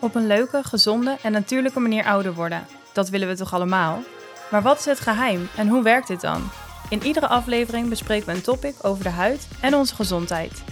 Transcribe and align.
Op 0.00 0.14
een 0.14 0.26
leuke, 0.26 0.62
gezonde 0.62 1.16
en 1.22 1.32
natuurlijke 1.32 1.80
manier 1.80 2.04
ouder 2.04 2.34
worden. 2.34 2.66
Dat 2.92 3.08
willen 3.08 3.28
we 3.28 3.36
toch 3.36 3.54
allemaal? 3.54 4.02
Maar 4.50 4.62
wat 4.62 4.78
is 4.78 4.84
het 4.84 5.00
geheim 5.00 5.48
en 5.56 5.68
hoe 5.68 5.82
werkt 5.82 6.08
dit 6.08 6.20
dan? 6.20 6.50
In 6.88 7.02
iedere 7.02 7.28
aflevering 7.28 7.88
bespreken 7.88 8.26
we 8.26 8.32
een 8.32 8.42
topic 8.42 8.74
over 8.82 9.04
de 9.04 9.10
huid 9.10 9.48
en 9.60 9.74
onze 9.74 9.94
gezondheid. 9.94 10.64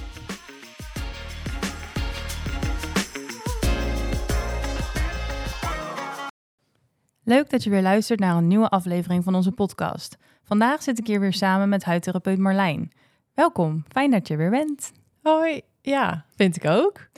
Leuk 7.24 7.50
dat 7.50 7.64
je 7.64 7.70
weer 7.70 7.82
luistert 7.82 8.20
naar 8.20 8.36
een 8.36 8.46
nieuwe 8.46 8.68
aflevering 8.68 9.24
van 9.24 9.34
onze 9.34 9.52
podcast. 9.52 10.16
Vandaag 10.42 10.82
zit 10.82 10.98
ik 10.98 11.06
hier 11.06 11.20
weer 11.20 11.32
samen 11.32 11.68
met 11.68 11.84
huidtherapeut 11.84 12.38
Marlijn. 12.38 12.92
Welkom, 13.38 13.84
fijn 13.88 14.10
dat 14.10 14.28
je 14.28 14.36
weer 14.36 14.50
bent. 14.50 14.92
Hoi, 15.22 15.60
ja, 15.82 16.24
vind 16.36 16.56
ik 16.56 16.64
ook. 16.64 17.08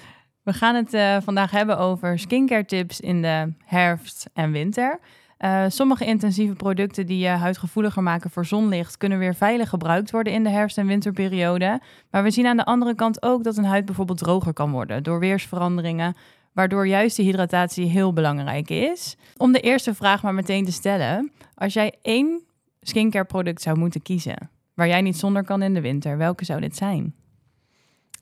We 0.43 0.53
gaan 0.53 0.75
het 0.75 0.95
uh, 0.95 1.17
vandaag 1.21 1.51
hebben 1.51 1.79
over 1.79 2.19
skincare 2.19 2.65
tips 2.65 3.01
in 3.01 3.23
de 3.23 3.53
herfst 3.65 4.31
en 4.33 4.53
winter. 4.53 5.01
Uh, 5.39 5.65
sommige 5.69 6.05
intensieve 6.05 6.55
producten 6.55 7.07
die 7.07 7.19
je 7.19 7.29
huid 7.29 7.59
gevoeliger 7.59 8.03
maken 8.03 8.31
voor 8.31 8.47
zonlicht 8.47 8.97
kunnen 8.97 9.19
weer 9.19 9.35
veilig 9.35 9.69
gebruikt 9.69 10.11
worden 10.11 10.33
in 10.33 10.43
de 10.43 10.51
herfst- 10.51 10.79
en 10.79 10.87
winterperiode. 10.87 11.81
Maar 12.11 12.23
we 12.23 12.31
zien 12.31 12.47
aan 12.47 12.57
de 12.57 12.65
andere 12.65 12.95
kant 12.95 13.23
ook 13.23 13.45
dat 13.45 13.57
een 13.57 13.65
huid 13.65 13.85
bijvoorbeeld 13.85 14.19
droger 14.19 14.53
kan 14.53 14.71
worden 14.71 15.03
door 15.03 15.19
weersveranderingen, 15.19 16.17
waardoor 16.53 16.87
juist 16.87 17.17
de 17.17 17.23
hydratatie 17.23 17.87
heel 17.87 18.13
belangrijk 18.13 18.71
is. 18.71 19.17
Om 19.37 19.53
de 19.53 19.61
eerste 19.61 19.95
vraag 19.95 20.23
maar 20.23 20.35
meteen 20.35 20.65
te 20.65 20.73
stellen: 20.73 21.33
als 21.55 21.73
jij 21.73 21.95
één 22.03 22.43
skincare 22.81 23.25
product 23.25 23.63
zou 23.63 23.79
moeten 23.79 24.03
kiezen, 24.03 24.51
waar 24.81 24.89
jij 24.89 25.01
niet 25.01 25.19
zonder 25.19 25.45
kan 25.45 25.63
in 25.63 25.75
de 25.75 25.81
winter, 25.81 26.17
welke 26.17 26.45
zou 26.45 26.61
dit 26.61 26.77
zijn? 26.77 27.15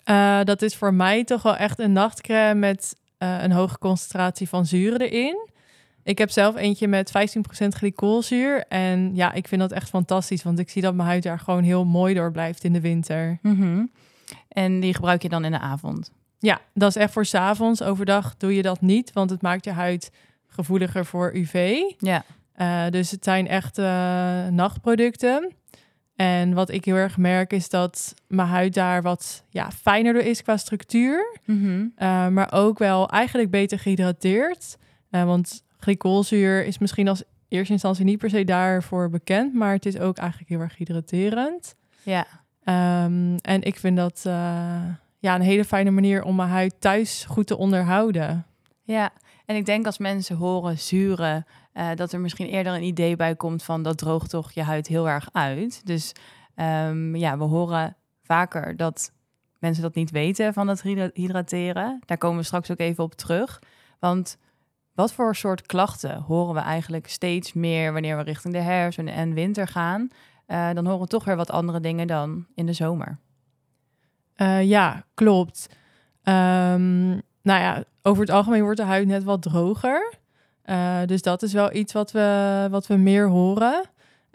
Uh, 0.05 0.45
dat 0.45 0.63
is 0.63 0.77
voor 0.77 0.95
mij 0.95 1.25
toch 1.25 1.43
wel 1.43 1.57
echt 1.57 1.79
een 1.79 1.93
nachtcrème 1.93 2.55
met 2.61 2.97
uh, 3.19 3.43
een 3.43 3.53
hoge 3.53 3.79
concentratie 3.79 4.49
van 4.49 4.67
zuren 4.67 5.01
erin. 5.01 5.49
Ik 6.03 6.19
heb 6.19 6.31
zelf 6.31 6.57
eentje 6.57 6.89
met 6.89 7.13
15% 7.65 7.69
glycolzuur. 7.69 8.65
En 8.69 9.15
ja, 9.15 9.33
ik 9.33 9.49
vind 9.49 9.61
dat 9.61 9.73
echt 9.73 9.89
fantastisch. 9.89 10.43
Want 10.43 10.59
ik 10.59 10.71
zie 10.71 10.83
dat 10.83 10.95
mijn 10.95 11.09
huid 11.09 11.23
daar 11.23 11.39
gewoon 11.39 11.63
heel 11.63 11.85
mooi 11.85 12.15
door 12.15 12.33
blijft 12.33 12.65
in 12.65 12.73
de 12.73 12.81
winter. 12.81 13.39
Mm 13.43 13.57
-hmm. 13.57 13.91
En 14.49 14.81
die 14.81 14.95
gebruik 14.95 15.23
je 15.23 15.29
dan 15.29 15.45
in 15.45 15.51
de 15.51 15.59
avond? 15.59 16.13
Ja, 16.39 16.61
dat 16.75 16.89
is 16.89 16.97
echt 16.97 17.13
voor 17.13 17.27
's 17.27 17.35
avonds. 17.35 17.83
Overdag 17.83 18.37
doe 18.37 18.55
je 18.55 18.63
dat 18.63 18.81
niet, 18.81 19.13
want 19.13 19.31
het 19.31 19.43
maakt 19.43 19.65
je 19.65 19.73
huid 19.73 20.11
gevoeliger 20.47 21.07
voor 21.07 21.35
UV. 21.35 21.79
Ja. 21.99 22.25
Uh, 22.57 22.91
dus 22.91 23.11
het 23.11 23.25
zijn 23.25 23.49
echt 23.49 23.77
nachtproducten. 24.51 25.57
En 26.19 26.55
wat 26.55 26.71
ik 26.71 26.85
heel 26.85 26.95
erg 26.95 27.17
merk 27.17 27.53
is 27.53 27.69
dat 27.69 28.15
mijn 28.27 28.49
huid 28.49 28.75
daar 28.75 29.03
wat 29.03 29.45
ja, 29.49 29.71
fijner 29.71 30.13
door 30.13 30.23
is 30.23 30.43
qua 30.43 30.57
structuur. 30.57 31.39
Mm 31.45 31.63
-hmm. 31.63 31.93
uh, 31.99 32.29
maar 32.29 32.53
ook 32.53 32.79
wel 32.79 33.09
eigenlijk 33.11 33.51
beter 33.51 33.79
gehydrateerd. 33.79 34.77
Uh, 35.11 35.25
want 35.25 35.63
glycolzuur 35.79 36.65
is 36.65 36.79
misschien 36.79 37.09
als 37.09 37.23
eerste 37.49 37.73
instantie 37.73 38.05
niet 38.05 38.19
per 38.19 38.31
se 38.31 38.45
daarvoor 38.45 39.11
bekend. 39.11 39.55
Maar 39.55 39.73
het 39.73 39.87
is 39.87 39.99
ook 39.99 40.17
eigenlijk 40.17 40.51
heel 40.51 40.61
erg 40.61 40.77
hydraterend. 40.77 41.75
Ja. 42.03 42.27
Um, 43.05 43.37
en 43.37 43.63
ik 43.63 43.77
vind 43.77 43.97
dat 43.97 44.25
uh, 44.27 44.33
ja, 45.19 45.35
een 45.35 45.41
hele 45.41 45.65
fijne 45.65 45.91
manier 45.91 46.23
om 46.23 46.37
mijn 46.37 46.49
huid 46.49 46.75
thuis 46.79 47.25
goed 47.29 47.47
te 47.47 47.57
onderhouden. 47.57 48.47
Ja, 48.83 49.11
en 49.47 49.57
ik 49.57 49.67
denk 49.67 49.87
als 49.87 49.99
mensen 49.99 50.37
horen 50.37 50.79
zuren, 50.79 51.47
uh, 51.79 51.91
dat 51.95 52.13
er 52.13 52.21
misschien 52.21 52.49
eerder 52.49 52.75
een 52.75 52.83
idee 52.83 53.17
bij 53.17 53.37
komt 53.37 53.63
van 53.63 53.83
dat 53.83 53.99
droogt 53.99 54.31
toch 54.31 54.53
je 54.53 54.63
huid 54.63 54.87
heel 54.87 55.09
erg 55.09 55.29
uit. 55.33 55.87
Dus 55.87 56.13
um, 56.57 57.17
ja, 57.17 57.39
we 57.39 57.45
horen 57.45 57.97
vaker 58.23 58.77
dat 58.77 59.13
mensen 59.59 59.83
dat 59.83 59.95
niet 59.95 60.11
weten 60.11 60.53
van 60.53 60.67
dat 60.67 60.83
hydrateren. 61.13 62.01
Daar 62.07 62.19
komen 62.19 62.39
we 62.39 62.45
straks 62.45 62.71
ook 62.71 62.79
even 62.79 63.05
op 63.05 63.15
terug. 63.15 63.63
Want 63.99 64.39
wat 64.95 65.13
voor 65.13 65.37
soort 65.37 65.67
klachten 65.67 66.21
horen 66.21 66.55
we 66.55 66.61
eigenlijk 66.61 67.09
steeds 67.09 67.53
meer 67.53 67.93
wanneer 67.93 68.17
we 68.17 68.23
richting 68.23 68.55
de 68.55 68.61
herfst 68.61 68.99
en 68.99 69.35
winter 69.35 69.69
gaan? 69.69 70.09
Uh, 70.47 70.73
dan 70.73 70.87
horen 70.87 71.01
we 71.01 71.07
toch 71.07 71.25
weer 71.25 71.37
wat 71.37 71.51
andere 71.51 71.81
dingen 71.81 72.07
dan 72.07 72.47
in 72.55 72.67
de 72.67 72.73
zomer. 72.73 73.19
Uh, 74.37 74.63
ja, 74.63 75.05
klopt. 75.15 75.67
Um, 76.23 77.23
nou 77.43 77.61
ja, 77.61 77.85
over 78.03 78.21
het 78.21 78.31
algemeen 78.31 78.63
wordt 78.63 78.77
de 78.77 78.85
huid 78.85 79.07
net 79.07 79.25
wat 79.25 79.43
droger. 79.43 80.19
Uh, 80.71 80.99
dus 81.07 81.23
dat 81.23 81.43
is 81.43 81.53
wel 81.53 81.75
iets 81.75 81.93
wat 81.93 82.13
we, 82.13 82.67
wat 82.71 82.87
we 82.87 82.97
meer 82.97 83.29
horen. 83.29 83.85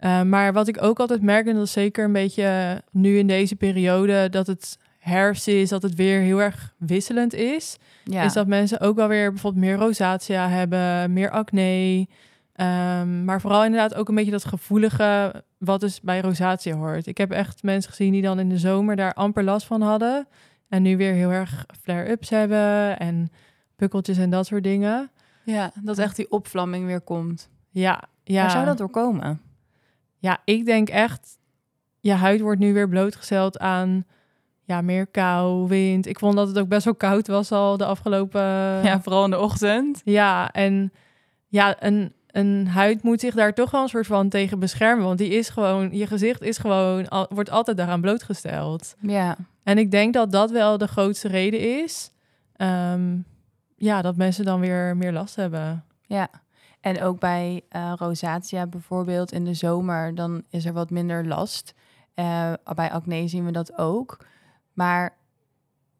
Uh, 0.00 0.22
maar 0.22 0.52
wat 0.52 0.68
ik 0.68 0.82
ook 0.82 1.00
altijd 1.00 1.22
merk, 1.22 1.46
en 1.46 1.54
dat 1.54 1.66
is 1.66 1.72
zeker 1.72 2.04
een 2.04 2.12
beetje 2.12 2.82
nu 2.90 3.18
in 3.18 3.26
deze 3.26 3.56
periode, 3.56 4.28
dat 4.30 4.46
het 4.46 4.78
herfst 4.98 5.48
is, 5.48 5.68
dat 5.68 5.82
het 5.82 5.94
weer 5.94 6.20
heel 6.20 6.42
erg 6.42 6.74
wisselend 6.78 7.34
is. 7.34 7.76
Ja. 8.04 8.22
Is 8.22 8.32
dat 8.32 8.46
mensen 8.46 8.80
ook 8.80 8.96
wel 8.96 9.08
weer 9.08 9.30
bijvoorbeeld 9.30 9.64
meer 9.64 9.76
rosacea 9.76 10.48
hebben, 10.48 11.12
meer 11.12 11.30
acne. 11.30 12.06
Um, 12.56 13.24
maar 13.24 13.40
vooral 13.40 13.64
inderdaad 13.64 13.94
ook 13.94 14.08
een 14.08 14.14
beetje 14.14 14.30
dat 14.30 14.44
gevoelige 14.44 15.42
wat 15.58 15.80
dus 15.80 16.00
bij 16.00 16.20
rosacea 16.20 16.76
hoort. 16.76 17.06
Ik 17.06 17.18
heb 17.18 17.30
echt 17.30 17.62
mensen 17.62 17.90
gezien 17.90 18.12
die 18.12 18.22
dan 18.22 18.38
in 18.38 18.48
de 18.48 18.58
zomer 18.58 18.96
daar 18.96 19.14
amper 19.14 19.44
last 19.44 19.66
van 19.66 19.82
hadden. 19.82 20.26
En 20.68 20.82
nu 20.82 20.96
weer 20.96 21.12
heel 21.12 21.30
erg 21.30 21.66
flare-ups 21.82 22.30
hebben 22.30 22.98
en 22.98 23.30
pukkeltjes 23.76 24.18
en 24.18 24.30
dat 24.30 24.46
soort 24.46 24.62
dingen. 24.62 25.10
Ja, 25.44 25.72
dat 25.82 25.98
echt 25.98 26.16
die 26.16 26.30
opvlamming 26.30 26.86
weer 26.86 27.00
komt. 27.00 27.48
Ja, 27.70 28.02
ja. 28.24 28.42
Waar 28.42 28.50
zou 28.50 28.64
dat 28.64 28.78
door 28.78 28.90
komen? 28.90 29.40
Ja, 30.18 30.38
ik 30.44 30.64
denk 30.64 30.88
echt, 30.88 31.38
je 32.00 32.12
huid 32.12 32.40
wordt 32.40 32.60
nu 32.60 32.72
weer 32.72 32.88
blootgesteld 32.88 33.58
aan 33.58 34.06
ja, 34.66 34.80
meer 34.80 35.06
kou, 35.06 35.68
wind. 35.68 36.06
Ik 36.06 36.18
vond 36.18 36.36
dat 36.36 36.48
het 36.48 36.58
ook 36.58 36.68
best 36.68 36.84
wel 36.84 36.94
koud 36.94 37.26
was 37.26 37.52
al 37.52 37.76
de 37.76 37.84
afgelopen... 37.84 38.40
Ja, 38.82 39.00
vooral 39.00 39.24
in 39.24 39.30
de 39.30 39.38
ochtend. 39.38 40.00
Ja, 40.04 40.50
en 40.52 40.92
ja, 41.48 41.84
een, 41.84 42.12
een 42.26 42.66
huid 42.68 43.02
moet 43.02 43.20
zich 43.20 43.34
daar 43.34 43.54
toch 43.54 43.70
wel 43.70 43.82
een 43.82 43.88
soort 43.88 44.06
van 44.06 44.28
tegen 44.28 44.58
beschermen. 44.58 45.04
Want 45.04 45.18
die 45.18 45.28
is 45.28 45.48
gewoon, 45.48 45.96
je 45.96 46.06
gezicht 46.06 46.42
is 46.42 46.58
gewoon, 46.58 47.08
al, 47.08 47.26
wordt 47.28 47.50
altijd 47.50 47.76
daaraan 47.76 48.00
blootgesteld. 48.00 48.96
Ja. 49.00 49.36
En 49.62 49.78
ik 49.78 49.90
denk 49.90 50.14
dat 50.14 50.32
dat 50.32 50.50
wel 50.50 50.78
de 50.78 50.88
grootste 50.88 51.28
reden 51.28 51.82
is. 51.82 52.10
Um, 52.56 53.24
ja, 53.84 54.02
dat 54.02 54.16
mensen 54.16 54.44
dan 54.44 54.60
weer 54.60 54.96
meer 54.96 55.12
last 55.12 55.36
hebben. 55.36 55.84
Ja, 56.02 56.28
en 56.80 57.02
ook 57.02 57.20
bij 57.20 57.62
uh, 57.70 57.92
rosacea 57.96 58.66
bijvoorbeeld 58.66 59.32
in 59.32 59.44
de 59.44 59.54
zomer, 59.54 60.14
dan 60.14 60.44
is 60.50 60.64
er 60.64 60.72
wat 60.72 60.90
minder 60.90 61.26
last. 61.26 61.74
Uh, 62.14 62.52
bij 62.74 62.90
acne 62.90 63.28
zien 63.28 63.44
we 63.44 63.50
dat 63.50 63.78
ook. 63.78 64.26
Maar 64.72 65.16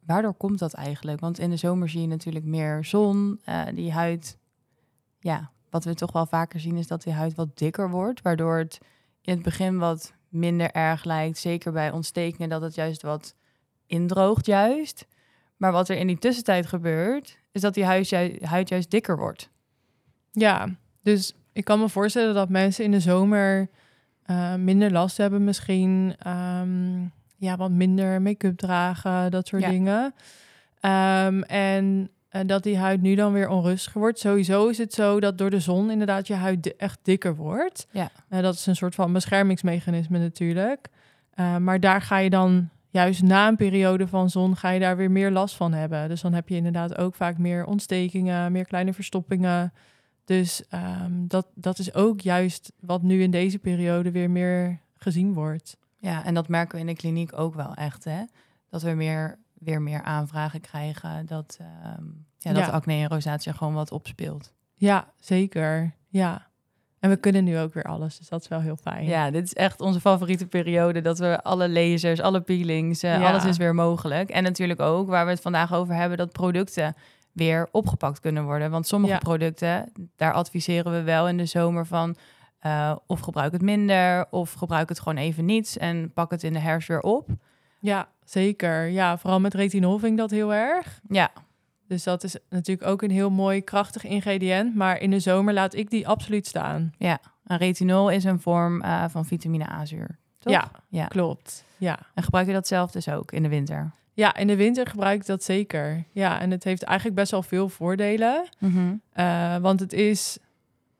waardoor 0.06 0.34
komt 0.34 0.58
dat 0.58 0.74
eigenlijk? 0.74 1.20
Want 1.20 1.38
in 1.38 1.50
de 1.50 1.56
zomer 1.56 1.88
zie 1.88 2.00
je 2.00 2.06
natuurlijk 2.06 2.44
meer 2.44 2.84
zon. 2.84 3.40
Uh, 3.48 3.62
die 3.74 3.92
huid, 3.92 4.38
ja, 5.18 5.50
wat 5.70 5.84
we 5.84 5.94
toch 5.94 6.12
wel 6.12 6.26
vaker 6.26 6.60
zien 6.60 6.76
is 6.76 6.86
dat 6.86 7.02
die 7.02 7.12
huid 7.12 7.34
wat 7.34 7.58
dikker 7.58 7.90
wordt. 7.90 8.22
Waardoor 8.22 8.58
het 8.58 8.78
in 9.20 9.34
het 9.34 9.42
begin 9.42 9.78
wat 9.78 10.12
minder 10.28 10.70
erg 10.70 11.04
lijkt. 11.04 11.38
Zeker 11.38 11.72
bij 11.72 11.90
ontstekingen 11.90 12.48
dat 12.48 12.62
het 12.62 12.74
juist 12.74 13.02
wat 13.02 13.34
indroogt 13.86 14.46
juist. 14.46 15.06
Maar 15.56 15.72
wat 15.72 15.88
er 15.88 15.96
in 15.96 16.06
die 16.06 16.18
tussentijd 16.18 16.66
gebeurt, 16.66 17.42
is 17.54 17.60
dat 17.60 17.74
die 17.74 17.84
huid, 17.84 18.10
huid 18.42 18.68
juist 18.68 18.90
dikker 18.90 19.16
wordt. 19.16 19.50
Ja, 20.30 20.68
dus 21.02 21.34
ik 21.52 21.64
kan 21.64 21.80
me 21.80 21.88
voorstellen 21.88 22.34
dat 22.34 22.48
mensen 22.48 22.84
in 22.84 22.90
de 22.90 23.00
zomer 23.00 23.68
uh, 24.26 24.54
minder 24.54 24.92
last 24.92 25.16
hebben 25.16 25.44
misschien. 25.44 26.14
Um, 26.26 27.12
ja, 27.36 27.56
wat 27.56 27.70
minder 27.70 28.22
make-up 28.22 28.56
dragen, 28.56 29.30
dat 29.30 29.46
soort 29.48 29.62
Ja. 29.62 29.68
dingen. 29.70 30.14
Um, 30.80 31.42
en, 31.42 32.08
dat 32.46 32.62
die 32.62 32.78
huid 32.78 33.00
nu 33.02 33.14
dan 33.14 33.32
weer 33.32 33.48
onrustig 33.48 33.92
wordt. 33.92 34.18
Sowieso 34.18 34.68
is 34.68 34.78
het 34.78 34.92
zo 34.92 35.20
dat 35.20 35.38
door 35.38 35.50
de 35.50 35.60
zon 35.60 35.90
inderdaad 35.90 36.26
je 36.26 36.34
huid 36.34 36.62
di- 36.62 36.72
echt 36.76 36.98
dikker 37.02 37.36
wordt. 37.36 37.86
Ja. 37.90 38.10
Uh, 38.30 38.40
dat 38.40 38.54
is 38.54 38.66
een 38.66 38.76
soort 38.76 38.94
van 38.94 39.12
beschermingsmechanisme 39.12 40.18
natuurlijk. 40.18 40.88
Uh, 41.40 41.56
maar 41.56 41.80
daar 41.80 42.02
ga 42.02 42.18
je 42.18 42.30
dan 42.30 42.68
juist 42.94 43.22
na 43.22 43.48
een 43.48 43.56
periode 43.56 44.08
van 44.08 44.30
zon 44.30 44.56
ga 44.56 44.70
je 44.70 44.80
daar 44.80 44.96
weer 44.96 45.10
meer 45.10 45.30
last 45.30 45.56
van 45.56 45.72
hebben. 45.72 46.08
Dus 46.08 46.20
dan 46.20 46.32
heb 46.32 46.48
je 46.48 46.56
inderdaad 46.56 46.96
ook 46.98 47.14
vaak 47.14 47.38
meer 47.38 47.64
ontstekingen, 47.64 48.52
meer 48.52 48.64
kleine 48.64 48.92
verstoppingen. 48.92 49.72
Dus 50.24 50.62
um, 50.70 51.28
dat, 51.28 51.46
dat 51.54 51.78
is 51.78 51.94
ook 51.94 52.20
juist 52.20 52.72
wat 52.80 53.02
nu 53.02 53.22
in 53.22 53.30
deze 53.30 53.58
periode 53.58 54.10
weer 54.10 54.30
meer 54.30 54.80
gezien 54.96 55.32
wordt. 55.32 55.76
Ja, 55.98 56.24
en 56.24 56.34
dat 56.34 56.48
merken 56.48 56.74
we 56.74 56.80
in 56.80 56.86
de 56.86 56.94
kliniek 56.94 57.38
ook 57.38 57.54
wel 57.54 57.74
echt, 57.74 58.04
hè? 58.04 58.22
Dat 58.70 58.82
we 58.82 58.90
meer, 58.90 59.38
weer 59.58 59.82
meer 59.82 60.02
aanvragen 60.02 60.60
krijgen, 60.60 61.26
dat, 61.26 61.58
um, 61.98 62.26
ja, 62.38 62.52
dat 62.52 62.64
Ja. 62.66 62.70
acne 62.70 62.94
en 62.94 63.08
rosacea 63.08 63.52
gewoon 63.52 63.74
wat 63.74 63.92
opspeelt. 63.92 64.52
Ja, 64.74 65.12
zeker. 65.18 65.94
Ja. 66.08 66.46
En 67.04 67.10
we 67.10 67.16
kunnen 67.16 67.44
nu 67.44 67.58
ook 67.58 67.74
weer 67.74 67.82
alles, 67.84 68.18
dus 68.18 68.28
dat 68.28 68.40
is 68.40 68.48
wel 68.48 68.60
heel 68.60 68.76
fijn. 68.76 69.04
Ja, 69.04 69.30
dit 69.30 69.44
is 69.44 69.54
echt 69.54 69.80
onze 69.80 70.00
favoriete 70.00 70.46
periode, 70.46 71.00
dat 71.00 71.18
we 71.18 71.42
alle 71.42 71.68
lasers, 71.68 72.20
alle 72.20 72.40
peelings, 72.40 73.02
eh, 73.02 73.20
Ja. 73.20 73.28
alles 73.30 73.44
is 73.44 73.56
weer 73.56 73.74
mogelijk. 73.74 74.30
En 74.30 74.42
natuurlijk 74.42 74.80
ook, 74.80 75.08
waar 75.08 75.24
we 75.24 75.30
het 75.30 75.40
vandaag 75.40 75.74
over 75.74 75.94
hebben, 75.94 76.18
dat 76.18 76.32
producten 76.32 76.94
weer 77.32 77.68
opgepakt 77.72 78.20
kunnen 78.20 78.44
worden. 78.44 78.70
Want 78.70 78.86
sommige 78.86 79.12
Ja. 79.12 79.18
producten, 79.18 79.92
daar 80.16 80.32
adviseren 80.32 80.92
we 80.92 81.02
wel 81.02 81.28
in 81.28 81.36
de 81.36 81.46
zomer 81.46 81.86
van... 81.86 82.16
uh, 82.66 82.96
of 83.06 83.20
gebruik 83.20 83.52
het 83.52 83.62
minder, 83.62 84.26
of 84.30 84.52
gebruik 84.52 84.88
het 84.88 84.98
gewoon 85.00 85.18
even 85.18 85.44
niet 85.44 85.76
en 85.80 86.12
pak 86.12 86.30
het 86.30 86.42
in 86.42 86.52
de 86.52 86.58
herfst 86.58 86.88
weer 86.88 87.00
op. 87.00 87.28
Ja, 87.80 88.08
zeker. 88.24 88.86
Ja, 88.86 89.18
vooral 89.18 89.40
met 89.40 89.54
retinol 89.54 89.98
vind 89.98 90.12
ik 90.12 90.18
dat 90.18 90.30
heel 90.30 90.54
erg. 90.54 91.00
Ja, 91.08 91.30
Dus 91.88 92.02
dat 92.02 92.24
is 92.24 92.36
natuurlijk 92.48 92.88
ook 92.88 93.02
een 93.02 93.10
heel 93.10 93.30
mooi 93.30 93.62
krachtig 93.62 94.04
ingrediënt. 94.04 94.74
Maar 94.74 95.00
in 95.00 95.10
de 95.10 95.20
zomer 95.20 95.54
laat 95.54 95.74
ik 95.74 95.90
die 95.90 96.08
absoluut 96.08 96.46
staan. 96.46 96.92
en 97.46 97.56
retinol 97.56 98.10
is 98.10 98.24
een 98.24 98.40
vorm 98.40 98.82
eh, 98.82 99.04
van 99.08 99.24
vitamine 99.24 99.70
A-zuur. 99.70 100.18
Ja, 100.38 100.70
ja. 100.88 101.06
klopt. 101.06 101.64
Ja. 101.76 101.98
En 102.14 102.22
gebruik 102.22 102.46
je 102.46 102.52
dat 102.52 102.66
zelf 102.66 102.90
dus 102.90 103.08
ook 103.08 103.32
in 103.32 103.42
de 103.42 103.48
winter? 103.48 103.92
ja, 104.14 104.36
in 104.36 104.46
de 104.46 104.56
winter 104.56 104.86
gebruik 104.86 105.20
ik 105.20 105.26
dat 105.26 105.44
zeker. 105.44 106.04
Ja, 106.12 106.40
en 106.40 106.50
het 106.50 106.64
heeft 106.64 106.82
eigenlijk 106.82 107.18
best 107.18 107.30
wel 107.30 107.42
veel 107.42 107.68
voordelen. 107.68 108.48
Eh, 109.12 109.56
want 109.56 109.80
het 109.80 109.92
is 109.92 110.38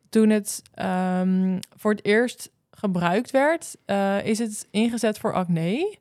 toen 0.09 0.31
het 0.31 0.63
ehm, 0.75 1.59
voor 1.77 1.91
het 1.91 2.05
eerst 2.05 2.51
gebruikt 2.71 3.31
werd, 3.31 3.77
eh, 3.85 4.27
is 4.27 4.39
het 4.39 4.69
ingezet 4.71 5.19
voor 5.19 5.33
acne. 5.33 5.99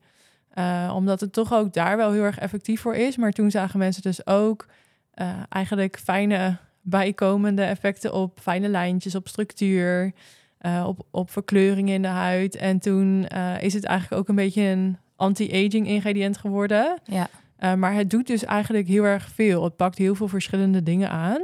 Eh, 0.53 0.91
omdat 0.95 1.19
het 1.19 1.33
toch 1.33 1.53
ook 1.53 1.73
daar 1.73 1.97
wel 1.97 2.11
heel 2.11 2.23
erg 2.23 2.39
effectief 2.39 2.81
voor 2.81 2.95
is. 2.95 3.17
Maar 3.17 3.31
toen 3.31 3.51
zagen 3.51 3.79
mensen 3.79 4.01
dus 4.01 4.27
ook 4.27 4.65
eh, 5.13 5.29
eigenlijk 5.49 5.99
fijne 5.99 6.57
bijkomende 6.81 7.63
effecten 7.63 8.13
op 8.13 8.39
fijne 8.41 8.67
lijntjes, 8.67 9.15
op 9.15 9.27
structuur, 9.27 10.11
eh, 10.57 10.83
op, 10.87 11.05
op 11.11 11.31
verkleuring 11.31 11.89
in 11.89 12.01
de 12.01 12.07
huid. 12.07 12.55
En 12.55 12.79
toen 12.79 13.27
is 13.59 13.73
het 13.73 13.83
eigenlijk 13.83 14.21
ook 14.21 14.27
een 14.27 14.35
beetje 14.35 14.61
een 14.61 14.97
anti-aging 15.15 15.87
ingrediënt 15.87 16.37
geworden. 16.37 16.99
Ja. 17.03 17.29
Maar 17.75 17.93
het 17.93 18.09
doet 18.09 18.27
dus 18.27 18.45
eigenlijk 18.45 18.87
heel 18.87 19.03
erg 19.03 19.29
veel. 19.29 19.63
Het 19.63 19.75
pakt 19.75 19.97
heel 19.97 20.15
veel 20.15 20.27
verschillende 20.27 20.83
dingen 20.83 21.09
aan. 21.09 21.41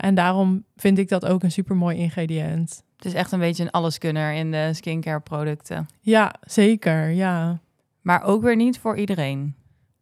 En 0.00 0.14
daarom 0.14 0.64
vind 0.76 0.98
ik 0.98 1.08
dat 1.08 1.26
ook 1.26 1.42
een 1.42 1.50
supermooi 1.50 1.96
ingrediënt. 1.96 2.82
Het 2.96 3.04
is 3.04 3.14
echt 3.14 3.32
een 3.32 3.38
beetje 3.38 3.62
een 3.62 3.70
alleskunner 3.70 4.32
in 4.32 4.50
de 4.50 4.70
skincare 4.72 5.20
producten. 5.20 5.86
Ja, 6.00 6.34
zeker. 6.40 7.08
Ja. 7.08 7.60
Maar 8.06 8.22
ook 8.22 8.42
weer 8.42 8.56
niet 8.56 8.78
voor 8.78 8.96
iedereen. 8.96 9.54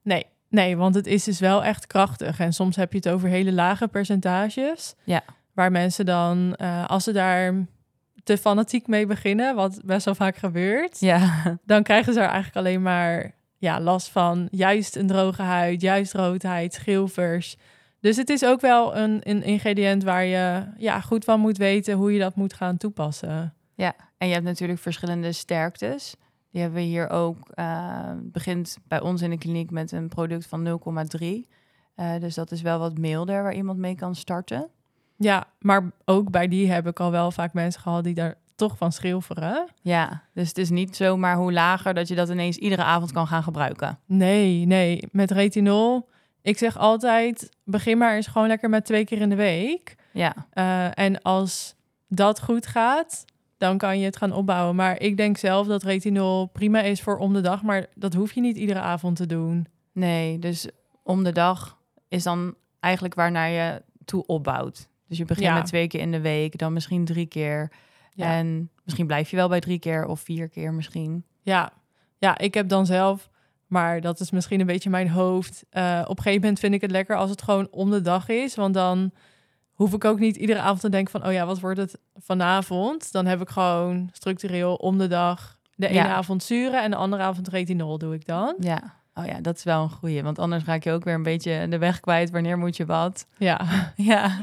Nee, 0.02 0.26
nee, 0.48 0.76
want 0.76 0.94
het 0.94 1.06
is 1.06 1.24
dus 1.24 1.40
wel 1.40 1.64
echt 1.64 1.86
krachtig. 1.86 2.38
En 2.38 2.52
soms 2.52 2.76
heb 2.76 2.92
je 2.92 2.98
het 2.98 3.08
over 3.08 3.28
hele 3.28 3.52
lage 3.52 3.88
percentages. 3.88 4.94
Ja. 5.04 5.22
Waar 5.52 5.72
mensen 5.72 6.06
dan, 6.06 6.56
uh, 6.60 6.88
als 6.88 7.04
ze 7.04 7.12
daar 7.12 7.66
te 8.24 8.38
fanatiek 8.38 8.86
mee 8.86 9.06
beginnen, 9.06 9.54
wat 9.54 9.80
best 9.84 10.04
wel 10.04 10.14
vaak 10.14 10.36
gebeurt, 10.36 11.00
Ja, 11.00 11.42
dan 11.64 11.82
krijgen 11.82 12.12
ze 12.12 12.20
er 12.20 12.26
eigenlijk 12.26 12.56
alleen 12.56 12.82
maar 12.82 13.34
ja, 13.58 13.80
last 13.80 14.08
van 14.08 14.48
juist 14.50 14.96
een 14.96 15.06
droge 15.06 15.42
huid, 15.42 15.80
juist 15.80 16.12
roodheid, 16.12 16.74
schilfers. 16.74 17.56
Dus 18.00 18.16
het 18.16 18.28
is 18.28 18.44
ook 18.44 18.60
wel 18.60 18.96
een, 18.96 19.20
een 19.22 19.42
ingrediënt 19.42 20.02
waar 20.02 20.24
je 20.24 20.64
ja, 20.76 21.00
goed 21.00 21.24
van 21.24 21.40
moet 21.40 21.56
weten 21.56 21.94
hoe 21.94 22.12
je 22.12 22.18
dat 22.18 22.34
moet 22.34 22.54
gaan 22.54 22.76
toepassen. 22.76 23.54
en 24.18 24.26
je 24.26 24.32
hebt 24.32 24.46
natuurlijk 24.46 24.80
verschillende 24.80 25.32
sterktes. 25.32 26.16
Die 26.54 26.62
hebben 26.62 26.80
we 26.80 26.86
hier 26.86 27.10
ook. 27.10 27.36
Uh, 27.54 28.10
begint 28.22 28.78
bij 28.88 29.00
ons 29.00 29.22
in 29.22 29.30
de 29.30 29.38
kliniek 29.38 29.70
met 29.70 29.92
een 29.92 30.08
product 30.08 30.46
van 30.46 30.80
0,3. 31.20 31.26
Uh, 31.96 32.20
dus 32.20 32.34
dat 32.34 32.50
is 32.50 32.62
wel 32.62 32.78
wat 32.78 32.98
milder 32.98 33.42
waar 33.42 33.54
iemand 33.54 33.78
mee 33.78 33.94
kan 33.94 34.14
starten. 34.14 34.68
Ja, 35.16 35.44
maar 35.58 35.90
ook 36.04 36.30
bij 36.30 36.48
die 36.48 36.70
heb 36.70 36.86
ik 36.86 37.00
al 37.00 37.10
wel 37.10 37.30
vaak 37.30 37.52
mensen 37.52 37.80
gehad 37.80 38.04
die 38.04 38.14
daar 38.14 38.34
toch 38.54 38.76
van 38.76 38.92
schilferen. 38.92 39.68
Ja, 39.82 40.22
dus 40.32 40.48
het 40.48 40.58
is 40.58 40.70
niet 40.70 40.96
zomaar 40.96 41.36
hoe 41.36 41.52
lager 41.52 41.94
dat 41.94 42.08
je 42.08 42.14
dat 42.14 42.28
ineens 42.28 42.56
iedere 42.56 42.82
avond 42.82 43.12
kan 43.12 43.26
gaan 43.26 43.42
gebruiken. 43.42 43.98
Nee, 44.06 44.66
nee. 44.66 45.08
Met 45.12 45.30
retinol, 45.30 46.08
ik 46.42 46.58
zeg 46.58 46.78
altijd, 46.78 47.56
begin 47.64 47.98
maar 47.98 48.14
eens 48.14 48.26
gewoon 48.26 48.48
lekker 48.48 48.68
met 48.68 48.84
twee 48.84 49.04
keer 49.04 49.20
in 49.20 49.28
de 49.28 49.34
week. 49.34 49.96
Ja. 50.12 50.34
Uh, 50.54 50.98
en 50.98 51.22
als 51.22 51.74
dat 52.08 52.40
goed 52.40 52.66
gaat, 52.66 53.24
dan 53.58 53.78
kan 53.78 53.98
je 53.98 54.04
het 54.04 54.16
gaan 54.16 54.32
opbouwen. 54.32 54.76
Maar 54.76 55.00
ik 55.00 55.16
denk 55.16 55.36
zelf 55.36 55.66
dat 55.66 55.82
retinol 55.82 56.46
prima 56.46 56.80
is 56.80 57.02
voor 57.02 57.16
om 57.16 57.32
de 57.32 57.40
dag, 57.40 57.62
maar 57.62 57.86
dat 57.94 58.14
hoef 58.14 58.32
je 58.32 58.40
niet 58.40 58.56
iedere 58.56 58.80
avond 58.80 59.16
te 59.16 59.26
doen. 59.26 59.66
Nee, 59.92 60.38
dus 60.38 60.68
om 61.02 61.24
de 61.24 61.32
dag 61.32 61.78
is 62.08 62.22
dan 62.22 62.54
eigenlijk 62.80 63.14
waarnaar 63.14 63.50
je 63.50 63.82
toe 64.04 64.26
opbouwt. 64.26 64.88
Dus 65.08 65.18
je 65.18 65.24
begint 65.24 65.46
Ja. 65.46 65.54
met 65.54 65.66
twee 65.66 65.86
keer 65.86 66.00
in 66.00 66.10
de 66.12 66.20
week, 66.20 66.58
dan 66.58 66.72
misschien 66.72 67.04
drie 67.04 67.26
keer. 67.26 67.72
Ja. 68.12 68.32
En 68.36 68.70
misschien 68.84 69.06
blijf 69.06 69.30
je 69.30 69.36
wel 69.36 69.48
bij 69.48 69.60
drie 69.60 69.78
keer 69.78 70.06
of 70.06 70.20
vier 70.20 70.48
keer 70.48 70.72
misschien. 70.72 71.24
Ja, 71.42 71.72
ja 72.18 72.38
ik 72.38 72.54
heb 72.54 72.68
dan 72.68 72.86
zelf, 72.86 73.30
maar 73.66 74.00
dat 74.00 74.20
is 74.20 74.30
misschien 74.30 74.60
een 74.60 74.66
beetje 74.66 74.90
mijn 74.90 75.08
hoofd. 75.10 75.64
Uh, 75.72 76.00
op 76.02 76.16
een 76.16 76.22
gegeven 76.22 76.40
moment 76.40 76.58
vind 76.58 76.74
ik 76.74 76.80
het 76.80 76.90
lekker 76.90 77.16
als 77.16 77.30
het 77.30 77.42
gewoon 77.42 77.68
om 77.70 77.90
de 77.90 78.00
dag 78.00 78.28
is, 78.28 78.54
want 78.54 78.74
dan 78.74 79.12
hoef 79.74 79.92
ik 79.92 80.04
ook 80.04 80.18
niet 80.18 80.36
iedere 80.36 80.58
avond 80.60 80.80
te 80.80 80.88
denken 80.88 81.10
van, 81.20 81.26
oh 81.26 81.32
ja, 81.32 81.46
wat 81.46 81.60
wordt 81.60 81.78
het 81.80 81.98
vanavond? 82.14 83.12
Dan 83.12 83.26
heb 83.26 83.40
ik 83.40 83.48
gewoon 83.48 84.08
structureel 84.12 84.74
om 84.74 84.98
de 84.98 85.06
dag 85.06 85.58
de 85.74 85.86
ene 85.88 85.94
Ja. 85.98 86.14
avond 86.14 86.42
zuren 86.42 86.82
en 86.82 86.90
de 86.90 86.96
andere 86.96 87.22
avond 87.22 87.48
retinol 87.48 87.98
doe 87.98 88.14
ik 88.14 88.26
dan. 88.26 88.54
Ja. 88.58 88.94
Oh 89.14 89.26
ja, 89.26 89.40
dat 89.40 89.56
is 89.56 89.64
wel 89.64 89.82
een 89.82 89.90
goeie. 89.90 90.22
Want 90.22 90.38
anders 90.38 90.64
raak 90.64 90.82
je 90.84 90.92
ook 90.92 91.04
weer 91.04 91.14
een 91.14 91.22
beetje 91.22 91.66
de 91.68 91.78
weg 91.78 92.00
kwijt. 92.00 92.30
Wanneer 92.30 92.58
moet 92.58 92.76
je 92.76 92.86
wat? 92.86 93.26
Ja, 93.38 93.60
Ja. 93.96 94.40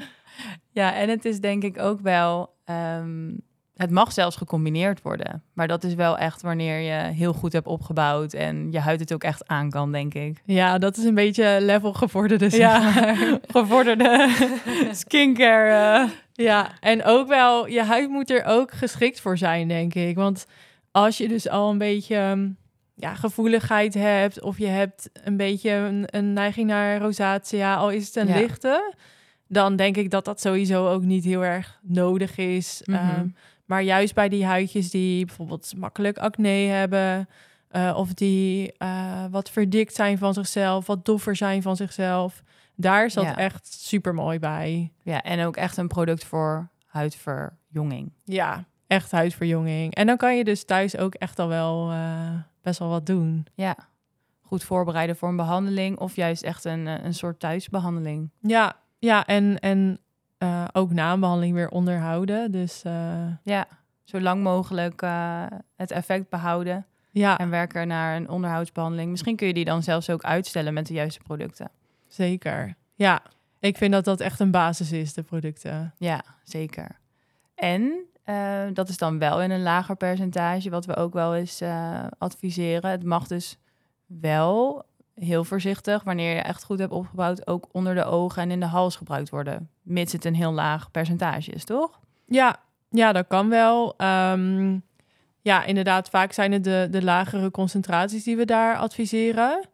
Ja, 0.69 0.94
en 0.95 1.10
het 1.10 1.25
is 1.25 1.39
denk 1.42 1.63
ik 1.63 1.80
ook 1.80 2.00
wel... 2.01 2.54
ehm, 2.66 3.30
het 3.75 3.89
mag 3.91 4.12
zelfs 4.12 4.35
gecombineerd 4.35 5.01
worden. 5.01 5.44
Maar 5.53 5.68
dat 5.68 5.83
is 5.83 5.94
wel 5.94 6.18
echt 6.18 6.41
wanneer 6.41 6.79
je 6.79 7.13
heel 7.13 7.33
goed 7.33 7.53
hebt 7.53 7.68
opgebouwd... 7.68 8.33
en 8.33 8.71
je 8.71 8.79
huid 8.79 9.00
het 9.00 9.13
ook 9.13 9.23
echt 9.23 9.47
aan 9.47 9.69
kan, 9.69 9.91
denk 9.91 10.13
ik. 10.13 10.41
ja 10.45 10.77
dat 10.77 10.97
is 10.97 11.03
een 11.03 11.15
beetje 11.15 11.57
level 11.62 11.94
gevorderde. 11.94 12.57
Ja, 12.57 12.91
gevorderde 13.47 14.29
skincare. 14.91 16.03
eh. 16.03 16.09
Ja, 16.33 16.69
en 16.79 17.03
ook 17.03 17.27
wel, 17.27 17.68
je 17.68 17.83
huid 17.83 18.09
moet 18.09 18.29
er 18.29 18.44
ook 18.45 18.71
geschikt 18.71 19.19
voor 19.19 19.38
zijn, 19.38 19.68
denk 19.68 19.94
ik. 19.94 20.15
Want 20.15 20.45
als 20.91 21.18
je 21.18 21.27
dus 21.27 21.50
al 21.50 21.69
een 21.69 21.77
beetje 21.77 22.18
um, 22.18 22.57
ja, 22.95 23.13
gevoeligheid 23.13 23.94
hebt, 23.94 24.41
of 24.41 24.57
je 24.57 24.68
hebt 24.68 25.09
een 25.13 25.38
beetje 25.38 25.71
een, 25.71 26.03
een 26.06 26.33
neiging 26.33 26.68
naar 26.68 27.01
rosatia, 27.01 27.75
al 27.75 27.89
is 27.89 28.06
het 28.06 28.15
een 28.15 28.27
Ja. 28.27 28.35
lichte, 28.39 28.94
dan 29.47 29.75
denk 29.75 29.97
ik 29.97 30.09
dat 30.12 30.25
dat 30.25 30.41
sowieso 30.41 30.88
ook 30.88 31.01
niet 31.03 31.23
heel 31.23 31.44
erg 31.45 31.79
nodig 31.81 32.38
is. 32.38 32.81
Ehm, 32.85 33.27
maar 33.71 33.83
juist 33.83 34.13
bij 34.13 34.29
die 34.29 34.45
huidjes 34.45 34.89
die 34.89 35.25
bijvoorbeeld 35.25 35.73
makkelijk 35.77 36.18
acne 36.18 36.47
hebben, 36.47 37.29
eh, 37.68 37.94
of 37.97 38.13
die 38.13 38.73
eh, 38.77 39.25
wat 39.29 39.50
verdikt 39.50 39.95
zijn 39.95 40.18
van 40.18 40.33
zichzelf, 40.33 40.88
wat 40.88 41.06
doffer 41.06 41.35
zijn 41.35 41.62
van 41.62 41.75
zichzelf, 41.75 42.44
daar 42.75 43.06
is 43.06 43.13
dat 43.13 43.23
Ja. 43.23 43.38
echt 43.38 43.73
super 43.73 44.13
mooi 44.13 44.39
bij. 44.39 44.91
Ja, 45.03 45.21
en 45.21 45.45
ook 45.45 45.56
echt 45.56 45.77
een 45.77 45.88
product 45.88 46.23
voor 46.25 46.69
huidverjonging. 46.85 48.12
Ja, 48.23 48.65
echt 48.88 49.12
huidverjonging. 49.12 49.95
En 49.95 50.07
dan 50.07 50.18
kan 50.18 50.38
je 50.38 50.44
dus 50.44 50.65
thuis 50.65 50.97
ook 50.97 51.13
echt 51.13 51.39
al 51.39 51.47
wel 51.47 51.91
eh, 51.91 52.33
best 52.62 52.79
wel 52.79 52.89
wat 52.89 53.06
doen. 53.06 53.45
Ja, 53.53 53.75
goed 54.41 54.63
voorbereiden 54.63 55.15
voor 55.15 55.29
een 55.29 55.35
behandeling... 55.35 55.97
of 56.00 56.15
juist 56.15 56.44
echt 56.44 56.65
een, 56.65 56.85
een 57.06 57.13
soort 57.13 57.40
thuisbehandeling. 57.40 58.30
Ja, 58.42 58.75
ja 58.99 59.25
en, 59.25 59.59
en 59.59 59.99
eh, 60.42 60.64
ook 60.71 60.92
na 60.92 61.14
een 61.14 61.19
behandeling 61.19 61.54
weer 61.54 61.69
onderhouden. 61.69 62.52
Dus 62.52 62.83
eh, 62.83 63.28
Ja, 63.44 63.68
zo 64.04 64.19
lang 64.19 64.44
mogelijk 64.44 65.02
eh, 65.02 65.45
het 65.76 65.92
effect 65.92 66.30
behouden... 66.30 66.86
ja, 67.12 67.38
en 67.38 67.50
werken 67.50 67.88
naar 67.88 68.16
een 68.16 68.30
onderhoudsbehandeling. 68.30 69.12
Misschien 69.12 69.36
kun 69.36 69.48
je 69.48 69.54
die 69.54 69.66
dan 69.66 69.83
zelfs 69.83 70.10
ook 70.10 70.24
uitstellen 70.24 70.74
met 70.74 70.88
de 70.88 70.94
juiste 70.94 71.19
producten. 71.24 71.69
zeker. 72.07 72.76
Ja, 72.95 73.21
ik 73.60 73.78
vind 73.78 73.92
dat 73.92 74.06
dat 74.06 74.19
echt 74.19 74.40
een 74.40 74.52
basis 74.52 74.92
is, 74.92 75.14
de 75.14 75.24
producten. 75.24 75.94
Ja, 75.98 76.24
zeker. 76.44 77.00
En 77.56 78.06
dat 78.74 78.90
is 78.90 78.98
dan 78.98 79.19
wel 79.19 79.42
in 79.42 79.52
een 79.52 79.64
lager 79.64 79.95
percentage, 79.95 80.69
wat 80.69 80.86
we 80.86 80.95
ook 80.95 81.14
wel 81.14 81.36
eens 81.36 81.62
adviseren. 82.18 82.92
Het 82.92 83.04
mag 83.04 83.28
dus 83.28 83.57
wel 84.06 84.86
heel 85.23 85.44
voorzichtig, 85.44 86.04
wanneer 86.04 86.35
je 86.35 86.42
echt 86.42 86.63
goed 86.63 86.80
hebt 86.80 86.92
opgebouwd, 86.92 87.47
ook 87.47 87.68
onder 87.71 87.95
de 87.95 88.04
ogen 88.04 88.42
en 88.42 88.51
in 88.51 88.59
de 88.59 88.66
hals 88.66 88.95
gebruikt 88.95 89.30
worden. 89.30 89.69
Mits 89.81 90.13
het 90.13 90.25
een 90.25 90.35
heel 90.35 90.51
laag 90.51 90.92
percentage 90.92 91.51
is, 91.51 91.63
toch? 91.63 91.99
Ja, 92.25 92.56
ja 92.90 93.11
dat 93.11 93.28
kan 93.28 93.49
wel. 93.49 93.94
Ehm, 93.97 94.78
ja, 95.42 95.63
inderdaad, 95.63 96.09
vaak 96.09 96.31
zijn 96.31 96.51
het 96.51 96.63
de, 96.63 96.87
de 96.92 97.04
lagere 97.04 97.51
concentraties 97.51 98.23
die 98.23 98.37
we 98.37 98.45
daar 98.45 98.78
adviseren. 98.78 99.68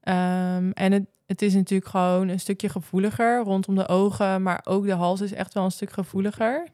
Ehm, 0.00 0.70
en 0.70 0.92
het, 0.92 1.06
het 1.26 1.42
is 1.42 1.54
natuurlijk 1.54 1.90
gewoon 1.90 2.28
een 2.28 2.40
stukje 2.40 2.68
gevoeliger 2.68 3.42
rondom 3.42 3.74
de 3.74 3.88
ogen, 3.88 4.42
maar 4.42 4.60
ook 4.64 4.84
de 4.84 4.94
hals 4.94 5.20
is 5.20 5.32
echt 5.32 5.54
wel 5.54 5.64
een 5.64 5.70
stuk 5.70 5.92
gevoeliger. 5.92 6.66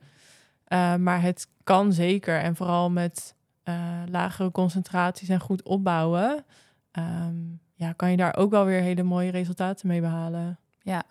Uh, 0.68 0.94
maar 0.94 1.22
het 1.22 1.48
kan 1.64 1.92
zeker, 1.92 2.40
en 2.40 2.56
vooral 2.56 2.90
met 2.90 3.34
uh, 3.64 3.74
lagere 4.10 4.50
concentraties 4.50 5.28
en 5.28 5.40
goed 5.40 5.62
opbouwen, 5.62 6.44
um, 6.92 7.60
ja, 7.78 7.92
kan 7.92 8.10
je 8.10 8.16
daar 8.16 8.36
ook 8.36 8.50
wel 8.50 8.64
weer 8.64 8.80
hele 8.80 9.02
mooie 9.02 9.30
resultaten 9.30 9.88
mee 9.88 10.00
behalen. 10.00 10.58
Ja, 10.82 11.02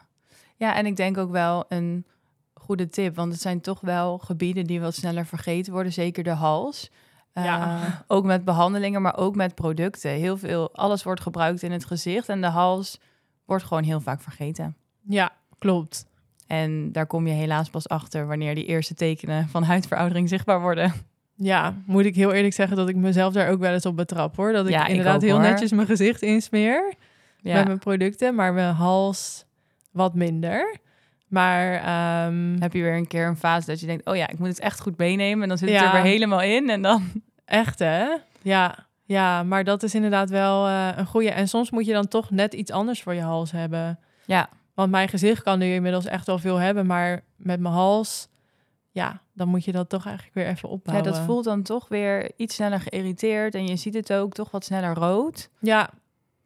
ja 0.56 0.76
en 0.76 0.86
ik 0.86 0.96
denk 0.96 1.18
ook 1.18 1.32
wel 1.32 1.66
een 1.68 2.06
goede 2.54 2.88
tip, 2.88 3.16
want 3.16 3.32
het 3.32 3.42
zijn 3.42 3.62
toch 3.62 3.82
wel 3.82 4.18
gebieden 4.18 4.64
die 4.64 4.82
wat 4.82 4.96
sneller 4.96 5.26
vergeten 5.26 5.74
worden, 5.74 5.94
zeker 5.94 6.24
de 6.24 6.30
hals. 6.30 6.92
Ja. 7.34 7.78
Uh, 7.78 7.96
ook 8.08 8.26
met 8.26 8.46
behandelingen, 8.46 9.02
maar 9.02 9.18
ook 9.18 9.36
met 9.36 9.56
producten. 9.56 10.12
Heel 10.12 10.38
veel, 10.38 10.76
alles 10.76 11.04
wordt 11.04 11.22
gebruikt 11.22 11.64
in 11.64 11.72
het 11.72 11.86
gezicht 11.86 12.30
en 12.30 12.42
de 12.42 12.48
hals 12.48 13.00
wordt 13.46 13.64
gewoon 13.64 13.84
heel 13.84 14.02
vaak 14.02 14.22
vergeten. 14.22 14.76
Ja, 15.08 15.32
klopt. 15.60 16.06
En 16.48 16.92
daar 16.92 17.08
kom 17.08 17.28
je 17.28 17.34
helaas 17.34 17.70
pas 17.70 17.90
achter 17.90 18.28
wanneer 18.28 18.56
die 18.56 18.66
eerste 18.66 18.94
tekenen 18.94 19.50
van 19.50 19.64
huidveroudering 19.64 20.30
zichtbaar 20.30 20.62
worden. 20.62 20.94
Ja, 21.38 21.74
moet 21.86 22.06
ik 22.06 22.16
heel 22.16 22.34
eerlijk 22.34 22.54
zeggen 22.54 22.78
dat 22.78 22.90
ik 22.90 22.96
mezelf 22.96 23.34
daar 23.34 23.50
ook 23.50 23.60
wel 23.60 23.74
eens 23.74 23.86
op 23.86 23.96
betrap 23.96 24.36
hoor. 24.36 24.52
Dat 24.54 24.66
ik 24.66 24.72
Ja, 24.72 24.84
ik 24.84 24.90
inderdaad 24.90 25.16
ook, 25.16 25.22
heel 25.22 25.32
hoor. 25.34 25.42
netjes 25.42 25.72
mijn 25.72 25.88
gezicht 25.88 26.22
insmeer 26.22 26.94
Ja, 27.42 27.54
met 27.56 27.66
mijn 27.66 27.80
producten, 27.80 28.36
maar 28.36 28.54
mijn 28.54 28.74
hals 28.74 29.46
wat 29.92 30.14
minder. 30.14 30.78
Maar 31.28 31.74
ehm, 31.74 32.56
heb 32.62 32.74
je 32.74 32.82
weer 32.82 32.96
een 32.96 33.08
keer 33.08 33.28
een 33.28 33.38
fase 33.38 33.66
dat 33.68 33.80
je 33.80 33.86
denkt, 33.86 34.06
oh 34.06 34.16
ja, 34.16 34.28
ik 34.28 34.40
moet 34.40 34.48
het 34.48 34.60
echt 34.60 34.80
goed 34.82 34.98
meenemen. 34.98 35.44
En 35.44 35.50
dan 35.50 35.58
zit 35.58 35.70
het 35.70 35.80
Ja. 35.80 35.86
er 35.86 35.92
weer 36.02 36.12
helemaal 36.12 36.42
in. 36.42 36.70
En 36.70 36.82
dan, 36.82 37.04
echt 37.46 37.80
hè? 37.80 38.06
Ja, 38.42 38.76
ja, 39.06 39.44
maar 39.44 39.64
dat 39.64 39.84
is 39.84 39.96
inderdaad 39.96 40.30
wel 40.30 40.68
eh, 40.68 40.88
een 40.96 41.06
goede. 41.06 41.30
En 41.32 41.48
soms 41.48 41.70
moet 41.72 41.86
je 41.86 41.94
dan 41.94 42.08
toch 42.08 42.30
net 42.32 42.54
iets 42.54 42.72
anders 42.72 43.02
voor 43.02 43.14
je 43.14 43.22
hals 43.22 43.52
hebben. 43.52 44.00
ja, 44.26 44.50
Want 44.74 44.92
mijn 44.92 45.08
gezicht 45.10 45.44
kan 45.44 45.60
nu 45.60 45.74
inmiddels 45.74 46.06
echt 46.06 46.26
wel 46.28 46.38
veel 46.40 46.58
hebben, 46.58 46.86
maar 46.86 47.22
met 47.36 47.60
mijn 47.60 47.74
hals, 47.74 48.28
ja, 48.92 49.22
dan 49.38 49.48
moet 49.48 49.66
je 49.66 49.72
dat 49.72 49.90
toch 49.90 50.06
eigenlijk 50.06 50.36
weer 50.36 50.48
even 50.48 50.70
ja, 50.70 50.76
opbouwen. 50.76 51.06
dat 51.12 51.20
voelt 51.20 51.44
dan 51.44 51.62
toch 51.62 51.88
weer 51.88 52.32
iets 52.36 52.56
sneller 52.56 52.80
geïrriteerd. 52.80 53.56
En 53.56 53.68
je 53.68 53.76
ziet 53.76 53.94
het 53.94 54.14
ook 54.14 54.34
toch 54.34 54.52
wat 54.52 54.66
sneller 54.66 54.94
rood. 54.94 55.50
Ja, 55.60 55.90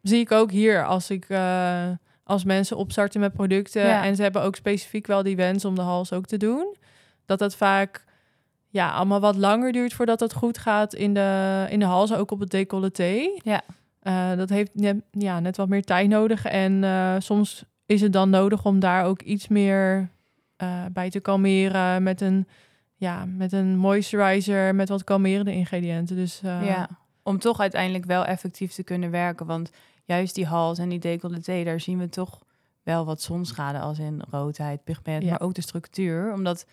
zie 0.02 0.20
ik 0.20 0.32
ook 0.32 0.50
hier 0.50 0.86
als 0.86 1.10
ik 1.10 1.24
eh, 1.28 1.88
als 2.24 2.44
mensen 2.44 2.76
opstarten 2.76 3.20
met 3.20 3.32
producten 3.32 3.86
Ja. 3.86 4.04
en 4.04 4.16
ze 4.16 4.22
hebben 4.22 4.42
ook 4.42 4.56
specifiek 4.56 5.06
wel 5.06 5.22
die 5.22 5.36
wens 5.36 5.64
om 5.64 5.74
de 5.74 5.80
hals 5.80 6.12
ook 6.12 6.26
te 6.26 6.36
doen, 6.36 6.76
dat 7.26 7.38
dat 7.38 7.56
vaak 7.56 8.04
ja 8.68 8.90
allemaal 8.90 9.20
wat 9.20 9.36
langer 9.36 9.72
duurt 9.72 9.92
voordat 9.92 10.20
het 10.20 10.32
goed 10.32 10.58
gaat 10.58 10.94
in 10.94 11.14
de 11.14 11.66
in 11.70 11.78
de 11.78 11.84
hals, 11.84 12.12
ook 12.14 12.30
op 12.30 12.40
het 12.40 12.50
decolleté. 12.50 13.30
Ja. 13.42 13.62
Eh, 14.00 14.36
dat 14.36 14.48
heeft 14.48 14.70
net, 14.74 14.96
ja, 15.10 15.40
net 15.40 15.56
wat 15.56 15.68
meer 15.68 15.84
tijd 15.84 16.08
nodig 16.08 16.44
en 16.44 16.84
eh, 16.84 17.14
soms 17.18 17.64
is 17.86 18.00
het 18.00 18.12
dan 18.12 18.30
nodig 18.30 18.64
om 18.64 18.80
daar 18.80 19.04
ook 19.04 19.22
iets 19.22 19.48
meer 19.48 20.10
bij 20.92 21.10
te 21.10 21.20
kalmeren 21.20 22.02
met 22.02 22.20
een 22.20 22.46
ja, 23.02 23.24
met 23.24 23.52
een 23.52 23.76
moisturizer 23.76 24.74
met 24.74 24.88
wat 24.88 25.04
kalmerende 25.04 25.52
ingrediënten. 25.52 26.16
Dus 26.16 26.42
eh, 26.42 26.66
Ja, 26.66 26.88
om 27.22 27.38
toch 27.38 27.60
uiteindelijk 27.60 28.04
wel 28.04 28.24
effectief 28.24 28.72
te 28.72 28.82
kunnen 28.82 29.10
werken. 29.10 29.46
Want 29.46 29.70
juist 30.04 30.34
die 30.34 30.46
hals 30.46 30.78
en 30.78 30.88
die 30.88 30.98
decolleté, 30.98 31.64
daar 31.64 31.80
zien 31.80 31.98
we 31.98 32.08
toch 32.08 32.38
wel 32.82 33.04
wat 33.04 33.22
zonschade 33.22 33.78
als 33.78 33.98
in 33.98 34.22
roodheid, 34.30 34.84
pigment, 34.84 35.22
Ja. 35.22 35.30
maar 35.30 35.40
ook 35.40 35.54
de 35.54 35.60
structuur. 35.60 36.32
Omdat 36.32 36.66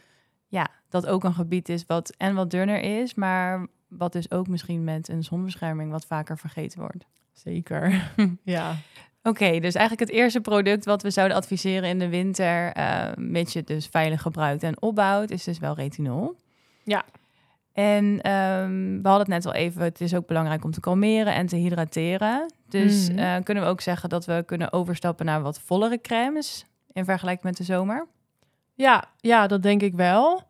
ja, 0.47 0.67
dat 0.89 1.07
ook 1.07 1.23
een 1.23 1.33
gebied 1.33 1.69
is 1.69 1.85
wat 1.85 2.13
en 2.17 2.35
wat 2.35 2.51
dunner 2.51 2.81
is, 3.01 3.13
maar 3.15 3.67
wat 3.87 4.11
dus 4.13 4.31
ook 4.31 4.47
misschien 4.47 4.83
met 4.83 5.07
een 5.07 5.23
zonbescherming 5.23 5.91
wat 5.91 6.05
vaker 6.05 6.37
vergeten 6.37 6.79
wordt. 6.79 7.05
zeker. 7.33 8.11
ja. 8.43 8.75
Oké, 9.23 9.59
dus 9.59 9.73
eigenlijk 9.75 9.99
het 10.09 10.19
eerste 10.19 10.41
product 10.41 10.85
wat 10.85 11.01
we 11.01 11.09
zouden 11.09 11.37
adviseren 11.37 11.89
in 11.89 11.99
de 11.99 12.09
winter, 12.09 12.71
eh 12.71 13.07
mits 13.15 13.53
je 13.53 13.59
het 13.59 13.67
dus 13.67 13.87
veilig 13.87 14.21
gebruikt 14.21 14.63
en 14.63 14.81
opbouwt, 14.81 15.31
is 15.31 15.43
dus 15.43 15.59
wel 15.59 15.73
retinol. 15.75 16.35
Ja. 16.83 17.03
En 17.73 18.21
ehm, 18.21 19.01
we 19.01 19.07
hadden 19.09 19.19
het 19.19 19.27
net 19.27 19.45
al 19.45 19.53
even, 19.53 19.81
het 19.81 20.01
is 20.01 20.15
ook 20.15 20.27
belangrijk 20.27 20.63
om 20.63 20.71
te 20.71 20.79
kalmeren 20.79 21.33
en 21.33 21.45
te 21.47 21.55
hydrateren. 21.55 22.53
Dus 22.69 23.09
Mhm. 23.09 23.19
eh, 23.19 23.35
kunnen 23.43 23.63
we 23.63 23.69
ook 23.69 23.81
zeggen 23.81 24.09
dat 24.09 24.25
we 24.25 24.43
kunnen 24.45 24.73
overstappen 24.73 25.25
naar 25.25 25.41
wat 25.41 25.59
vollere 25.65 26.01
crèmes 26.01 26.65
in 26.93 27.05
vergelijking 27.05 27.45
met 27.45 27.57
de 27.57 27.63
zomer? 27.63 28.07
Ja, 28.75 29.03
ja, 29.17 29.47
dat 29.47 29.63
denk 29.63 29.81
ik 29.81 29.93
wel. 29.95 30.41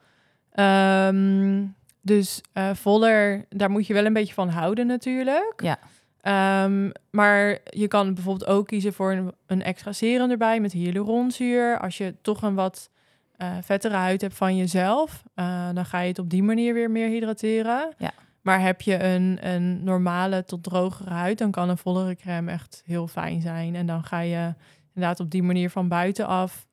Ehm, 0.52 1.66
dus 2.02 2.42
eh, 2.54 2.70
voller, 2.74 3.46
daar 3.50 3.70
moet 3.70 3.88
je 3.88 3.94
wel 3.94 4.06
een 4.06 4.14
beetje 4.14 4.34
van 4.34 4.50
houden 4.50 4.88
natuurlijk. 4.88 5.54
Ja. 5.64 5.80
Ehm, 6.22 6.90
maar 7.10 7.58
je 7.64 7.88
kan 7.88 8.14
bijvoorbeeld 8.14 8.50
ook 8.50 8.68
kiezen 8.68 8.94
voor 8.94 9.12
een, 9.12 9.34
een 9.46 9.64
extra 9.64 9.92
serum 9.92 10.32
erbij 10.32 10.60
met 10.60 10.72
hyaluronzuur. 10.72 11.80
Als 11.80 11.98
je 11.98 12.16
toch 12.22 12.42
een 12.42 12.56
wat 12.56 12.90
eh, 13.38 13.58
vettere 13.62 13.96
huid 13.96 14.22
hebt 14.22 14.36
van 14.36 14.58
jezelf, 14.58 15.24
eh, 15.34 15.70
dan 15.74 15.86
ga 15.86 16.00
je 16.00 16.08
het 16.08 16.20
op 16.20 16.30
die 16.30 16.44
manier 16.44 16.74
weer 16.74 16.92
meer 16.92 17.10
hydrateren. 17.10 17.94
Ja. 17.98 18.12
Maar 18.42 18.62
heb 18.62 18.82
je 18.82 19.04
een, 19.04 19.38
een 19.42 19.84
normale 19.84 20.46
tot 20.46 20.64
drogere 20.64 21.10
huid, 21.10 21.38
dan 21.38 21.52
kan 21.52 21.70
een 21.70 21.78
vollere 21.78 22.16
crème 22.16 22.52
echt 22.52 22.84
heel 22.86 23.08
fijn 23.08 23.42
zijn. 23.42 23.76
En 23.76 23.86
dan 23.86 24.04
ga 24.04 24.20
je 24.20 24.54
inderdaad 24.94 25.20
op 25.20 25.32
die 25.32 25.44
manier 25.44 25.70
van 25.70 25.88
buitenaf 25.88 26.68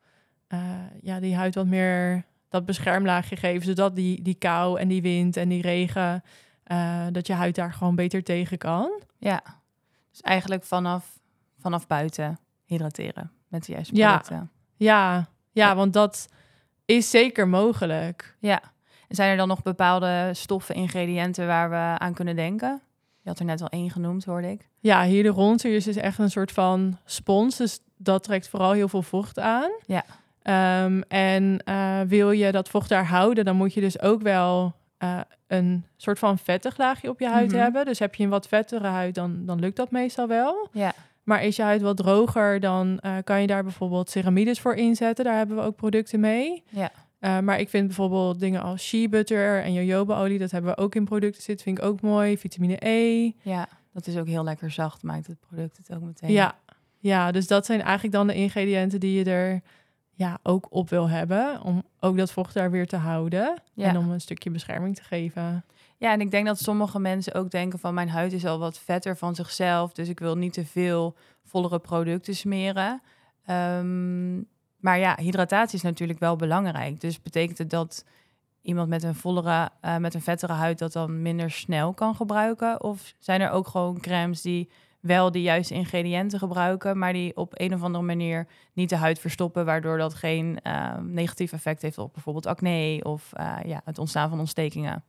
eh, 0.47 0.61
ja, 1.03 1.21
die 1.21 1.35
huid 1.35 1.55
wat 1.55 1.67
meer 1.67 2.25
dat 2.49 2.67
beschermlaagje 2.67 3.37
geven, 3.37 3.67
zodat 3.67 3.97
die, 3.97 4.23
die 4.23 4.35
kou 4.35 4.81
en 4.81 4.89
die 4.89 5.03
wind 5.03 5.37
en 5.37 5.49
die 5.49 5.63
regen, 5.63 6.23
eh, 6.67 7.07
dat 7.13 7.27
je 7.27 7.33
huid 7.33 7.55
daar 7.55 7.73
gewoon 7.73 7.95
beter 7.95 8.23
tegen 8.23 8.59
kan. 8.59 8.91
Ja, 9.19 9.43
dus 10.11 10.21
eigenlijk 10.21 10.65
vanaf, 10.65 11.19
vanaf 11.59 11.87
buiten 11.87 12.39
hydrateren 12.65 13.31
met 13.49 13.65
de 13.67 13.73
juiste 13.73 13.95
Ja. 13.97 14.09
producten. 14.11 14.51
Ja, 14.77 15.29
ja, 15.53 15.75
want 15.75 15.93
dat 15.93 16.29
is 16.85 17.11
zeker 17.11 17.49
mogelijk. 17.49 18.37
Ja. 18.41 18.61
En 19.09 19.15
zijn 19.17 19.31
er 19.31 19.37
dan 19.37 19.49
nog 19.49 19.63
bepaalde 19.63 20.31
stoffen, 20.35 20.75
ingrediënten 20.75 21.47
waar 21.47 21.71
we 21.71 21.99
aan 21.99 22.15
kunnen 22.15 22.37
denken? 22.37 22.81
Je 23.23 23.29
had 23.29 23.39
er 23.39 23.45
net 23.45 23.63
al 23.63 23.69
één 23.69 23.91
genoemd, 23.91 24.25
hoorde 24.25 24.51
ik. 24.51 24.69
Ja, 24.81 25.05
hyaluronzuur 25.05 25.75
is 25.75 25.85
dus 25.85 25.97
echt 25.97 26.19
een 26.19 26.31
soort 26.31 26.53
van 26.53 26.99
spons, 27.05 27.57
dus 27.57 27.81
dat 27.97 28.23
trekt 28.23 28.49
vooral 28.49 28.73
heel 28.73 28.89
veel 28.89 29.03
vocht 29.03 29.39
aan. 29.39 29.71
Ja. 29.87 30.05
Ehm, 30.43 31.01
en 31.09 31.59
eh, 31.65 32.01
wil 32.01 32.31
je 32.31 32.53
dat 32.53 32.69
vocht 32.69 32.89
daar 32.89 33.07
houden, 33.07 33.45
dan 33.45 33.57
moet 33.57 33.75
je 33.75 33.81
dus 33.81 34.01
ook 34.01 34.23
wel 34.23 34.75
eh, 34.99 35.21
een 35.47 35.85
soort 35.97 36.19
van 36.19 36.39
vettig 36.39 36.79
laagje 36.79 37.09
op 37.11 37.21
je 37.21 37.29
huid 37.29 37.51
Mhm. 37.51 37.61
hebben. 37.61 37.85
Dus 37.85 37.99
heb 37.99 38.15
je 38.15 38.25
een 38.25 38.31
wat 38.31 38.49
vettere 38.49 38.87
huid, 38.87 39.15
dan, 39.15 39.47
dan 39.47 39.59
lukt 39.59 39.77
dat 39.77 39.91
meestal 39.91 40.29
wel. 40.29 40.69
Ja. 40.73 40.93
Maar 41.23 41.45
is 41.45 41.57
je 41.57 41.63
huid 41.63 41.83
wat 41.83 41.97
droger, 41.97 42.61
dan 42.61 42.99
eh, 42.99 43.17
kan 43.25 43.41
je 43.41 43.47
daar 43.47 43.63
bijvoorbeeld 43.63 44.11
ceramides 44.11 44.61
voor 44.61 44.75
inzetten. 44.75 45.25
Daar 45.25 45.37
hebben 45.37 45.57
we 45.57 45.63
ook 45.63 45.77
producten 45.77 46.21
mee. 46.21 46.63
Ja. 46.71 46.91
Eh, 47.19 47.39
maar 47.39 47.61
ik 47.61 47.69
vind 47.69 47.87
bijvoorbeeld 47.87 48.41
dingen 48.41 48.63
als 48.63 48.83
shea 48.87 49.09
butter 49.09 49.63
en 49.63 49.73
jojobaolie, 49.73 50.39
dat 50.39 50.51
hebben 50.51 50.71
we 50.75 50.83
ook 50.83 50.95
in 50.95 51.05
producten 51.05 51.43
zitten, 51.43 51.65
vind 51.65 51.79
ik 51.79 51.85
ook 51.85 52.01
mooi. 52.01 52.39
Vitamine 52.39 52.77
E. 52.89 53.33
Ja, 53.43 53.69
dat 53.93 54.07
is 54.07 54.17
ook 54.17 54.27
heel 54.27 54.45
lekker 54.45 54.71
zacht, 54.71 55.03
maakt 55.03 55.27
het 55.27 55.41
product 55.41 55.77
het 55.77 55.95
ook 55.97 56.03
meteen. 56.03 56.33
Ja, 56.33 56.55
ja, 56.99 57.31
dus 57.33 57.47
dat 57.47 57.67
zijn 57.67 57.81
eigenlijk 57.83 58.15
dan 58.15 58.27
de 58.27 58.35
ingrediënten 58.35 59.01
die 59.01 59.19
je 59.19 59.31
er 59.31 59.63
ja, 60.17 60.39
ook 60.43 60.67
op 60.71 60.91
wil 60.91 61.09
hebben. 61.09 61.63
Om 61.63 61.83
ook 62.01 62.17
dat 62.17 62.33
vocht 62.33 62.55
daar 62.55 62.71
weer 62.71 62.87
te 62.87 62.97
houden. 62.97 63.63
Ja. 63.75 63.89
En 63.89 63.97
om 63.97 64.11
een 64.11 64.21
stukje 64.21 64.51
bescherming 64.51 64.97
te 64.97 65.03
geven. 65.03 65.65
Ja, 65.99 66.13
en 66.13 66.21
ik 66.21 66.31
denk 66.31 66.47
dat 66.47 66.59
sommige 66.59 66.99
mensen 66.99 67.35
ook 67.35 67.51
denken 67.51 67.79
van 67.79 67.95
mijn 67.95 68.09
huid 68.09 68.33
is 68.33 68.47
al 68.47 68.59
wat 68.59 68.79
vetter 68.79 69.17
van 69.17 69.35
zichzelf, 69.35 69.93
dus 69.93 70.09
ik 70.09 70.19
wil 70.19 70.37
niet 70.37 70.53
te 70.53 70.67
veel 70.67 71.17
vollere 71.45 71.79
producten 71.79 72.35
smeren. 72.35 73.03
Ehm, 73.45 74.37
maar 74.77 74.99
ja, 74.99 75.17
hydratatie 75.21 75.77
is 75.77 75.83
natuurlijk 75.83 76.19
wel 76.19 76.37
belangrijk. 76.37 77.01
Dus 77.01 77.23
betekent 77.23 77.59
het 77.59 77.71
dat 77.71 78.05
iemand 78.63 78.89
met 78.89 79.03
een 79.03 79.15
vollere, 79.15 79.71
eh, 79.81 79.97
met 79.97 80.15
een 80.15 80.23
vettere 80.23 80.53
huid 80.53 80.79
dat 80.79 80.93
dan 80.93 81.23
minder 81.23 81.51
snel 81.51 81.95
kan 81.95 82.15
gebruiken? 82.15 82.83
Of 82.83 83.15
zijn 83.19 83.41
er 83.41 83.51
ook 83.51 83.69
gewoon 83.69 84.01
crèmes 84.01 84.43
die 84.43 84.71
wel 85.07 85.31
de 85.31 85.43
juiste 85.43 85.75
ingrediënten 85.75 86.39
gebruiken, 86.39 86.99
maar 86.99 87.13
die 87.13 87.37
op 87.37 87.53
een 87.55 87.75
of 87.75 87.83
andere 87.83 88.05
manier 88.05 88.47
niet 88.73 88.89
de 88.89 88.97
huid 88.97 89.19
verstoppen, 89.19 89.65
waardoor 89.65 89.99
dat 89.99 90.15
geen 90.15 90.59
eh, 90.63 90.97
negatief 90.99 91.53
effect 91.53 91.83
heeft 91.83 91.99
op 91.99 92.13
bijvoorbeeld 92.13 92.47
acne 92.47 93.01
of 93.03 93.33
eh, 93.33 93.57
ja, 93.65 93.81
het 93.85 93.99
ontstaan 93.99 94.29
van 94.29 94.39
ontstekingen? 94.39 95.05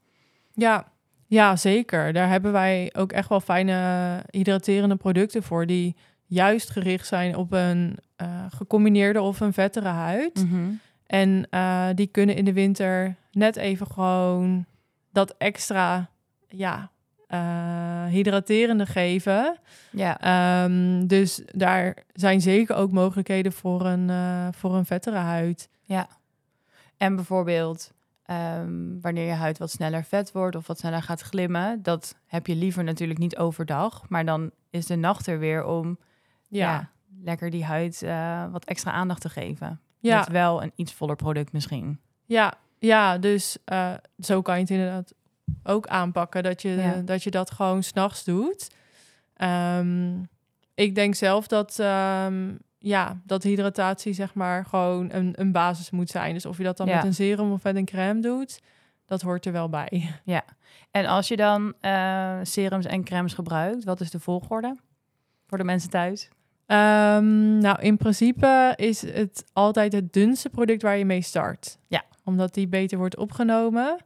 Ja, 0.53 0.91
ja, 1.27 1.55
zeker. 1.55 2.13
Daar 2.13 2.29
hebben 2.29 2.51
wij 2.51 2.93
ook 2.97 3.11
echt 3.11 3.29
wel 3.29 3.39
fijne 3.39 4.23
hydraterende 4.29 4.95
producten 4.95 5.43
voor. 5.43 5.65
Die 5.65 5.95
juist 6.25 6.69
gericht 6.69 7.07
zijn 7.07 7.35
op 7.35 7.51
een 7.51 7.97
eh, 8.15 8.45
gecombineerde 8.49 9.21
of 9.21 9.39
een 9.39 9.53
vettere 9.53 9.87
huid. 9.87 10.45
En 11.05 11.47
eh, 11.49 11.87
die 11.95 12.07
kunnen 12.07 12.35
in 12.35 12.45
de 12.45 12.53
winter 12.53 13.15
net 13.31 13.55
even 13.55 13.87
gewoon 13.87 14.65
dat 15.11 15.35
extra, 15.37 16.09
ja, 16.47 16.91
eh, 17.27 18.05
hydraterende 18.05 18.85
geven. 18.85 19.57
Ja, 19.91 20.19
Ehm, 20.19 21.07
dus 21.07 21.41
daar 21.45 21.95
zijn 22.13 22.41
zeker 22.41 22.75
ook 22.75 22.91
mogelijkheden 22.91 23.51
voor 23.51 23.85
een, 23.85 24.09
eh, 24.09 24.47
voor 24.51 24.75
een 24.75 24.85
vettere 24.85 25.17
huid. 25.17 25.69
ja. 25.81 26.07
En 26.97 27.15
bijvoorbeeld 27.15 27.91
ehm, 28.25 28.99
wanneer 29.01 29.25
je 29.25 29.31
huid 29.33 29.57
wat 29.57 29.71
sneller 29.71 30.03
vet 30.03 30.31
wordt 30.31 30.55
of 30.55 30.67
wat 30.67 30.79
sneller 30.79 31.01
gaat 31.01 31.21
glimmen, 31.21 31.83
dat 31.83 32.15
heb 32.25 32.47
je 32.47 32.55
liever 32.55 32.83
natuurlijk 32.83 33.19
niet 33.19 33.37
overdag, 33.37 34.09
maar 34.09 34.25
dan 34.25 34.51
is 34.69 34.85
de 34.85 34.95
nacht 34.95 35.27
er 35.27 35.39
weer 35.39 35.65
om 35.65 35.97
ja. 36.47 36.71
Ja, 36.71 36.89
lekker 37.23 37.49
die 37.49 37.65
huid 37.65 38.01
eh, 38.01 38.51
wat 38.51 38.65
extra 38.65 38.91
aandacht 38.91 39.21
te 39.21 39.29
geven. 39.29 39.79
ja, 39.99 40.17
Met 40.19 40.27
wel 40.27 40.63
een 40.63 40.71
iets 40.75 40.93
voller 40.93 41.15
product 41.15 41.51
misschien. 41.51 41.99
ja, 42.25 42.53
ja 42.79 43.17
dus 43.17 43.57
zo 44.19 44.41
kan 44.41 44.55
je 44.55 44.61
het 44.61 44.69
inderdaad 44.69 45.13
ook 45.63 45.87
aanpakken. 45.87 46.43
Dat 46.43 46.61
je, 46.61 46.69
Ja. 46.69 47.01
dat, 47.05 47.23
je 47.23 47.31
dat 47.31 47.51
gewoon 47.51 47.83
s'nachts 47.83 48.23
doet. 48.23 48.67
Ehm, 49.33 50.19
ik 50.75 50.95
denk 50.95 51.15
zelf 51.15 51.47
dat, 51.47 51.79
ehm, 51.79 52.55
ja, 52.79 53.21
dat 53.25 53.43
hydratatie 53.43 54.13
zeg 54.13 54.33
maar 54.33 54.65
gewoon 54.65 55.09
een, 55.13 55.33
een 55.35 55.51
basis 55.51 55.89
moet 55.89 56.09
zijn. 56.09 56.33
Dus 56.33 56.45
of 56.45 56.57
je 56.57 56.63
dat 56.63 56.77
dan 56.77 56.87
Ja. 56.87 56.95
met 56.95 57.03
een 57.05 57.13
serum 57.13 57.51
of 57.51 57.63
met 57.63 57.75
een 57.75 57.85
crème 57.85 58.21
doet, 58.21 58.59
dat 59.05 59.21
hoort 59.21 59.45
er 59.45 59.51
wel 59.51 59.69
bij. 59.69 60.11
En 60.91 61.05
als 61.05 61.27
je 61.27 61.35
dan 61.35 61.73
eh, 61.79 62.37
serums 62.43 62.85
en 62.85 63.03
crèmes 63.03 63.33
gebruikt, 63.33 63.83
wat 63.83 63.99
is 64.01 64.11
de 64.11 64.19
volgorde 64.19 64.75
voor 65.47 65.57
de 65.57 65.63
mensen 65.63 65.89
thuis? 65.89 66.29
Ehm, 66.65 67.57
nou, 67.57 67.81
in 67.81 67.97
principe 67.97 68.73
is 68.75 69.01
het 69.01 69.43
altijd 69.53 69.93
het 69.93 70.13
dunste 70.13 70.49
product 70.49 70.81
waar 70.81 70.97
je 70.97 71.05
mee 71.05 71.21
start. 71.21 71.77
Ja. 71.87 72.03
Omdat 72.23 72.53
die 72.53 72.67
beter 72.67 72.97
wordt 72.97 73.17
opgenomen. 73.17 73.97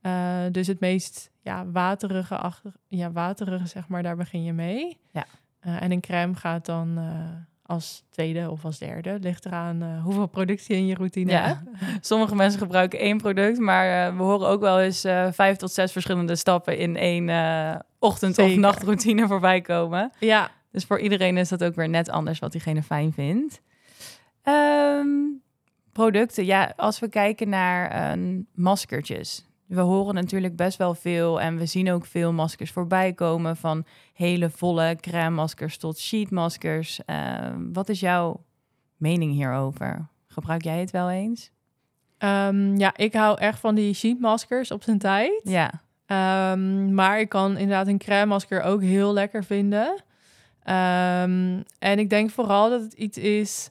Eh, 0.00 0.40
dus 0.52 0.66
het 0.66 0.80
meest 0.80 1.30
ja, 1.42 1.66
waterige, 1.66 2.36
achter, 2.36 2.72
ja, 2.86 3.12
waterige, 3.12 3.66
zeg 3.66 3.88
maar, 3.88 4.02
daar 4.02 4.16
begin 4.16 4.44
je 4.44 4.52
mee. 4.52 4.96
Ja. 5.12 5.26
Eh, 5.60 5.82
en 5.82 5.92
een 5.92 6.00
crème 6.00 6.34
gaat 6.34 6.66
dan 6.66 6.98
eh, 6.98 7.04
als 7.62 8.04
tweede 8.10 8.50
of 8.50 8.64
als 8.64 8.78
derde. 8.78 9.18
Ligt 9.20 9.44
eraan 9.46 10.00
hoeveel 10.00 10.26
productie 10.26 10.76
in 10.76 10.86
je 10.86 10.94
routine 10.94 11.30
Ja. 11.32 11.42
hebt. 11.46 11.60
Sommige 12.06 12.34
mensen 12.34 12.60
gebruiken 12.60 12.98
één 12.98 13.18
product, 13.18 13.58
maar 13.58 14.16
we 14.16 14.22
horen 14.22 14.48
ook 14.48 14.60
wel 14.60 14.80
eens 14.80 15.00
vijf 15.30 15.56
tot 15.56 15.72
zes 15.72 15.92
verschillende 15.92 16.36
stappen 16.36 16.78
in 16.78 16.96
één 16.96 17.28
ochtend- 17.98 18.38
of 18.38 18.56
nachtroutine 18.56 19.26
voorbij 19.26 19.60
komen. 19.60 20.10
Ja, 20.20 20.50
Dus 20.70 20.84
voor 20.84 21.00
iedereen 21.00 21.36
is 21.36 21.48
dat 21.48 21.64
ook 21.64 21.74
weer 21.74 21.88
net 21.88 22.08
anders 22.10 22.38
wat 22.38 22.52
diegene 22.52 22.82
fijn 22.82 23.12
vindt. 23.12 23.60
Ehm, 24.42 25.08
producten, 25.92 26.44
ja, 26.44 26.72
als 26.76 26.98
we 26.98 27.08
kijken 27.08 27.48
naar 27.48 28.16
maskertjes. 28.54 29.46
We 29.68 29.80
horen 29.80 30.14
natuurlijk 30.14 30.56
best 30.56 30.78
wel 30.78 30.94
veel 30.94 31.40
en 31.40 31.56
we 31.56 31.66
zien 31.66 31.90
ook 31.90 32.06
veel 32.06 32.32
maskers 32.32 32.70
voorbij 32.70 33.12
komen. 33.12 33.56
Van 33.56 33.84
hele 34.12 34.50
volle 34.50 34.96
crème 35.00 35.34
maskers 35.34 35.76
tot 35.76 35.98
sheetmaskers. 35.98 37.00
Ehm 37.04 37.72
wat 37.72 37.88
is 37.88 38.00
jouw 38.00 38.44
mening 38.96 39.32
hierover? 39.32 40.08
Gebruik 40.26 40.64
jij 40.64 40.80
het 40.80 40.90
wel 40.90 41.10
eens? 41.10 41.50
Ehm, 42.18 42.76
ja, 42.76 42.96
ik 42.96 43.14
hou 43.14 43.38
echt 43.38 43.60
van 43.60 43.74
die 43.74 43.94
sheetmaskers 43.94 44.70
op 44.70 44.82
zijn 44.82 44.98
tijd. 44.98 45.40
Ja, 45.42 45.70
Ehm, 46.08 46.94
maar 46.94 47.20
ik 47.20 47.28
kan 47.28 47.50
inderdaad 47.50 47.86
een 47.86 47.98
crème 47.98 48.26
masker 48.26 48.62
ook 48.62 48.82
heel 48.82 49.12
lekker 49.12 49.44
vinden. 49.44 50.02
Ehm, 50.62 51.62
en 51.78 51.98
ik 51.98 52.10
denk 52.10 52.30
vooral 52.30 52.70
dat 52.70 52.80
het 52.80 52.92
iets 52.92 53.18
is... 53.18 53.68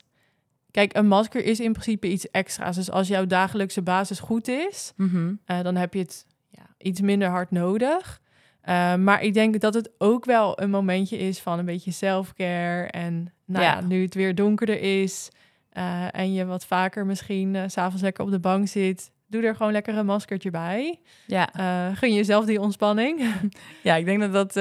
Kijk, 0.72 0.96
een 0.98 1.08
masker 1.08 1.44
is 1.46 1.60
in 1.60 1.72
principe 1.72 2.08
iets 2.08 2.32
extra's. 2.32 2.76
Dus 2.76 2.92
als 2.92 3.08
jouw 3.08 3.26
dagelijkse 3.26 3.82
basis 3.82 4.20
goed 4.20 4.48
is, 4.48 4.94
Mhm. 4.96 5.34
eh, 5.46 5.62
dan 5.62 5.76
heb 5.76 5.94
je 5.94 6.00
het 6.00 6.26
ja, 6.50 6.66
iets 6.78 7.02
minder 7.02 7.28
hard 7.30 7.52
nodig. 7.52 8.20
Eh, 8.62 8.96
maar 8.96 9.22
ik 9.24 9.34
denk 9.34 9.60
dat 9.60 9.74
het 9.74 9.90
ook 9.98 10.26
wel 10.26 10.62
een 10.62 10.70
momentje 10.70 11.18
is 11.18 11.40
van 11.40 11.60
een 11.60 11.66
beetje 11.66 11.92
self-care. 11.92 12.88
En 12.88 13.34
nou 13.46 13.64
ja. 13.66 13.74
Ja. 13.74 13.82
nu 13.82 14.02
het 14.02 14.14
weer 14.14 14.36
donkerder 14.36 14.82
is 15.02 15.30
eh, 15.70 16.06
en 16.12 16.34
je 16.34 16.46
wat 16.46 16.66
vaker 16.66 17.06
misschien 17.06 17.58
s 17.68 17.74
s'avonds 17.74 18.02
lekker 18.02 18.24
op 18.24 18.32
de 18.32 18.40
bank 18.40 18.68
zit... 18.68 19.12
Doe 19.30 19.42
er 19.44 19.56
gewoon 19.56 19.72
lekker 19.72 19.98
een 19.98 20.06
maskertje 20.06 20.50
bij. 20.52 21.00
ja. 21.26 21.50
Gun 21.94 22.14
jezelf 22.14 22.46
die 22.46 22.60
ontspanning. 22.62 23.22
Ja, 23.84 23.96
ik 23.96 24.06
denk 24.06 24.20
dat 24.22 24.34
dat, 24.34 24.54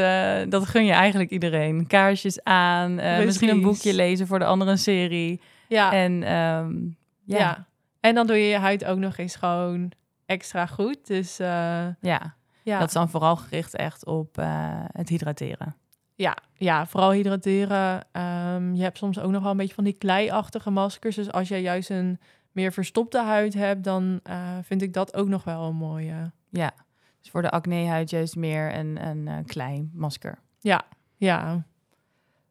dat 0.51 0.67
gun 0.67 0.85
je 0.85 0.93
eigenlijk 0.93 1.31
iedereen. 1.31 1.87
Kaarsjes 1.87 2.43
aan, 2.45 2.95
misschien 3.25 3.49
een 3.49 3.61
boekje 3.63 3.95
lezen 3.95 4.27
voor 4.27 4.39
de 4.39 4.45
andere 4.45 4.77
serie. 4.77 5.41
Ja, 5.69 5.93
En 5.93 6.23
ehm, 6.23 6.85
ja. 7.25 7.39
ja, 7.39 7.67
En 8.01 8.15
dan 8.15 8.27
doe 8.27 8.37
je 8.37 8.49
je 8.49 8.59
huid 8.59 8.85
ook 8.85 8.99
nog 8.99 9.17
eens 9.17 9.37
gewoon 9.37 9.93
extra 10.27 10.67
goed. 10.67 11.07
Dus 11.07 11.39
eh, 11.39 11.87
ja. 12.01 12.35
ja. 12.63 12.79
dat 12.79 12.89
is 12.89 12.95
dan 12.95 13.11
vooral 13.11 13.37
gericht 13.37 13.77
echt 13.77 14.07
op 14.07 14.39
eh, 14.39 14.85
het 14.93 15.09
hydrateren. 15.09 15.77
ja, 16.15 16.37
ja, 16.55 16.87
vooral 16.87 17.11
hydrateren. 17.11 18.05
Ehm, 18.13 18.75
je 18.75 18.83
hebt 18.83 18.99
soms 18.99 19.19
ook 19.19 19.31
nog 19.31 19.43
wel 19.43 19.51
een 19.51 19.57
beetje 19.57 19.75
van 19.75 19.85
die 19.85 19.99
kleiachtige 19.99 20.71
maskers. 20.71 21.17
Dus 21.17 21.33
als 21.33 21.49
jij 21.49 21.63
juist 21.63 21.91
een 21.91 22.21
meer 22.53 22.73
verstopte 22.73 23.23
huid 23.23 23.55
hebt, 23.55 23.85
dan 23.85 24.21
eh, 24.23 24.59
vind 24.63 24.83
ik 24.83 24.93
dat 24.93 25.15
ook 25.15 25.29
nog 25.29 25.45
wel 25.45 25.63
een 25.63 25.77
mooie. 25.77 26.33
Ja, 26.51 26.73
dus 27.21 27.31
voor 27.31 27.43
de 27.43 27.51
acnehuid 27.51 28.11
juist 28.11 28.37
meer 28.37 28.75
een, 28.75 29.07
een 29.07 29.45
klein 29.45 29.91
masker. 29.95 30.39
Ja, 30.59 30.85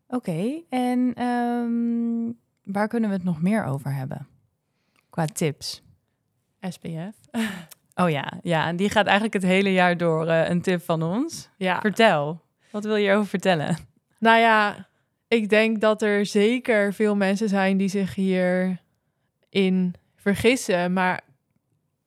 Oké, 0.07 0.61
en 0.69 1.13
ehm, 1.13 2.31
waar 2.65 2.87
kunnen 2.87 3.09
we 3.09 3.15
het 3.15 3.25
nog 3.25 3.41
meer 3.41 3.63
over 3.63 3.93
hebben? 3.93 4.27
Qua 5.09 5.25
tips. 5.25 5.81
SPF. 6.69 7.15
Oh 7.95 8.09
ja, 8.09 8.33
ja, 8.41 8.67
en 8.67 8.75
die 8.75 8.89
gaat 8.89 9.05
eigenlijk 9.05 9.33
het 9.33 9.43
hele 9.43 9.71
jaar 9.73 9.97
door 9.97 10.27
eh, 10.27 10.49
een 10.49 10.61
tip 10.61 10.81
van 10.81 11.03
ons. 11.03 11.49
Ja. 11.57 11.79
Vertel, 11.81 12.41
wat 12.71 12.83
wil 12.83 12.95
je 12.95 13.01
hierover 13.01 13.27
vertellen? 13.27 13.77
Nou 14.19 14.39
ja, 14.39 14.87
ik 15.27 15.49
denk 15.49 15.81
dat 15.81 16.01
er 16.01 16.25
zeker 16.25 16.93
veel 16.93 17.15
mensen 17.15 17.49
zijn 17.49 17.77
die 17.77 17.87
zich 17.87 18.15
hierin 18.15 19.93
vergissen. 20.15 20.93
Maar 20.93 21.21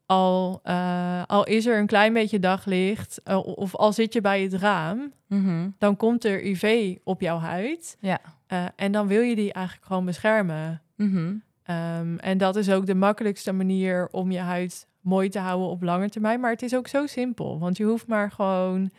al, 0.06 0.60
eh, 0.62 1.22
al 1.26 1.44
is 1.46 1.66
er 1.66 1.78
een 1.78 1.86
klein 1.86 2.12
beetje 2.12 2.38
daglicht, 2.38 3.20
eh, 3.22 3.46
of 3.46 3.74
al 3.74 3.92
zit 3.92 4.12
je 4.12 4.20
bij 4.20 4.42
het 4.42 4.54
raam, 4.54 5.12
Mhm. 5.26 5.68
dan 5.78 5.96
komt 5.96 6.24
er 6.24 6.46
UV 6.46 6.96
op 7.04 7.20
jouw 7.20 7.38
huid. 7.38 7.96
Ja. 8.00 8.20
Eh, 8.48 8.64
en 8.76 8.92
dan 8.92 9.06
wil 9.06 9.20
je 9.20 9.34
die 9.34 9.52
eigenlijk 9.52 9.86
gewoon 9.86 10.04
beschermen. 10.04 10.82
Mhm. 10.96 11.34
Ehm, 11.62 12.16
en 12.16 12.38
dat 12.38 12.56
is 12.56 12.70
ook 12.70 12.86
de 12.86 12.94
makkelijkste 12.94 13.52
manier 13.52 14.08
om 14.10 14.30
je 14.30 14.38
huid 14.38 14.86
mooi 15.00 15.28
te 15.28 15.38
houden 15.38 15.68
op 15.68 15.82
lange 15.82 16.08
termijn. 16.08 16.40
Maar 16.40 16.50
het 16.50 16.62
is 16.62 16.74
ook 16.74 16.88
zo 16.88 17.06
simpel, 17.06 17.58
want 17.58 17.76
je 17.76 17.84
hoeft 17.84 18.06
maar 18.06 18.30
gewoon 18.30 18.90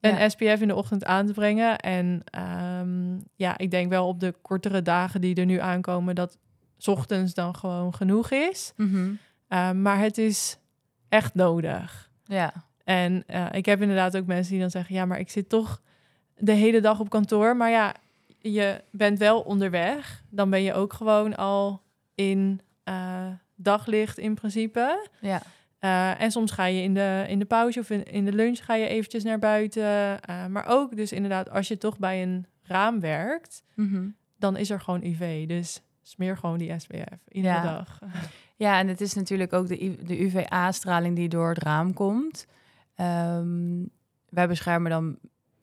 een 0.00 0.16
Ja. 0.16 0.28
SPF 0.28 0.60
in 0.60 0.68
de 0.68 0.74
ochtend 0.74 1.04
aan 1.04 1.26
te 1.26 1.32
brengen. 1.32 1.78
En 1.78 2.22
ehm, 2.24 3.18
ja, 3.34 3.58
ik 3.58 3.70
denk 3.70 3.90
wel 3.90 4.06
op 4.08 4.20
de 4.20 4.34
kortere 4.42 4.82
dagen 4.82 5.20
die 5.20 5.34
er 5.34 5.44
nu 5.46 5.58
aankomen, 5.60 6.14
dat 6.14 6.38
's 6.78 6.86
ochtends 6.88 7.34
dan 7.34 7.54
gewoon 7.54 7.94
genoeg 7.94 8.30
is. 8.30 8.72
Mhm. 8.76 9.10
Ehm, 9.48 9.82
maar 9.82 9.98
het 9.98 10.18
is 10.18 10.58
echt 11.08 11.34
nodig. 11.34 12.10
Ja. 12.24 12.52
En 12.84 13.22
eh, 13.26 13.46
ik 13.50 13.66
heb 13.66 13.80
inderdaad 13.80 14.16
ook 14.16 14.26
mensen 14.26 14.52
die 14.52 14.60
dan 14.60 14.70
zeggen: 14.70 14.94
ja, 14.94 15.04
maar 15.04 15.18
ik 15.18 15.30
zit 15.30 15.48
toch 15.48 15.80
de 16.36 16.52
hele 16.52 16.80
dag 16.80 17.00
op 17.00 17.08
kantoor. 17.10 17.56
Maar 17.56 17.70
ja, 17.70 17.94
je 18.38 18.80
bent 18.90 19.18
wel 19.18 19.40
onderweg. 19.40 20.22
Dan 20.30 20.50
ben 20.50 20.62
je 20.62 20.74
ook 20.74 20.92
gewoon 20.92 21.36
al 21.36 21.82
in 22.14 22.60
eh, 22.84 23.26
daglicht 23.54 24.18
in 24.18 24.34
principe. 24.34 25.08
Ja. 25.20 25.42
Eh, 25.78 26.20
en 26.20 26.30
soms 26.30 26.50
ga 26.52 26.64
je 26.64 26.82
in 26.82 26.94
de, 26.94 27.24
in 27.28 27.38
de 27.38 27.44
pauze 27.44 27.80
of 27.80 27.90
in, 27.90 28.04
in 28.04 28.24
de 28.24 28.32
lunch 28.32 28.64
ga 28.64 28.74
je 28.74 28.86
eventjes 28.88 29.24
naar 29.24 29.38
buiten. 29.38 30.20
Eh, 30.22 30.46
maar 30.46 30.66
ook 30.68 30.96
dus 30.96 31.12
inderdaad, 31.12 31.50
als 31.50 31.68
je 31.68 31.78
toch 31.78 31.98
bij 31.98 32.22
een 32.22 32.46
raam 32.62 33.00
werkt, 33.00 33.62
Mhm. 33.74 34.08
dan 34.36 34.56
is 34.56 34.70
er 34.70 34.80
gewoon 34.80 35.04
UV. 35.04 35.46
Dus 35.46 35.82
smeer 36.02 36.36
gewoon 36.36 36.58
die 36.58 36.78
SPF 36.78 37.18
iedere 37.28 37.54
Ja. 37.54 37.62
dag. 37.62 37.98
Ja, 38.56 38.78
en 38.78 38.88
het 38.88 39.00
is 39.00 39.14
natuurlijk 39.14 39.52
ook 39.52 39.66
de, 39.68 39.96
de 40.06 40.22
UVA-straling 40.22 41.16
die 41.16 41.28
door 41.28 41.48
het 41.48 41.62
raam 41.62 41.92
komt. 41.94 42.46
Ehm, 42.94 43.84
wij 44.28 44.48
beschermen 44.48 44.90
dan 44.90 45.18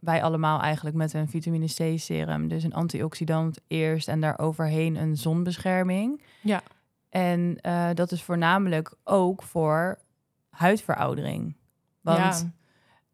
wij 0.06 0.24
allemaal 0.24 0.62
eigenlijk 0.62 0.96
met 0.96 1.14
een 1.14 1.30
vitamine 1.30 1.66
C 1.66 2.00
serum. 2.00 2.48
Dus 2.48 2.64
een 2.64 2.74
antioxidant 2.74 3.60
eerst 3.68 4.08
en 4.08 4.20
daar 4.20 4.40
overheen 4.40 4.96
een 4.96 5.18
zonbescherming. 5.18 6.22
Ja. 6.42 6.62
En 7.10 7.58
eh, 7.62 7.90
dat 7.94 8.12
is 8.12 8.24
voornamelijk 8.24 8.94
ook 9.04 9.44
voor 9.44 10.00
huidveroudering. 10.50 11.56
Want 12.02 12.50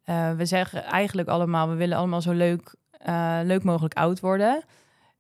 eh, 0.04 0.32
we 0.32 0.46
zeggen 0.46 0.84
eigenlijk 0.84 1.28
allemaal, 1.28 1.70
we 1.70 1.76
willen 1.76 1.98
allemaal 1.98 2.22
zo 2.22 2.32
leuk, 2.32 2.76
eh, 2.92 3.40
leuk 3.44 3.64
mogelijk 3.64 3.94
oud 3.94 4.20
worden. 4.20 4.64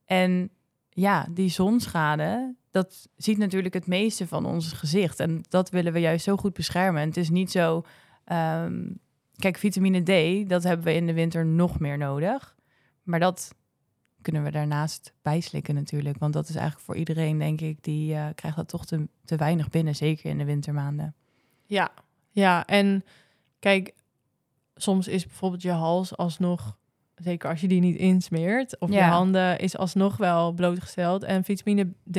En 0.06 0.50
ja, 0.90 1.28
die 1.30 1.50
zonschade, 1.50 2.56
dat 2.72 3.08
ziet 3.16 3.38
natuurlijk 3.38 3.74
het 3.74 3.88
meeste 3.88 4.28
van 4.28 4.46
ons 4.46 4.72
gezicht. 4.72 5.20
En 5.20 5.44
dat 5.50 5.70
willen 5.70 5.94
we 5.94 6.00
juist 6.00 6.24
zo 6.24 6.38
goed 6.38 6.54
beschermen. 6.54 7.02
En 7.02 7.08
het 7.08 7.18
is 7.18 7.30
niet 7.30 7.52
zo... 7.52 7.84
ehm, 8.24 8.84
kijk, 9.42 9.58
vitamine 9.58 10.02
D, 10.02 10.50
dat 10.50 10.64
hebben 10.64 10.86
we 10.86 10.94
in 10.94 11.06
de 11.06 11.14
winter 11.14 11.46
nog 11.46 11.80
meer 11.80 11.98
nodig. 11.98 12.56
Maar 13.04 13.20
dat 13.20 13.56
kunnen 14.22 14.44
we 14.44 14.52
daarnaast 14.52 15.14
bijslikken 15.22 15.76
natuurlijk. 15.76 16.18
Want 16.18 16.34
dat 16.34 16.50
is 16.50 16.56
eigenlijk 16.56 16.86
voor 16.86 16.96
iedereen, 16.96 17.38
denk 17.38 17.62
ik, 17.62 17.84
die 17.84 18.16
eh, 18.16 18.26
krijgt 18.36 18.58
dat 18.58 18.68
toch 18.68 18.86
te, 18.86 19.08
te 19.26 19.36
weinig 19.36 19.70
binnen. 19.70 19.96
Zeker 19.96 20.30
in 20.30 20.38
de 20.38 20.46
wintermaanden. 20.46 21.16
Ja, 21.66 21.92
ja. 22.32 22.66
En 22.66 23.04
kijk, 23.60 23.94
soms 24.76 25.08
is 25.08 25.26
bijvoorbeeld 25.26 25.62
je 25.62 25.72
hals 25.72 26.18
alsnog, 26.18 26.78
zeker 27.16 27.50
als 27.50 27.62
je 27.62 27.68
die 27.68 27.80
niet 27.80 27.98
insmeert, 27.98 28.80
of 28.80 28.90
je 28.90 29.02
handen 29.02 29.60
is 29.60 29.78
alsnog 29.78 30.18
wel 30.18 30.52
blootgesteld. 30.52 31.24
En 31.24 31.44
vitamine 31.44 31.92
D, 32.12 32.18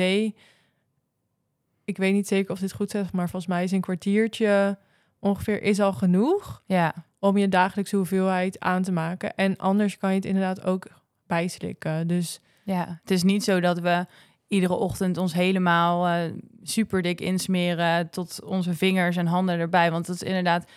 ik 1.85 1.97
weet 1.97 2.13
niet 2.13 2.27
zeker 2.27 2.51
of 2.51 2.59
dit 2.59 2.73
goed 2.73 2.91
zegt, 2.91 3.13
maar 3.13 3.29
volgens 3.29 3.51
mij 3.51 3.63
is 3.63 3.71
een 3.71 3.81
kwartiertje 3.81 4.77
ongeveer 5.19 5.61
is 5.61 5.79
al 5.79 5.93
genoeg 5.93 6.63
Ja, 6.65 7.05
om 7.23 7.37
je 7.37 7.49
dagelijkse 7.49 7.95
hoeveelheid 7.95 8.59
aan 8.59 8.81
te 8.81 8.91
maken. 8.91 9.35
En 9.35 9.57
anders 9.57 9.97
kan 9.97 10.09
je 10.09 10.15
het 10.15 10.25
inderdaad 10.25 10.63
ook 10.63 10.87
bijslikken. 11.27 12.07
Dus 12.07 12.39
Ja, 12.63 12.99
het 13.01 13.11
is 13.11 13.23
niet 13.23 13.43
zo 13.43 13.59
dat 13.59 13.79
we 13.79 14.05
iedere 14.47 14.73
ochtend 14.73 15.17
ons 15.17 15.33
helemaal 15.33 16.07
eh, 16.07 16.31
super 16.63 17.01
dik 17.01 17.21
insmeren 17.21 18.09
tot 18.09 18.43
onze 18.43 18.73
vingers 18.73 19.15
en 19.15 19.25
handen 19.25 19.59
erbij. 19.59 19.91
Want 19.91 20.05
dat 20.05 20.15
is 20.15 20.23
inderdaad, 20.23 20.71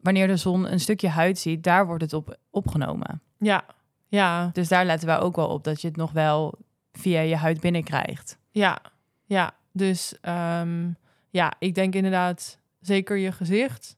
wanneer 0.00 0.26
de 0.26 0.36
zon 0.36 0.72
een 0.72 0.80
stukje 0.80 1.08
huid 1.08 1.38
ziet, 1.38 1.62
daar 1.62 1.86
wordt 1.86 2.02
het 2.02 2.12
op 2.12 2.36
opgenomen. 2.50 3.22
ja, 3.38 3.64
ja, 4.08 4.50
Dus 4.52 4.68
daar 4.68 4.84
letten 4.84 5.08
wij 5.08 5.18
ook 5.18 5.36
wel 5.36 5.48
op 5.48 5.64
dat 5.64 5.80
je 5.80 5.88
het 5.88 5.96
nog 5.96 6.12
wel 6.12 6.54
via 6.92 7.20
je 7.20 7.36
huid 7.36 7.60
binnenkrijgt. 7.60 8.38
Ja, 8.50 8.78
ja. 9.24 9.54
Dus 9.72 10.16
ehm, 10.20 10.90
ja, 11.30 11.52
ik 11.58 11.74
denk 11.74 11.94
inderdaad 11.94 12.58
zeker 12.80 13.16
je 13.16 13.32
gezicht 13.32 13.96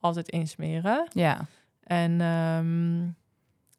altijd 0.00 0.28
insmeren. 0.28 1.08
Ja, 1.12 1.46
En 1.82 2.20
ehm, 2.20 3.00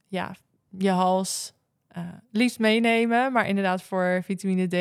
ja, 0.08 0.36
je 0.78 0.90
hals 0.90 1.54
eh, 1.88 2.04
liefst 2.32 2.60
meenemen. 2.60 3.32
Maar 3.32 3.48
inderdaad 3.48 3.82
voor 3.84 4.22
vitamine 4.24 4.68
D 4.68 4.74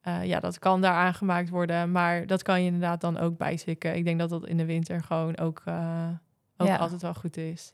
eh, 0.00 0.24
ja, 0.24 0.40
dat 0.40 0.58
kan 0.58 0.80
daar 0.80 0.94
aangemaakt 0.94 1.48
worden. 1.48 1.92
Maar 1.92 2.26
dat 2.26 2.42
kan 2.42 2.60
je 2.60 2.66
inderdaad 2.66 3.00
dan 3.00 3.18
ook 3.18 3.36
bijzikken. 3.36 3.96
Ik 3.96 4.04
denk 4.04 4.18
dat 4.18 4.30
dat 4.30 4.46
in 4.46 4.56
de 4.56 4.64
winter 4.64 5.02
gewoon 5.02 5.38
ook, 5.38 5.62
eh, 5.64 6.08
ook 6.56 6.66
Ja. 6.66 6.76
altijd 6.76 7.02
wel 7.02 7.14
goed 7.14 7.36
is. 7.36 7.70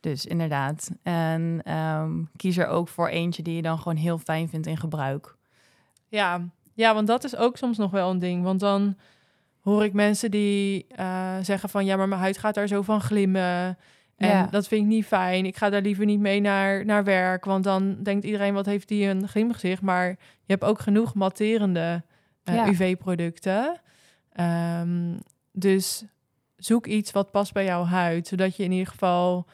Dus 0.00 0.26
inderdaad. 0.26 0.90
En 1.02 1.60
ehm, 1.64 2.22
kies 2.36 2.56
er 2.56 2.66
ook 2.66 2.88
voor 2.88 3.08
eentje 3.08 3.42
die 3.42 3.54
je 3.56 3.62
dan 3.62 3.78
gewoon 3.78 3.96
heel 3.96 4.18
fijn 4.18 4.48
vindt 4.48 4.66
in 4.66 4.76
gebruik. 4.76 5.36
Ja, 6.08 6.48
ja, 6.74 6.94
want 6.94 7.06
dat 7.06 7.24
is 7.24 7.36
ook 7.36 7.56
soms 7.56 7.78
nog 7.78 7.90
wel 7.90 8.10
een 8.10 8.18
ding. 8.18 8.42
Want 8.42 8.60
dan 8.60 8.96
hoor 9.60 9.84
ik 9.84 9.92
mensen 9.92 10.30
die 10.30 10.86
eh, 10.88 11.36
zeggen 11.42 11.68
van... 11.68 11.84
ja, 11.84 11.96
maar 11.96 12.08
mijn 12.08 12.20
huid 12.20 12.38
gaat 12.38 12.54
daar 12.54 12.68
zo 12.68 12.82
van 12.82 13.00
glimmen. 13.00 13.78
En 14.16 14.28
Ja. 14.28 14.46
dat 14.46 14.68
vind 14.68 14.82
ik 14.82 14.88
niet 14.88 15.06
fijn. 15.06 15.46
Ik 15.46 15.56
ga 15.56 15.70
daar 15.70 15.80
liever 15.82 16.04
niet 16.04 16.20
mee 16.20 16.40
naar, 16.40 16.84
naar 16.84 17.04
werk. 17.04 17.44
Want 17.44 17.64
dan 17.64 18.02
denkt 18.02 18.24
iedereen, 18.24 18.54
wat 18.54 18.66
heeft 18.66 18.88
die 18.88 19.06
een 19.06 19.28
glimgezicht? 19.28 19.82
Maar 19.82 20.08
je 20.08 20.16
hebt 20.46 20.64
ook 20.64 20.80
genoeg 20.80 21.14
matterende 21.14 22.02
eh, 22.44 22.54
Ja. 22.54 22.66
UV-producten. 22.68 23.80
Ehm, 24.32 25.16
dus 25.52 26.04
zoek 26.56 26.86
iets 26.86 27.10
wat 27.12 27.30
past 27.30 27.52
bij 27.52 27.64
jouw 27.64 27.84
huid. 27.84 28.26
Zodat 28.28 28.56
je 28.56 28.62
in 28.64 28.72
ieder 28.72 28.86
geval 28.92 29.46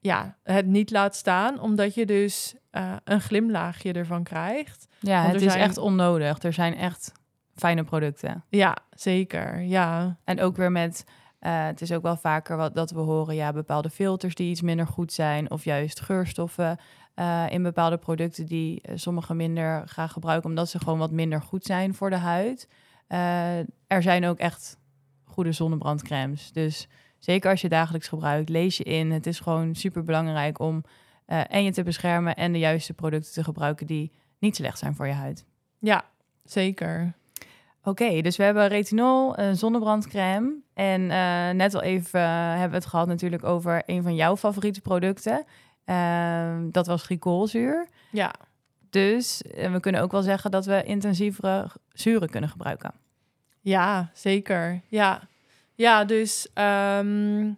ja, 0.00 0.36
het 0.42 0.66
niet 0.66 0.90
laat 0.90 1.16
staan. 1.16 1.60
Omdat 1.60 1.94
je 1.94 2.06
dus 2.06 2.54
eh, 2.70 2.92
een 3.04 3.20
glimlaagje 3.20 3.92
ervan 3.92 4.22
krijgt. 4.22 4.86
Ja, 5.00 5.20
Want 5.22 5.32
het 5.32 5.42
is 5.42 5.52
zijn- 5.52 5.64
echt 5.64 5.78
onnodig. 5.78 6.42
Er 6.42 6.52
zijn 6.52 6.74
echt 6.76 7.12
fijne 7.60 7.84
producten. 7.84 8.44
Ja, 8.48 8.76
zeker. 8.94 9.60
Ja, 9.60 10.16
En 10.24 10.40
ook 10.40 10.56
weer 10.56 10.72
met, 10.72 11.04
eh, 11.38 11.66
het 11.66 11.80
is 11.80 11.92
ook 11.92 12.02
wel 12.02 12.16
vaker 12.16 12.56
wat 12.56 12.74
dat 12.74 12.90
we 12.90 13.00
horen, 13.00 13.34
ja, 13.34 13.52
bepaalde 13.52 13.90
filters 13.90 14.34
die 14.34 14.50
iets 14.50 14.62
minder 14.62 14.86
goed 14.86 15.12
zijn, 15.12 15.50
of 15.50 15.64
juist 15.64 16.00
geurstoffen 16.00 16.78
eh, 17.14 17.46
in 17.50 17.62
bepaalde 17.62 17.96
producten 17.96 18.46
die 18.46 18.80
eh, 18.80 18.96
sommigen 18.96 19.36
minder 19.36 19.88
graag 19.88 20.12
gebruiken, 20.12 20.48
omdat 20.50 20.68
ze 20.68 20.78
gewoon 20.78 20.98
wat 20.98 21.10
minder 21.10 21.42
goed 21.42 21.64
zijn 21.64 21.94
voor 21.94 22.10
de 22.10 22.16
huid. 22.16 22.68
Er 23.86 24.02
zijn 24.02 24.26
ook 24.26 24.38
echt 24.38 24.78
goede 25.24 25.52
zonnebrandcremes. 25.52 26.52
Dus 26.52 26.88
zeker 27.18 27.50
als 27.50 27.60
je 27.60 27.68
dagelijks 27.68 28.08
gebruikt, 28.08 28.48
lees 28.48 28.76
je 28.76 28.84
in. 28.84 29.10
Het 29.10 29.26
is 29.26 29.40
gewoon 29.40 29.74
super 29.74 30.02
belangrijk 30.02 30.58
om 30.58 30.84
en 31.26 31.64
je 31.64 31.72
te 31.72 31.82
beschermen 31.82 32.36
en 32.36 32.52
de 32.52 32.58
juiste 32.58 32.94
producten 32.94 33.32
te 33.32 33.44
gebruiken 33.44 33.86
die 33.86 34.12
niet 34.38 34.56
slecht 34.56 34.78
zijn 34.78 34.94
voor 34.94 35.06
je 35.06 35.12
huid. 35.12 35.44
ja 35.78 36.04
zeker. 36.50 37.14
Oké, 37.84 38.20
dus 38.20 38.36
we 38.36 38.42
hebben 38.42 38.68
retinol, 38.68 39.38
een 39.38 39.56
zonnebrandcrème. 39.56 40.52
En 40.74 41.10
eh, 41.10 41.50
net 41.50 41.74
al 41.74 41.82
even 41.82 42.20
eh, 42.20 42.48
hebben 42.50 42.70
we 42.70 42.76
het 42.76 42.86
gehad 42.86 43.06
natuurlijk 43.06 43.44
over 43.44 43.82
een 43.86 44.02
van 44.02 44.14
jouw 44.14 44.36
favoriete 44.36 44.80
producten. 44.80 45.44
Ehm, 45.84 46.70
dat 46.70 46.86
was 46.86 47.02
glycolzuur. 47.02 47.88
Ja, 48.10 48.34
Dus 48.90 49.42
eh, 49.42 49.72
we 49.72 49.80
kunnen 49.80 50.00
ook 50.00 50.12
wel 50.12 50.22
zeggen 50.22 50.50
dat 50.50 50.66
we 50.66 50.82
intensievere 50.82 51.70
zuren 51.92 52.28
kunnen 52.30 52.50
gebruiken. 52.50 52.92
ja 53.60 54.10
zeker. 54.14 54.80
Ja, 54.88 55.20
ja 55.74 56.04
dus 56.04 56.48
ehm, 56.54 57.50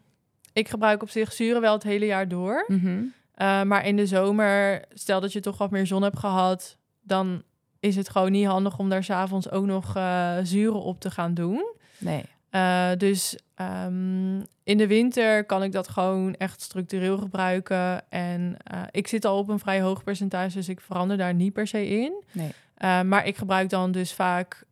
ik 0.53 0.69
gebruik 0.69 1.03
op 1.03 1.11
zich 1.11 1.33
zuren 1.33 1.61
wel 1.61 1.73
het 1.73 1.83
hele 1.83 2.07
jaar 2.07 2.29
door. 2.29 2.65
Uh, 2.69 3.63
maar 3.63 3.87
in 3.87 3.97
de 3.97 4.07
zomer, 4.07 4.85
stel 4.93 5.21
dat 5.21 5.33
je 5.33 5.41
toch 5.41 5.59
wat 5.59 5.71
meer 5.71 5.87
zon 5.87 6.03
hebt 6.03 6.19
gehad, 6.19 6.77
dan 7.03 7.43
is 7.83 7.97
het 7.97 8.09
gewoon 8.09 8.33
niet 8.33 8.47
handig 8.47 8.79
om 8.79 8.89
daar 8.89 9.05
s'avonds 9.05 9.51
ook 9.51 9.65
nog 9.65 9.97
eh, 9.97 10.37
zuren 10.43 10.83
op 10.83 11.01
te 11.01 11.11
gaan 11.11 11.35
doen. 11.35 11.75
Nee. 11.99 12.25
Uh, 12.51 12.91
dus 12.97 13.39
um, 13.87 14.47
in 14.65 14.77
de 14.77 14.87
winter 14.87 15.45
kan 15.45 15.63
ik 15.63 15.73
dat 15.73 15.89
gewoon 15.89 16.35
echt 16.35 16.61
structureel 16.61 17.19
gebruiken. 17.19 18.11
En 18.11 18.57
uh, 18.73 18.83
ik 18.91 19.07
zit 19.09 19.25
al 19.25 19.39
op 19.39 19.49
een 19.49 19.59
vrij 19.59 19.81
hoog 19.81 20.03
percentage, 20.03 20.57
dus 20.57 20.69
ik 20.69 20.81
verander 20.81 21.17
daar 21.17 21.35
niet 21.35 21.53
per 21.53 21.67
se 21.67 21.89
in. 21.89 22.23
Nee. 22.33 22.53
Uh, 22.79 23.03
maar 23.03 23.27
ik 23.27 23.37
gebruik 23.37 23.69
dan 23.69 23.93
dus 23.93 24.13
vaak 24.13 24.65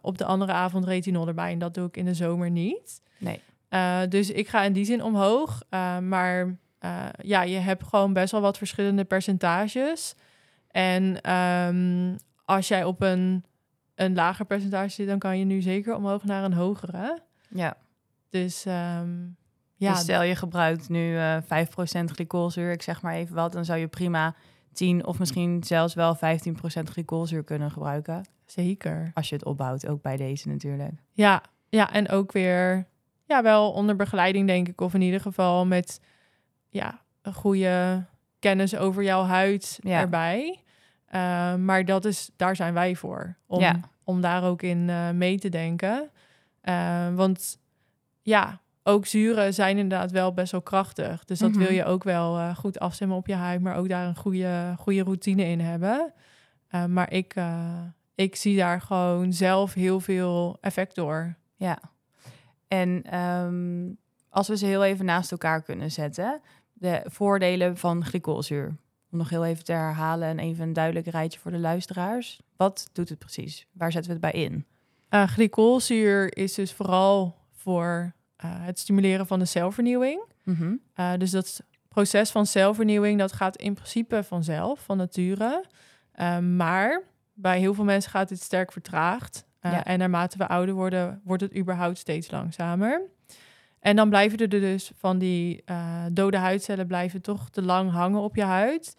op 0.00 0.18
de 0.18 0.24
andere 0.24 0.52
avond 0.52 0.84
retinol 0.84 1.26
erbij. 1.26 1.52
En 1.52 1.58
dat 1.58 1.74
doe 1.74 1.86
ik 1.86 1.96
in 1.96 2.04
de 2.04 2.14
zomer 2.14 2.50
niet. 2.50 3.00
Nee. 3.18 3.40
dus 4.08 4.30
ik 4.30 4.48
ga 4.48 4.62
in 4.62 4.72
die 4.72 4.84
zin 4.84 5.02
omhoog. 5.02 5.62
maar 6.00 6.56
uh, 6.84 7.06
ja, 7.20 7.42
je 7.42 7.58
hebt 7.58 7.84
gewoon 7.84 8.12
best 8.12 8.32
wel 8.32 8.40
wat 8.40 8.58
verschillende 8.58 9.04
percentages. 9.04 10.14
En 10.70 11.32
um, 11.32 12.16
als 12.46 12.68
jij 12.68 12.84
op 12.84 13.02
een, 13.02 13.44
een 13.94 14.14
lager 14.14 14.44
percentage 14.44 14.88
zit, 14.88 15.06
dan 15.06 15.18
kan 15.18 15.38
je 15.38 15.44
nu 15.44 15.60
zeker 15.60 15.94
omhoog 15.94 16.24
naar 16.24 16.44
een 16.44 16.52
hogere. 16.52 17.22
Ja. 17.48 17.76
Dus 18.30 18.64
um, 18.66 19.36
ja. 19.76 19.92
Dus 19.92 20.00
stel 20.00 20.22
je 20.22 20.36
gebruikt 20.36 20.88
nu 20.88 21.12
uh, 21.12 21.36
5% 21.42 21.44
glycolzuur, 22.04 22.72
ik 22.72 22.82
zeg 22.82 23.02
maar 23.02 23.14
even 23.14 23.34
wat, 23.34 23.52
dan 23.52 23.64
zou 23.64 23.78
je 23.78 23.86
prima 23.86 24.34
10 24.72 25.06
of 25.06 25.18
misschien 25.18 25.64
zelfs 25.64 25.94
wel 25.94 26.16
15% 26.16 26.18
glycolzuur 26.82 27.44
kunnen 27.44 27.70
gebruiken. 27.70 28.24
Zeker. 28.46 29.10
Als 29.14 29.28
je 29.28 29.34
het 29.34 29.44
opbouwt, 29.44 29.86
ook 29.86 30.02
bij 30.02 30.16
deze 30.16 30.48
natuurlijk. 30.48 30.92
Ja, 31.12 31.42
ja 31.68 31.92
en 31.92 32.08
ook 32.08 32.32
weer 32.32 32.86
ja, 33.24 33.42
wel 33.42 33.72
onder 33.72 33.96
begeleiding, 33.96 34.46
denk 34.46 34.68
ik. 34.68 34.80
Of 34.80 34.94
in 34.94 35.02
ieder 35.02 35.20
geval 35.20 35.66
met 35.66 36.00
ja, 36.68 37.00
een 37.22 37.34
goede 37.34 38.04
kennis 38.38 38.76
over 38.76 39.02
jouw 39.02 39.22
huid 39.22 39.78
ja. 39.82 40.00
erbij. 40.00 40.60
Uh, 41.14 41.54
maar 41.54 41.84
dat 41.84 42.04
is, 42.04 42.30
daar 42.36 42.56
zijn 42.56 42.74
wij 42.74 42.94
voor. 42.96 43.36
Om, 43.46 43.60
ja. 43.60 43.80
om 44.04 44.20
daar 44.20 44.42
ook 44.44 44.62
in 44.62 44.88
uh, 44.88 45.10
mee 45.10 45.38
te 45.38 45.48
denken. 45.48 46.10
Uh, 46.62 47.14
want 47.14 47.58
ja, 48.22 48.60
ook 48.82 49.06
zuren 49.06 49.54
zijn 49.54 49.78
inderdaad 49.78 50.10
wel 50.10 50.32
best 50.34 50.52
wel 50.52 50.62
krachtig. 50.62 51.24
Dus 51.24 51.38
dat 51.38 51.50
Mhm. 51.50 51.58
wil 51.58 51.72
je 51.72 51.84
ook 51.84 52.04
wel 52.04 52.54
goed 52.54 52.78
afstemmen 52.78 53.16
op 53.16 53.26
je 53.26 53.34
huid, 53.34 53.60
maar 53.60 53.76
ook 53.76 53.88
daar 53.88 54.06
een 54.06 54.16
goede, 54.16 54.74
goede 54.78 55.02
routine 55.02 55.44
in 55.44 55.60
hebben. 55.60 56.12
Maar 56.88 57.12
ik, 57.12 57.34
ik 58.14 58.36
zie 58.36 58.56
daar 58.56 58.80
gewoon 58.80 59.32
zelf 59.32 59.74
heel 59.74 60.00
veel 60.00 60.58
effect 60.60 60.94
door. 60.94 61.34
Ja. 61.56 61.78
En 62.68 63.18
um, 63.18 63.96
als 64.28 64.48
we 64.48 64.56
ze 64.56 64.66
heel 64.66 64.84
even 64.84 65.04
naast 65.04 65.30
elkaar 65.32 65.62
kunnen 65.62 65.90
zetten, 65.90 66.40
de 66.72 67.02
voordelen 67.04 67.76
van 67.76 68.04
glycolzuur. 68.04 68.76
Om 69.16 69.22
nog 69.22 69.30
heel 69.30 69.44
even 69.44 69.64
te 69.64 69.72
herhalen 69.72 70.28
en 70.28 70.38
even 70.38 70.64
een 70.64 70.72
duidelijk 70.72 71.06
rijtje 71.06 71.38
voor 71.38 71.50
de 71.50 71.58
luisteraars. 71.58 72.40
Wat 72.56 72.90
doet 72.92 73.08
het 73.08 73.18
precies? 73.18 73.66
Waar 73.72 73.92
zetten 73.92 74.10
we 74.10 74.18
het 74.18 74.32
bij 74.32 74.42
in? 74.42 74.66
Uh, 75.10 75.28
glycolzuur 75.28 76.36
is 76.36 76.54
dus 76.54 76.72
vooral 76.72 77.36
voor 77.52 78.12
uh, 78.44 78.50
het 78.64 78.78
stimuleren 78.78 79.26
van 79.26 79.38
de 79.38 79.44
celvernieuwing. 79.44 80.24
Mm 80.44 80.54
-hmm. 80.54 80.80
uh, 80.96 81.12
dus 81.18 81.30
dat 81.30 81.62
proces 81.88 82.30
van 82.30 82.46
celvernieuwing, 82.46 83.18
dat 83.18 83.32
gaat 83.32 83.56
in 83.56 83.74
principe 83.74 84.24
vanzelf, 84.24 84.80
van 84.80 84.96
nature. 84.96 85.64
Maar 86.40 87.02
bij 87.34 87.58
heel 87.58 87.74
veel 87.74 87.84
mensen 87.84 88.10
gaat 88.10 88.28
dit 88.28 88.40
sterk 88.40 88.72
vertraagd. 88.72 89.44
Ja. 89.60 89.84
En 89.84 89.98
naarmate 89.98 90.38
we 90.38 90.48
ouder 90.48 90.74
worden, 90.74 91.20
wordt 91.24 91.42
het 91.42 91.56
überhaupt 91.56 91.98
steeds 91.98 92.30
langzamer. 92.30 93.02
En 93.80 93.96
dan 93.96 94.08
blijven 94.08 94.38
er 94.38 94.48
dus 94.48 94.90
van 94.94 95.18
die 95.18 95.64
dode 96.12 96.36
huidcellen 96.36 96.86
blijven 96.86 97.22
toch 97.22 97.50
te 97.50 97.62
lang 97.62 97.90
hangen 97.90 98.20
op 98.20 98.36
je 98.36 98.44
huid. 98.44 98.96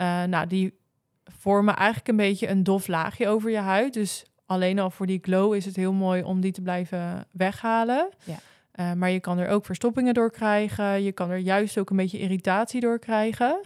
Uh, 0.00 0.22
nou, 0.22 0.46
die 0.46 0.78
vormen 1.24 1.76
eigenlijk 1.76 2.08
een 2.08 2.16
beetje 2.16 2.48
een 2.48 2.62
dof 2.62 2.86
laagje 2.86 3.28
over 3.28 3.50
je 3.50 3.58
huid. 3.58 3.94
Dus 3.94 4.24
alleen 4.46 4.78
al 4.78 4.90
voor 4.90 5.06
die 5.06 5.18
glow 5.22 5.54
is 5.54 5.64
het 5.64 5.76
heel 5.76 5.92
mooi 5.92 6.22
om 6.22 6.40
die 6.40 6.52
te 6.52 6.62
blijven 6.62 7.26
weghalen. 7.30 8.08
Ja. 8.24 8.38
Uh, 8.74 8.92
maar 8.92 9.10
je 9.10 9.20
kan 9.20 9.38
er 9.38 9.48
ook 9.48 9.64
verstoppingen 9.64 10.14
door 10.14 10.30
krijgen. 10.30 11.02
Je 11.02 11.12
kan 11.12 11.30
er 11.30 11.38
juist 11.38 11.78
ook 11.78 11.90
een 11.90 11.96
beetje 11.96 12.18
irritatie 12.18 12.80
door 12.80 12.98
krijgen. 12.98 13.60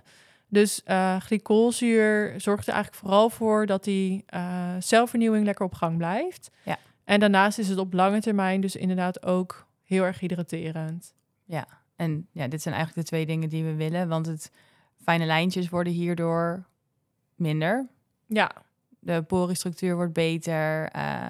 Dus 0.49 0.83
uh, 0.87 1.16
glycolzuur 1.16 2.35
zorgt 2.37 2.66
er 2.66 2.73
eigenlijk 2.73 3.03
vooral 3.03 3.31
voor 3.31 3.66
dat 3.66 3.85
die 3.85 4.25
uh, 4.35 4.68
celvernieuwing 4.79 5.45
lekker 5.45 5.64
op 5.64 5.75
gang 5.75 5.97
blijft. 5.97 6.51
Ja. 6.62 6.79
En 7.05 7.21
daarnaast 7.21 7.59
is 7.59 7.68
het 7.68 7.79
op 7.79 7.92
lange 7.92 8.21
termijn 8.21 8.61
dus 8.61 8.77
inderdaad 8.77 9.27
ook 9.27 9.66
heel 9.85 10.05
erg 10.05 10.18
hydraterend. 10.18 11.14
Ja, 11.45 11.66
en 11.97 12.27
ja, 12.33 12.49
dit 12.49 12.62
zijn 12.62 12.75
eigenlijk 12.75 13.07
de 13.07 13.14
twee 13.14 13.27
dingen 13.27 13.49
die 13.49 13.64
we 13.64 13.75
willen. 13.75 14.09
Want 14.09 14.27
het 14.27 14.51
fijne 15.03 15.25
lijntjes 15.25 15.69
worden 15.69 15.93
hierdoor 15.93 16.65
minder. 17.35 17.88
Ja. 18.27 18.51
De 18.99 19.23
poristructuur 19.23 19.95
wordt 19.95 20.12
beter. 20.12 20.97
Uh, 20.97 21.25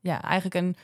ja, 0.00 0.22
eigenlijk 0.22 0.54
een, 0.54 0.76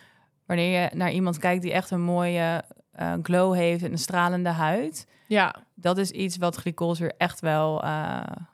wanneer 0.47 0.83
je 0.83 0.91
naar 0.95 1.13
iemand 1.13 1.39
kijkt 1.39 1.63
die 1.63 1.73
echt 1.73 1.91
een 1.91 2.03
mooie 2.03 2.65
uh, 3.01 3.13
glow 3.23 3.55
heeft 3.55 3.83
en 3.83 3.93
een 3.93 3.99
stralende 3.99 4.49
huid. 4.49 5.07
Ja. 5.27 5.55
Dat 5.75 5.99
is 5.99 6.11
iets 6.11 6.37
wat 6.37 6.57
glycolzuur 6.57 7.13
echt 7.19 7.41
wel 7.41 7.85
uh, 7.85 7.89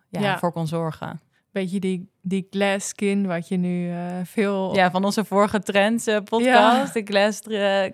ja, 0.08 0.20
ja. 0.20 0.38
voor 0.38 0.52
kon 0.52 0.66
zorgen. 0.66 1.20
Beetje 1.52 1.80
die, 1.80 2.10
die 2.22 2.46
glass 2.50 2.88
skin, 2.88 3.26
wat 3.26 3.48
je 3.48 3.56
nu 3.56 3.92
veel... 4.24 4.74
Ja, 4.74 4.90
van 4.90 5.04
onze 5.04 5.24
vorige 5.24 5.60
trends 5.60 6.04
podcast, 6.04 6.94
ja. 6.94 7.00
de 7.00 7.02
glass, 7.02 7.40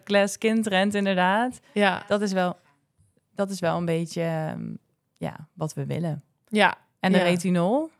glass 0.04 0.32
skin 0.32 0.62
trend 0.62 0.94
inderdaad. 0.94 1.60
Ja. 1.72 2.02
Dat 2.08 2.20
is 2.20 2.32
wel, 2.32 2.56
dat 3.34 3.50
is 3.50 3.60
wel 3.60 3.76
een 3.76 3.84
beetje 3.84 4.52
um, 4.54 4.78
ja, 5.16 5.48
wat 5.52 5.74
we 5.74 5.86
willen. 5.86 6.22
Ja. 6.48 6.78
En 7.00 7.12
de 7.12 7.18
ja. 7.18 7.24
retinol? 7.24 7.90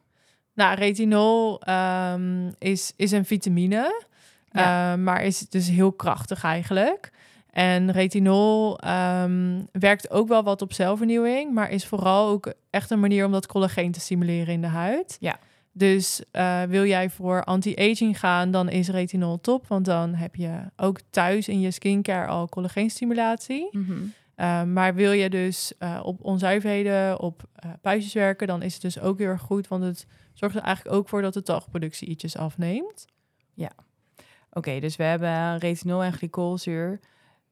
Nou, 0.55 0.74
retinol 0.74 1.61
um, 1.68 2.55
is, 2.59 2.92
is 2.96 3.11
een 3.11 3.24
vitamine, 3.24 4.05
ja. 4.50 4.92
uh, 4.92 4.98
maar 4.98 5.24
is 5.24 5.38
dus 5.38 5.68
heel 5.68 5.92
krachtig 5.92 6.44
eigenlijk. 6.44 7.11
En 7.50 7.90
retinol 7.90 8.79
um, 8.88 9.68
werkt 9.72 10.11
ook 10.11 10.29
wel 10.29 10.42
wat 10.42 10.62
op 10.62 10.72
celvernieuwing, 10.72 11.52
maar 11.52 11.70
is 11.70 11.87
vooral 11.87 12.29
ook 12.29 12.52
echt 12.70 12.90
een 12.90 13.00
manier 13.00 13.26
om 13.26 13.33
dat 13.33 13.46
collageen 13.46 13.92
te 13.92 14.00
stimuleren 14.00 14.55
in 14.55 14.61
de 14.61 14.66
huid. 14.66 15.16
Ja. 15.20 15.38
Dus 15.72 16.22
eh, 16.31 16.62
wil 16.62 16.85
jij 16.85 17.11
voor 17.11 17.44
anti-aging 17.44 18.18
gaan, 18.18 18.50
dan 18.50 18.68
is 18.68 18.88
retinol 18.88 19.40
top. 19.40 19.66
Want 19.66 19.85
dan 19.85 20.14
heb 20.14 20.35
je 20.35 20.61
ook 20.76 21.00
thuis 21.11 21.48
in 21.48 21.61
je 21.61 21.70
skincare 21.70 22.26
al 22.26 22.48
collageenstimulatie. 22.48 23.68
Mhm. 23.70 23.98
Uh, 24.37 24.62
maar 24.62 24.94
wil 24.94 25.12
je 25.12 25.31
dus 25.31 25.72
uh, 25.79 26.01
op 26.03 26.25
onzuiverheden, 26.25 27.20
op 27.20 27.42
uh, 27.64 27.70
puistjes 27.81 28.12
werken, 28.12 28.46
dan 28.46 28.62
is 28.62 28.72
het 28.72 28.83
dus 28.83 29.01
ook 29.01 29.18
heel 29.18 29.29
erg 29.29 29.40
goed. 29.40 29.68
Want 29.68 29.83
het 29.83 30.07
zorgt 30.33 30.57
er 30.57 30.62
eigenlijk 30.62 30.96
ook 30.96 31.09
voor 31.09 31.22
dat 31.22 31.35
de 31.35 31.42
talgproductie 31.42 32.09
ietsjes 32.09 32.37
afneemt. 32.37 33.07
Ja. 33.55 33.70
Oké, 34.16 34.59
okay, 34.59 34.81
dus 34.81 34.96
we 34.96 35.03
hebben 35.03 35.59
retinol 35.59 36.03
en 36.03 36.12
glycolzuur. 36.12 37.01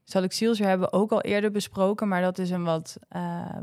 Salicylzuur 0.04 0.66
hebben 0.66 0.88
we 0.90 0.96
ook 0.96 1.12
al 1.12 1.20
eerder 1.20 1.50
besproken, 1.50 2.08
maar 2.08 2.22
dat 2.22 2.38
is 2.38 2.50
een 2.50 2.64
wat, 2.64 2.96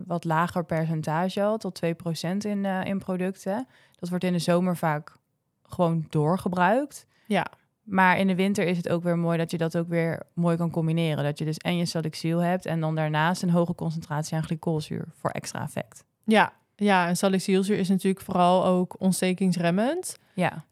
wat 0.06 0.24
lager 0.24 0.66
percentage 0.66 1.44
al, 1.44 1.58
tot 1.58 1.80
2% 1.86 1.90
in, 2.38 2.66
in 2.66 3.00
producten. 3.00 3.68
Dat 4.00 4.10
wordt 4.10 4.24
in 4.24 4.34
de 4.34 4.40
zomer 4.40 4.78
vaak 4.78 5.16
gewoon 5.64 6.06
doorgebruikt. 6.10 7.06
Ja. 7.26 7.48
Maar 7.92 8.18
in 8.18 8.28
de 8.28 8.36
winter 8.36 8.66
is 8.66 8.78
het 8.78 8.90
ook 8.90 9.04
weer 9.04 9.18
mooi 9.18 9.38
dat 9.38 9.52
je 9.52 9.58
dat 9.58 9.78
ook 9.78 9.88
weer 9.88 10.24
mooi 10.34 10.58
kan 10.58 10.72
combineren. 10.72 11.24
Dat 11.24 11.38
je 11.38 11.46
dus 11.46 11.58
en 11.58 11.78
je 11.78 11.86
salicyl 11.86 12.40
hebt 12.40 12.66
en 12.66 12.80
dan 12.80 12.96
daarnaast 12.96 13.42
een 13.42 13.50
hoge 13.50 13.76
concentratie 13.76 14.38
aan 14.38 14.44
glycolzuur 14.44 15.06
voor 15.14 15.30
extra 15.30 15.64
effect. 15.64 16.04
Ja, 16.24 16.54
ja 16.76 17.08
en 17.08 17.18
salicylzuur 17.18 17.78
is 17.78 17.90
natuurlijk 17.90 18.26
vooral 18.26 18.66
ook 18.66 18.96
ontstekingsremmend. 19.00 20.18
Ja. 20.34 20.66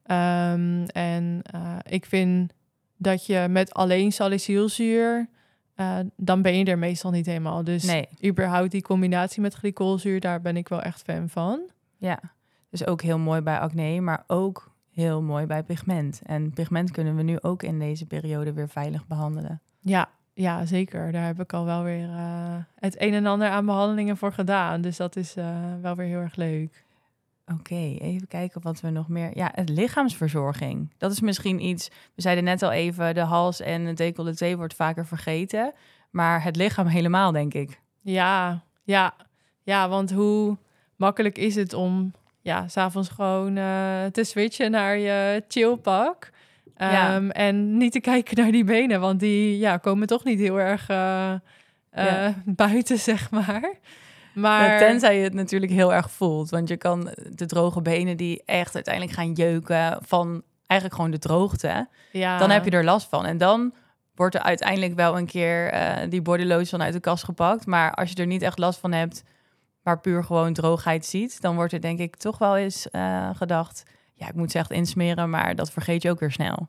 Um, 0.53 0.85
en 0.85 1.41
uh, 1.55 1.75
ik 1.83 2.05
vind 2.05 2.53
dat 2.97 3.25
je 3.25 3.47
met 3.49 3.73
alleen 3.73 4.11
salicylzuur, 4.11 5.29
uh, 5.75 5.97
dan 6.15 6.41
ben 6.41 6.57
je 6.57 6.65
er 6.65 6.77
meestal 6.79 7.11
niet 7.11 7.25
helemaal. 7.25 7.63
Dus 7.63 7.83
nee. 7.83 8.07
überhaupt 8.25 8.71
die 8.71 8.81
combinatie 8.81 9.41
met 9.41 9.53
glycolzuur, 9.53 10.19
daar 10.19 10.41
ben 10.41 10.57
ik 10.57 10.67
wel 10.67 10.81
echt 10.81 11.01
fan 11.01 11.29
van. 11.29 11.61
Ja, 11.97 12.19
dus 12.69 12.85
ook 12.85 13.01
heel 13.01 13.19
mooi 13.19 13.41
bij 13.41 13.59
acne, 13.59 14.01
maar 14.01 14.23
ook 14.27 14.68
heel 14.99 15.21
mooi 15.21 15.45
bij 15.45 15.63
pigment. 15.63 16.21
En 16.25 16.51
pigment 16.51 16.91
kunnen 16.91 17.15
we 17.15 17.21
nu 17.21 17.37
ook 17.41 17.63
in 17.63 17.79
deze 17.79 18.05
periode 18.05 18.53
weer 18.53 18.69
veilig 18.69 19.07
behandelen. 19.07 19.61
Ja, 19.79 20.09
ja 20.33 20.65
zeker. 20.65 21.11
Daar 21.11 21.25
heb 21.25 21.39
ik 21.39 21.53
al 21.53 21.65
wel 21.65 21.83
weer 21.83 22.09
uh, 22.09 22.55
het 22.75 23.01
een 23.01 23.13
en 23.13 23.25
ander 23.25 23.49
aan 23.49 23.65
behandelingen 23.65 24.17
voor 24.17 24.33
gedaan. 24.33 24.81
Dus 24.81 24.97
dat 24.97 25.15
is 25.15 25.37
uh, 25.37 25.45
wel 25.81 25.95
weer 25.95 26.07
heel 26.07 26.19
erg 26.19 26.35
leuk. 26.35 26.83
Oké, 27.45 27.59
okay, 27.59 27.97
even 27.97 28.27
kijken 28.27 28.61
wat 28.61 28.81
we 28.81 28.89
nog 28.89 29.07
meer... 29.07 29.37
Ja, 29.37 29.51
het 29.53 29.69
lichaamsverzorging. 29.69 30.93
Dat 30.97 31.11
is 31.11 31.19
misschien 31.19 31.65
iets... 31.65 31.87
We 32.15 32.21
zeiden 32.21 32.43
net 32.43 32.61
al 32.61 32.71
even, 32.71 33.13
de 33.13 33.21
hals 33.21 33.59
en 33.59 33.85
het 33.85 33.97
decolleté 33.97 34.55
wordt 34.55 34.73
vaker 34.73 35.05
vergeten. 35.05 35.73
Maar 36.09 36.43
het 36.43 36.55
lichaam 36.55 36.87
helemaal, 36.87 37.31
denk 37.31 37.53
ik. 37.53 37.81
Ja, 38.01 38.63
ja. 38.83 39.13
Ja, 39.63 39.89
want 39.89 40.11
hoe 40.11 40.57
makkelijk 40.95 41.37
is 41.37 41.55
het 41.55 41.73
om 41.73 42.13
ja, 42.49 42.67
s'avonds 42.67 43.09
gewoon 43.09 43.55
uh, 43.55 44.05
te 44.11 44.23
switchen 44.23 44.71
naar 44.71 44.97
je 44.97 45.43
chillpak. 45.47 46.29
Um, 46.77 46.89
ja. 46.89 47.21
En 47.27 47.77
niet 47.77 47.91
te 47.91 47.99
kijken 47.99 48.37
naar 48.37 48.51
die 48.51 48.63
benen, 48.63 48.99
want 48.99 49.19
die 49.19 49.57
ja, 49.57 49.77
komen 49.77 50.07
toch 50.07 50.23
niet 50.23 50.39
heel 50.39 50.59
erg 50.59 50.89
uh, 50.89 51.31
uh, 51.97 52.05
ja. 52.05 52.33
buiten, 52.45 52.99
zeg 53.09 53.31
maar. 53.31 53.73
Maar... 54.33 54.71
Ja, 54.71 54.77
tenzij 54.77 55.17
je 55.17 55.23
het 55.23 55.33
natuurlijk 55.33 55.71
heel 55.71 55.93
erg 55.93 56.11
voelt. 56.11 56.49
Want 56.49 56.67
je 56.67 56.77
kan 56.77 57.09
de 57.29 57.45
droge 57.45 57.81
benen 57.81 58.17
die 58.17 58.41
echt 58.45 58.75
uiteindelijk 58.75 59.15
gaan 59.15 59.31
jeuken 59.31 59.97
van 60.01 60.43
eigenlijk 60.67 61.01
gewoon 61.01 61.11
de 61.11 61.27
droogte. 61.27 61.87
Ja. 62.11 62.37
Dan 62.37 62.49
heb 62.49 62.65
je 62.65 62.71
er 62.71 62.83
last 62.83 63.09
van. 63.09 63.25
En 63.25 63.37
dan 63.37 63.73
wordt 64.15 64.35
er 64.35 64.41
uiteindelijk 64.41 64.95
wel 64.95 65.17
een 65.17 65.25
keer 65.25 65.73
die 66.09 66.21
bodylotion 66.21 66.81
uit 66.81 66.93
de 66.93 66.99
kast 66.99 67.23
gepakt. 67.23 67.65
Maar 67.65 67.93
als 67.93 68.09
je 68.09 68.15
er 68.15 68.25
niet 68.25 68.41
echt 68.41 68.57
last 68.57 68.79
van 68.79 68.91
hebt 68.91 69.23
maar 69.83 69.99
puur 69.99 70.23
gewoon 70.23 70.53
droogheid 70.53 71.05
ziet, 71.05 71.41
dan 71.41 71.55
wordt 71.55 71.73
er 71.73 71.81
denk 71.81 71.99
ik 71.99 72.15
toch 72.15 72.37
wel 72.37 72.57
eens 72.57 72.87
uh, 72.91 73.29
gedacht, 73.33 73.83
ja, 74.13 74.27
ik 74.27 74.35
moet 74.35 74.51
ze 74.51 74.57
echt 74.57 74.71
insmeren, 74.71 75.29
maar 75.29 75.55
dat 75.55 75.71
vergeet 75.71 76.01
je 76.01 76.09
ook 76.09 76.19
weer 76.19 76.31
snel. 76.31 76.67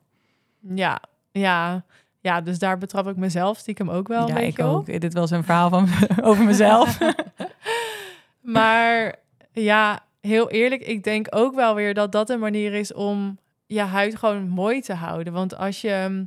Ja, 0.74 1.02
ja, 1.32 1.84
ja, 2.20 2.40
dus 2.40 2.58
daar 2.58 2.78
betrap 2.78 3.08
ik 3.08 3.16
mezelf 3.16 3.58
stiekem 3.58 3.90
ook 3.90 4.08
wel. 4.08 4.28
Ja, 4.28 4.36
een 4.36 4.46
ik 4.46 4.58
ook. 4.58 4.88
Op. 4.88 5.00
Dit 5.00 5.14
was 5.14 5.30
een 5.30 5.44
verhaal 5.44 5.68
van 5.68 5.88
over 6.28 6.44
mezelf. 6.44 6.98
maar 8.40 9.14
ja, 9.52 10.04
heel 10.20 10.50
eerlijk, 10.50 10.82
ik 10.82 11.04
denk 11.04 11.26
ook 11.30 11.54
wel 11.54 11.74
weer 11.74 11.94
dat 11.94 12.12
dat 12.12 12.30
een 12.30 12.38
manier 12.38 12.74
is 12.74 12.92
om 12.92 13.38
je 13.66 13.80
huid 13.80 14.16
gewoon 14.16 14.48
mooi 14.48 14.80
te 14.80 14.94
houden. 14.94 15.32
Want 15.32 15.56
als 15.56 15.80
je 15.80 16.26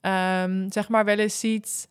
um, 0.00 0.72
zeg 0.72 0.88
maar 0.88 1.04
wel 1.04 1.18
eens 1.18 1.38
ziet 1.38 1.88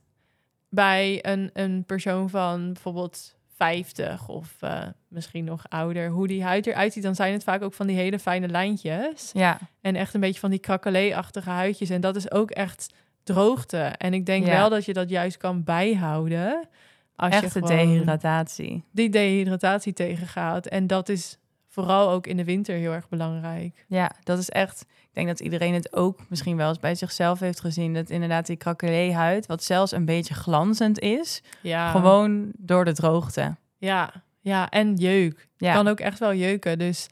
bij 0.70 1.26
een, 1.26 1.50
een 1.54 1.84
persoon 1.86 2.30
van 2.30 2.74
bijvoorbeeld 2.74 3.36
50 3.60 4.28
of 4.28 4.56
uh, 4.64 4.82
misschien 5.08 5.44
nog 5.44 5.64
ouder, 5.70 6.10
hoe 6.10 6.28
die 6.28 6.44
huid 6.44 6.68
eruit 6.68 6.94
ziet, 6.94 7.04
dan 7.04 7.16
zijn 7.16 7.34
het 7.34 7.44
vaak 7.44 7.62
ook 7.62 7.74
van 7.74 7.88
die 7.88 7.96
hele 7.96 8.20
fijne 8.20 8.48
lijntjes. 8.48 9.30
Ja. 9.34 9.58
En 9.82 9.96
echt 9.96 10.14
een 10.14 10.20
beetje 10.20 10.40
van 10.40 10.50
die 10.50 10.60
krakelee-achtige 10.60 11.50
huidjes. 11.50 11.90
En 11.90 12.02
dat 12.02 12.16
is 12.16 12.32
ook 12.32 12.52
echt 12.52 12.94
droogte. 13.24 13.78
En 13.78 14.14
ik 14.14 14.26
denk 14.26 14.46
Ja. 14.46 14.52
wel 14.52 14.70
dat 14.70 14.86
je 14.86 14.94
dat 14.94 15.10
juist 15.10 15.38
kan 15.38 15.64
bijhouden. 15.64 16.68
Als 17.16 17.34
Echt 17.34 17.54
je 17.54 17.62
dehydratatie. 17.62 18.84
die 18.92 19.10
dehydratatie 19.10 19.94
tegengaat. 19.94 20.66
En 20.66 20.88
dat 20.88 21.10
is 21.10 21.38
vooral 21.70 22.10
ook 22.10 22.28
in 22.28 22.38
de 22.38 22.44
winter 22.44 22.76
heel 22.76 22.92
erg 22.92 23.10
belangrijk. 23.10 23.86
Ja, 23.88 24.12
dat 24.24 24.38
is 24.38 24.50
echt. 24.50 24.82
Ik 24.82 25.14
denk 25.14 25.28
dat 25.28 25.40
iedereen 25.40 25.74
het 25.74 25.94
ook 25.94 26.20
misschien 26.30 26.58
wel 26.58 26.70
eens 26.70 26.80
bij 26.80 26.96
zichzelf 26.96 27.40
heeft 27.40 27.60
gezien. 27.60 27.94
Dat 27.94 28.10
inderdaad 28.10 28.46
die 28.46 28.56
krakelee-huid, 28.56 29.46
wat 29.46 29.64
zelfs 29.64 29.92
een 29.92 30.06
beetje 30.06 30.34
glanzend 30.34 31.00
is, 31.00 31.42
Ja, 31.62 31.92
gewoon 31.92 32.52
door 32.58 32.86
de 32.86 32.94
droogte. 32.94 33.56
Ja, 33.78 34.12
ja, 34.40 34.70
en 34.70 34.96
jeuk. 34.96 35.48
Ja. 35.58 35.74
Kan 35.74 35.88
ook 35.88 36.00
echt 36.00 36.20
wel 36.20 36.34
jeuken. 36.34 36.78
Dus 36.78 37.08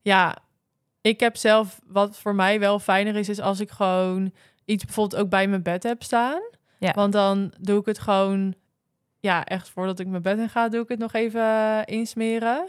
ja, 0.00 0.36
ik 1.00 1.20
heb 1.20 1.36
zelf, 1.36 1.80
wat 1.86 2.18
voor 2.18 2.34
mij 2.34 2.60
wel 2.60 2.78
fijner 2.78 3.16
is, 3.16 3.28
is 3.28 3.40
als 3.40 3.60
ik 3.60 3.70
gewoon 3.70 4.32
iets 4.64 4.84
bijvoorbeeld 4.84 5.22
ook 5.22 5.28
bij 5.28 5.48
mijn 5.48 5.62
bed 5.62 5.82
heb 5.82 6.02
staan. 6.02 6.42
Ja. 6.78 6.92
Want 6.92 7.12
dan 7.12 7.52
doe 7.60 7.80
ik 7.80 7.86
het 7.86 7.98
gewoon, 7.98 8.54
ja, 9.20 9.44
echt 9.44 9.68
voordat 9.68 9.98
ik 9.98 10.06
mijn 10.06 10.22
bed 10.22 10.38
in 10.38 10.48
ga, 10.48 10.68
doe 10.68 10.82
ik 10.82 10.88
het 10.88 10.98
nog 10.98 11.12
even 11.12 11.84
insmeren. 11.84 12.66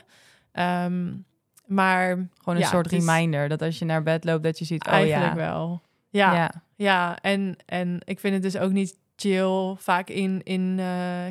Ehm, 0.55 1.13
maar 1.65 2.07
Gewoon 2.37 2.55
een 2.55 2.57
Ja, 2.57 2.67
soort 2.67 2.91
is- 2.91 3.05
reminder 3.05 3.49
dat 3.49 3.61
als 3.61 3.79
je 3.79 3.85
naar 3.85 4.03
bed 4.03 4.23
loopt, 4.23 4.43
dat 4.43 4.59
je 4.59 4.65
ziet, 4.65 4.85
oh 4.87 4.93
eigenlijk 4.93 5.33
ja. 5.33 5.35
wel. 5.35 5.81
Ja, 6.09 6.33
ja. 6.35 6.51
ja. 6.75 7.17
en, 7.21 7.55
en 7.65 7.99
ik 8.05 8.19
vind 8.19 8.33
het 8.33 8.43
dus 8.43 8.57
ook 8.57 8.71
niet 8.71 8.97
chill, 9.15 9.75
vaak 9.77 10.09
in, 10.09 10.41
in 10.43 10.75
eh, 10.79 10.85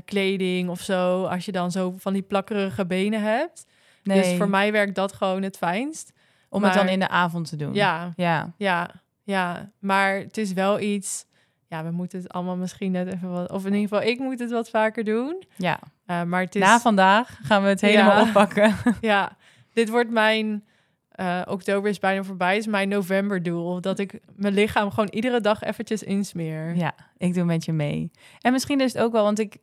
kleding 0.04 0.68
of 0.68 0.80
zo, 0.80 1.24
als 1.24 1.44
je 1.44 1.52
dan 1.52 1.70
zo 1.70 1.94
van 1.98 2.12
die 2.12 2.22
plakkerige 2.22 2.87
benen 2.87 3.22
hebt. 3.22 3.66
Nee, 4.02 4.22
Dus 4.22 4.37
voor 4.37 4.48
mij 4.48 4.72
werkt 4.72 4.94
dat 4.94 5.12
gewoon 5.12 5.42
het 5.42 5.56
fijnst. 5.56 6.12
om 6.48 6.64
het 6.64 6.74
dan 6.74 6.88
in 6.88 6.98
de 6.98 7.08
avond 7.08 7.48
te 7.48 7.56
doen. 7.56 7.74
Ja, 7.74 8.12
Ja, 8.16 8.52
ja, 8.56 8.90
ja. 9.22 9.70
Maar 9.78 10.16
het 10.16 10.37
is 10.38 10.52
wel 10.52 10.80
iets. 10.80 11.26
Ja, 11.74 11.84
we 11.84 11.90
moeten 11.90 12.18
het 12.18 12.32
allemaal 12.32 12.56
misschien 12.56 12.92
net 12.92 13.06
even 13.12 13.30
wat. 13.30 13.50
Of 13.52 13.66
in 13.66 13.74
ieder 13.74 13.88
geval, 13.88 14.08
ik 14.12 14.18
moet 14.18 14.38
het 14.38 14.50
wat 14.50 14.70
vaker 14.70 15.04
doen. 15.04 15.42
ja. 15.56 15.78
Uh, 16.06 16.22
maar 16.22 16.40
het 16.40 16.54
is. 16.54 16.60
Na 16.62 16.80
vandaag 16.80 17.38
gaan 17.42 17.62
we 17.62 17.68
het 17.68 17.80
helemaal 17.80 18.16
Ja. 18.22 18.28
oppakken. 18.28 18.74
Ja, 19.00 19.37
dit 19.72 19.88
wordt 19.88 20.10
mijn. 20.10 20.64
eh, 21.10 21.40
oktober 21.48 21.90
is 21.90 21.98
bijna 21.98 22.22
voorbij, 22.22 22.56
is 22.56 22.66
mijn 22.66 22.88
novemberdoel. 22.88 23.80
Dat 23.80 23.98
ik 23.98 24.20
mijn 24.37 24.54
lichaam 24.54 24.90
gewoon 24.90 25.08
iedere 25.08 25.40
dag 25.40 25.62
eventjes 25.62 26.02
insmeer. 26.02 26.76
Ja, 26.76 26.94
ik 27.16 27.34
doe 27.34 27.44
met 27.44 27.64
je 27.64 27.72
mee. 27.72 28.10
En 28.40 28.52
misschien 28.52 28.80
is 28.80 28.92
het 28.92 29.02
ook 29.02 29.12
wel, 29.12 29.22
want 29.24 29.38
ik 29.38 29.56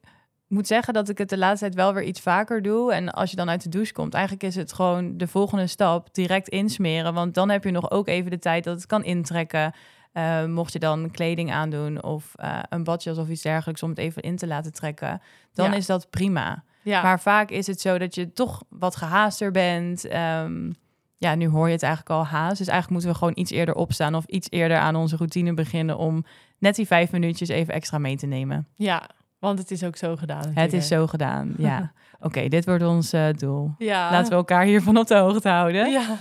moet 0.47 0.67
zeggen 0.67 0.93
dat 0.93 1.09
ik 1.09 1.17
het 1.17 1.29
de 1.29 1.37
laatste 1.37 1.59
tijd 1.65 1.75
wel 1.75 1.93
weer 1.93 2.03
iets 2.03 2.19
vaker 2.21 2.61
doe. 2.61 2.93
En 2.93 3.09
als 3.09 3.29
je 3.29 3.35
dan 3.35 3.49
uit 3.49 3.63
de 3.63 3.69
douche 3.69 3.93
komt, 3.93 4.13
eigenlijk 4.13 4.43
is 4.43 4.55
het 4.55 4.73
gewoon 4.73 5.17
de 5.17 5.27
volgende 5.27 5.67
stap 5.67 6.13
direct 6.13 6.47
insmeren. 6.49 7.13
Want 7.13 7.33
dan 7.33 7.49
heb 7.49 7.63
je 7.63 7.71
nog 7.71 7.91
ook 7.91 8.07
even 8.07 8.31
de 8.31 8.39
tijd 8.39 8.63
dat 8.63 8.75
het 8.75 8.85
kan 8.85 9.03
intrekken. 9.03 9.73
Eh, 10.11 10.45
mocht 10.45 10.73
je 10.73 10.79
dan 10.79 11.11
kleding 11.11 11.51
aandoen 11.51 12.03
of 12.03 12.33
eh, 12.35 12.59
een 12.69 12.83
badjas 12.83 13.17
of 13.17 13.27
iets 13.29 13.41
dergelijks 13.41 13.83
om 13.83 13.89
het 13.89 13.97
even 13.99 14.21
in 14.21 14.35
te 14.37 14.47
laten 14.47 14.73
trekken, 14.73 15.21
dan 15.53 15.71
Ja. 15.71 15.75
is 15.77 15.85
dat 15.85 16.09
prima. 16.09 16.63
Ja, 16.83 17.01
Maar 17.01 17.19
vaak 17.19 17.49
is 17.49 17.67
het 17.67 17.81
zo 17.81 17.97
dat 17.97 18.15
je 18.15 18.33
toch 18.33 18.63
wat 18.69 18.95
gehaaster 18.95 19.51
bent. 19.51 20.05
Ehm, 20.07 20.71
ja, 21.17 21.35
nu 21.35 21.47
hoor 21.47 21.67
je 21.67 21.73
het 21.73 21.83
eigenlijk 21.83 22.13
al 22.15 22.25
haast. 22.25 22.57
Dus 22.57 22.67
eigenlijk 22.67 22.89
moeten 22.89 23.09
we 23.09 23.15
gewoon 23.17 23.33
iets 23.37 23.51
eerder 23.51 23.75
opstaan 23.75 24.15
of 24.15 24.25
iets 24.25 24.47
eerder 24.49 24.77
aan 24.77 24.95
onze 24.95 25.15
routine 25.15 25.53
beginnen 25.53 25.97
om 25.97 26.25
net 26.57 26.75
die 26.75 26.87
vijf 26.87 27.11
minuutjes 27.11 27.49
even 27.49 27.73
extra 27.73 27.97
mee 27.97 28.15
te 28.17 28.25
nemen. 28.25 28.67
ja, 28.75 29.09
want 29.39 29.59
het 29.59 29.71
is 29.71 29.83
ook 29.83 29.95
zo 29.95 30.15
gedaan. 30.15 30.51
Het 30.53 30.73
is 30.73 30.87
zo 30.87 31.07
gedaan, 31.07 31.53
ja. 31.57 31.91
Oké, 32.19 32.47
dit 32.47 32.65
wordt 32.65 32.83
ons 32.83 33.13
eh, 33.13 33.25
doel. 33.37 33.71
Ja. 33.77 34.11
Laten 34.11 34.29
we 34.29 34.35
elkaar 34.35 34.63
hiervan 34.63 34.97
op 34.97 35.07
de 35.07 35.15
hoogte 35.17 35.49
houden. 35.49 35.91
Ja. 35.91 36.17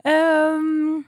Ehm, 0.00 1.00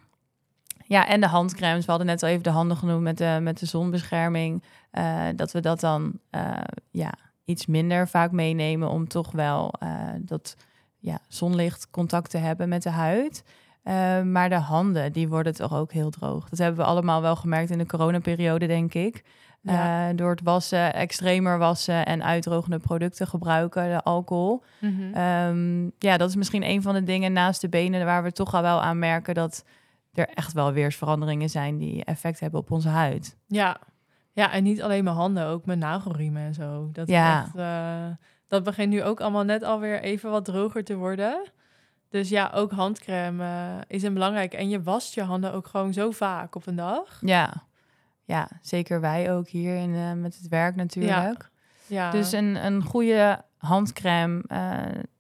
ja, 0.87 1.07
en 1.07 1.21
de 1.21 1.27
handcremes. 1.27 1.85
We 1.85 1.91
hadden 1.91 2.07
net 2.07 2.23
al 2.23 2.29
even 2.29 2.43
de 2.43 2.51
handen 2.51 2.77
genoemd 2.77 3.03
met 3.03 3.19
de, 3.19 3.39
met 3.43 3.59
de 3.59 3.67
zonbescherming. 3.67 4.63
Eh, 4.91 5.27
dat 5.37 5.53
we 5.53 5.61
dat 5.61 5.81
dan 5.81 6.13
eh, 6.31 6.51
ja, 6.91 7.13
iets 7.45 7.67
minder 7.67 8.09
vaak 8.09 8.31
meenemen 8.31 8.89
om 8.89 9.09
toch 9.09 9.33
wel 9.33 9.75
eh, 9.79 9.89
dat 10.19 10.57
ja, 10.99 11.19
zonlicht 11.29 11.91
contact 11.91 12.31
te 12.31 12.39
hebben 12.39 12.69
met 12.69 12.83
de 12.83 12.91
huid. 12.91 13.45
Maar 14.25 14.49
de 14.49 14.55
handen, 14.55 15.13
die 15.13 15.29
worden 15.29 15.55
toch 15.55 15.75
ook 15.75 15.93
heel 15.93 16.11
droog. 16.11 16.49
Dat 16.49 16.59
hebben 16.59 16.85
we 16.85 16.91
allemaal 16.91 17.23
wel 17.23 17.37
gemerkt 17.37 17.71
in 17.71 17.79
de 17.79 17.87
coronaperiode, 17.87 18.67
denk 18.67 18.95
ik. 18.95 19.25
Ja. 19.61 20.13
Door 20.13 20.31
het 20.31 20.43
wassen, 20.43 20.95
extremer 20.95 21.59
wassen 21.59 22.07
en 22.07 22.25
uitdrogende 22.25 22.79
producten 22.79 23.27
gebruiken, 23.27 23.89
de 23.89 24.03
alcohol. 24.03 24.63
Mhm. 24.79 25.15
Ehm, 25.15 25.85
ja, 25.99 26.17
dat 26.17 26.29
is 26.29 26.37
misschien 26.37 26.69
een 26.69 26.83
van 26.83 26.95
de 26.95 27.03
dingen 27.03 27.33
naast 27.33 27.61
de 27.61 27.69
benen 27.69 28.05
waar 28.05 28.23
we 28.23 28.33
toch 28.33 28.55
al 28.55 28.63
wel 28.63 28.83
aan 28.83 28.99
merken 28.99 29.35
dat 29.35 29.65
er 30.15 30.29
echt 30.29 30.53
wel 30.53 30.73
weersveranderingen 30.73 31.51
zijn 31.51 31.79
die 31.79 32.05
effect 32.05 32.41
hebben 32.41 32.61
op 32.61 32.71
onze 32.71 32.89
huid. 32.89 33.37
Ja. 33.47 33.79
ja, 34.33 34.53
en 34.53 34.63
niet 34.63 34.83
alleen 34.83 35.05
mijn 35.05 35.17
handen, 35.17 35.47
ook 35.47 35.67
mijn 35.67 35.79
nagelriemen 35.79 36.43
en 36.43 36.55
zo. 36.55 36.89
Dat, 36.93 37.09
Ja. 37.09 37.43
echt, 37.43 37.55
eh, 37.55 38.17
dat 38.49 38.63
begint 38.63 38.91
nu 38.91 39.03
ook 39.03 39.21
allemaal 39.21 39.45
net 39.45 39.63
alweer 39.63 40.01
even 40.01 40.31
wat 40.31 40.45
droger 40.45 40.85
te 40.85 40.95
worden. 40.97 41.43
Dus 42.09 42.29
ja, 42.29 42.51
ook 42.55 42.73
handcrème 42.73 43.45
eh, 43.45 43.79
is 43.87 44.03
een 44.03 44.13
belangrijk. 44.15 44.53
En 44.55 44.69
je 44.69 44.83
wast 44.83 45.15
je 45.15 45.23
handen 45.23 45.53
ook 45.53 45.67
gewoon 45.67 45.93
zo 45.93 46.11
vaak 46.11 46.55
op 46.55 46.67
een 46.67 46.77
dag. 46.77 47.19
Ja, 47.21 47.53
ja 48.25 48.49
zeker 48.61 49.01
wij 49.01 49.33
ook 49.33 49.49
hier 49.49 49.77
in, 49.77 49.95
eh, 49.95 50.13
met 50.13 50.37
het 50.37 50.49
werk 50.49 50.77
natuurlijk. 50.77 51.51
Ja, 51.87 52.11
Dus 52.11 52.33
een, 52.33 52.65
een 52.67 52.83
goede 52.83 53.43
handcrème, 53.59 54.43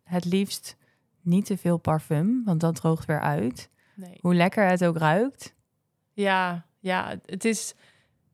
het 0.04 0.24
liefst 0.24 0.76
niet 1.20 1.46
te 1.46 1.57
veel 1.57 1.76
parfum, 1.76 2.42
want 2.44 2.61
dat 2.61 2.74
droogt 2.74 3.04
weer 3.04 3.20
uit. 3.20 3.70
Nee. 3.94 4.18
Hoe 4.20 4.35
lekker 4.35 4.66
het 4.68 4.85
ook 4.85 4.98
ruikt. 4.98 5.54
Ja, 6.12 6.66
ja, 6.80 7.14
het 7.26 7.44
is, 7.44 7.74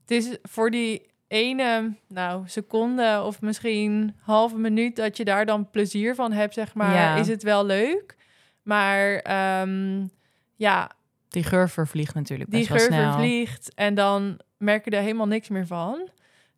het 0.00 0.10
is 0.10 0.38
voor 0.42 0.70
die 0.70 1.08
ene 1.28 1.94
nou, 2.08 2.42
seconde 2.48 3.22
of 3.24 3.40
misschien 3.40 4.16
halve 4.20 4.58
minuut 4.58 4.96
dat 4.96 5.16
je 5.16 5.24
daar 5.24 5.46
dan 5.46 5.70
plezier 5.70 6.14
van 6.14 6.32
hebt, 6.32 6.54
zeg 6.54 6.74
maar, 6.74 6.94
Ja. 6.94 7.16
is 7.16 7.28
het 7.28 7.42
wel 7.42 7.66
leuk. 7.66 8.16
Maar 8.62 9.14
ehm, 9.16 10.06
ja, 10.56 10.90
Die 11.28 11.42
geur 11.44 11.68
vervliegt 11.70 12.14
natuurlijk 12.14 12.50
die 12.50 12.58
best 12.58 12.70
wel 12.70 12.78
geur 12.78 12.88
snel. 12.92 13.12
vervliegt 13.12 13.74
en 13.74 13.94
dan 13.94 14.40
merk 14.58 14.84
je 14.84 14.90
er 14.90 15.02
helemaal 15.02 15.26
niks 15.26 15.48
meer 15.48 15.66
van. 15.66 16.08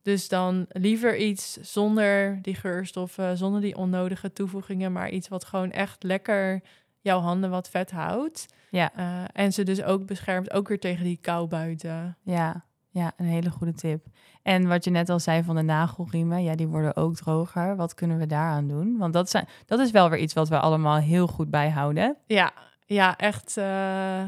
Dus 0.02 0.28
dan 0.28 0.66
liever 0.68 1.16
iets 1.16 1.52
zonder 1.60 2.38
die 2.42 2.54
geurstoffen, 2.54 3.36
zonder 3.36 3.60
die 3.60 3.76
onnodige 3.76 4.32
toevoegingen, 4.32 4.92
maar 4.92 5.10
iets 5.10 5.28
wat 5.28 5.44
gewoon 5.44 5.70
echt 5.70 6.02
lekker 6.02 6.60
jouw 7.02 7.20
handen 7.20 7.50
wat 7.50 7.68
vet 7.68 7.90
houdt. 7.90 8.46
Ja. 8.70 8.90
Eh, 8.96 9.06
en 9.32 9.52
ze 9.52 9.62
dus 9.62 9.82
ook 9.82 10.06
beschermt, 10.06 10.52
ook 10.52 10.68
weer 10.68 10.80
tegen 10.80 11.04
die 11.04 11.18
kou 11.20 11.46
buiten. 11.48 12.16
Ja, 12.22 12.64
ja, 12.90 13.12
een 13.16 13.26
hele 13.26 13.50
goede 13.50 13.74
tip. 13.74 14.06
En 14.42 14.68
wat 14.68 14.84
je 14.84 14.90
net 14.90 15.08
al 15.08 15.20
zei 15.20 15.42
van 15.42 15.56
de 15.56 15.62
nagelriemen, 15.62 16.42
ja, 16.42 16.54
die 16.54 16.66
worden 16.68 16.96
ook 16.96 17.14
droger. 17.16 17.76
Wat 17.76 17.94
kunnen 17.94 18.18
we 18.18 18.26
daaraan 18.26 18.68
doen? 18.68 18.96
Want 18.98 19.12
dat, 19.12 19.30
zijn, 19.30 19.46
dat 19.66 19.78
is 19.80 19.90
wel 19.90 20.10
weer 20.10 20.18
iets 20.18 20.34
wat 20.34 20.48
we 20.48 20.58
allemaal 20.58 20.96
heel 20.96 21.26
goed 21.26 21.50
bijhouden. 21.50 22.16
Ja, 22.26 22.50
ja, 22.86 23.16
echt. 23.16 23.56
eh, 23.56 24.22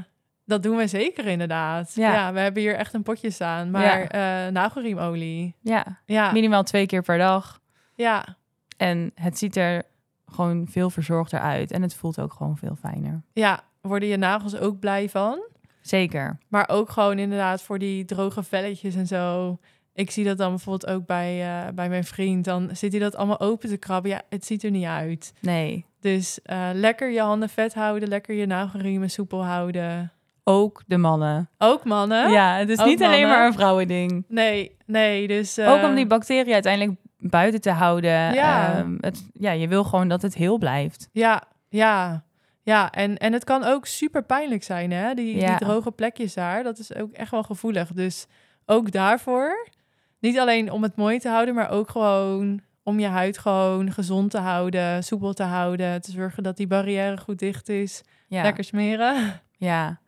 dat 0.46 0.62
doen 0.62 0.76
we 0.76 0.86
zeker 0.86 1.26
inderdaad. 1.26 1.94
Ja. 1.94 2.12
Ja. 2.12 2.32
we 2.32 2.40
hebben 2.40 2.62
hier 2.62 2.74
echt 2.76 2.94
een 2.94 3.02
potje 3.02 3.30
staan. 3.30 3.70
Maar 3.70 4.00
eh 4.04 4.52
nagelriemolie. 4.52 5.54
Ja, 5.60 6.00
Ja, 6.06 6.32
minimaal 6.32 6.62
twee 6.62 6.86
keer 6.86 7.02
per 7.02 7.18
dag. 7.18 7.60
ja, 7.94 8.36
En 8.76 9.10
het 9.14 9.38
ziet 9.38 9.56
er 9.56 9.82
gewoon 10.34 10.66
veel 10.70 10.90
verzorgder 10.90 11.40
uit. 11.40 11.70
En 11.70 11.82
het 11.82 11.94
voelt 11.94 12.20
ook 12.20 12.32
gewoon 12.32 12.56
veel 12.56 12.76
fijner. 12.80 13.22
ja, 13.32 13.60
worden 13.80 14.08
je 14.08 14.16
nagels 14.16 14.56
ook 14.56 14.78
blij 14.78 15.08
van. 15.08 15.38
Zeker. 15.80 16.38
Maar 16.48 16.68
ook 16.68 16.90
gewoon 16.90 17.18
inderdaad 17.18 17.62
voor 17.62 17.78
die 17.78 18.04
droge 18.04 18.42
velletjes 18.42 18.94
en 18.94 19.06
zo. 19.06 19.58
Ik 19.94 20.10
zie 20.10 20.24
dat 20.24 20.38
dan 20.38 20.50
bijvoorbeeld 20.50 20.90
ook 20.92 21.06
bij, 21.06 21.42
eh, 21.42 21.72
bij 21.74 21.88
mijn 21.88 22.04
vriend. 22.04 22.44
Dan 22.44 22.70
zit 22.72 22.92
hij 22.92 23.00
dat 23.00 23.16
allemaal 23.16 23.40
open 23.40 23.68
te 23.68 23.76
krabben. 23.76 24.10
Ja, 24.10 24.22
het 24.28 24.44
ziet 24.46 24.64
er 24.64 24.70
niet 24.70 24.84
uit. 24.84 25.32
Nee, 25.40 25.84
Dus 26.00 26.42
eh, 26.42 26.68
lekker 26.72 27.10
je 27.10 27.20
handen 27.20 27.48
vet 27.48 27.74
houden. 27.74 28.08
Lekker 28.08 28.34
je 28.34 28.46
nagelriemen 28.46 29.10
soepel 29.10 29.44
houden. 29.44 30.12
ook 30.44 30.82
de 30.86 30.96
mannen. 30.96 31.48
Ook 31.58 31.84
mannen. 31.84 32.30
Ja, 32.30 32.56
het 32.56 32.68
is 32.68 32.78
Ook 32.78 32.86
niet 32.86 33.02
alleen 33.02 33.28
maar 33.28 33.46
een 33.46 33.52
vrouwending. 33.52 34.24
Nee, 34.28 34.76
nee. 34.86 35.28
Dus, 35.28 35.58
eh, 35.58 35.70
Ook 35.72 35.82
om 35.82 35.94
die 35.94 36.06
bacteriën 36.06 36.52
uiteindelijk 36.52 36.98
buiten 37.30 37.60
te 37.60 37.70
houden. 37.70 38.34
Ja. 38.34 38.74
Ehm, 38.76 38.96
het, 39.00 39.24
ja, 39.32 39.50
je 39.50 39.68
wil 39.68 39.84
gewoon 39.84 40.08
dat 40.08 40.22
het 40.22 40.34
heel 40.34 40.58
blijft. 40.58 41.08
Ja, 41.12 41.42
ja. 41.68 42.24
Ja, 42.62 42.90
en, 42.90 43.16
en 43.18 43.32
het 43.32 43.44
kan 43.44 43.64
ook 43.64 43.86
super 43.86 44.22
pijnlijk 44.22 44.62
zijn, 44.62 44.90
hè? 44.90 45.14
Die, 45.14 45.36
Ja. 45.36 45.46
die 45.46 45.66
droge 45.66 45.90
plekjes 45.90 46.34
daar. 46.34 46.62
Dat 46.62 46.78
is 46.78 46.94
ook 46.94 47.12
echt 47.12 47.30
wel 47.30 47.42
gevoelig. 47.42 47.92
Dus 47.92 48.26
ook 48.66 48.90
daarvoor. 48.92 49.68
Niet 50.20 50.38
alleen 50.38 50.70
om 50.70 50.82
het 50.82 50.96
mooi 50.96 51.18
te 51.18 51.28
houden, 51.28 51.54
maar 51.54 51.70
ook 51.70 51.90
gewoon 51.90 52.60
om 52.82 53.00
je 53.00 53.06
huid 53.06 53.38
gewoon 53.38 53.92
gezond 53.92 54.30
te 54.30 54.38
houden, 54.38 55.04
soepel 55.04 55.32
te 55.32 55.42
houden. 55.42 56.00
Te 56.00 56.10
zorgen 56.10 56.42
dat 56.42 56.56
die 56.56 56.66
barrière 56.66 57.16
goed 57.18 57.38
dicht 57.38 57.68
is. 57.68 58.02
Ja. 58.28 58.42
Lekker 58.42 58.64
smeren. 58.64 59.40
Ja, 59.56 59.98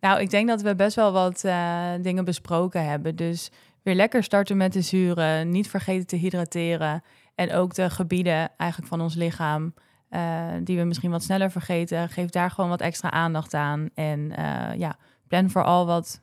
nou, 0.00 0.20
ik 0.20 0.30
denk 0.30 0.48
dat 0.48 0.62
we 0.62 0.74
best 0.74 0.96
wel 0.96 1.12
wat 1.12 1.44
eh, 1.44 1.90
dingen 2.00 2.24
besproken 2.24 2.84
hebben. 2.88 3.16
Dus 3.16 3.50
weer 3.86 3.94
lekker 3.94 4.22
starten 4.22 4.56
met 4.56 4.72
de 4.72 4.80
zuren, 4.80 5.50
niet 5.50 5.68
vergeten 5.68 6.06
te 6.06 6.16
hydrateren. 6.16 7.02
En 7.34 7.52
ook 7.52 7.74
de 7.74 7.90
gebieden 7.90 8.50
eigenlijk 8.56 8.90
van 8.90 9.00
ons 9.00 9.14
lichaam, 9.14 9.74
eh, 10.08 10.52
die 10.62 10.78
we 10.78 10.84
misschien 10.84 11.10
wat 11.10 11.22
sneller 11.22 11.50
vergeten. 11.50 12.08
Geef 12.08 12.30
daar 12.30 12.50
gewoon 12.50 12.70
wat 12.70 12.80
extra 12.80 13.10
aandacht 13.10 13.54
aan. 13.54 13.88
En 13.94 14.36
eh, 14.36 14.78
ja, 14.78 14.96
plan 15.28 15.50
vooral 15.50 15.86
wat 15.86 16.22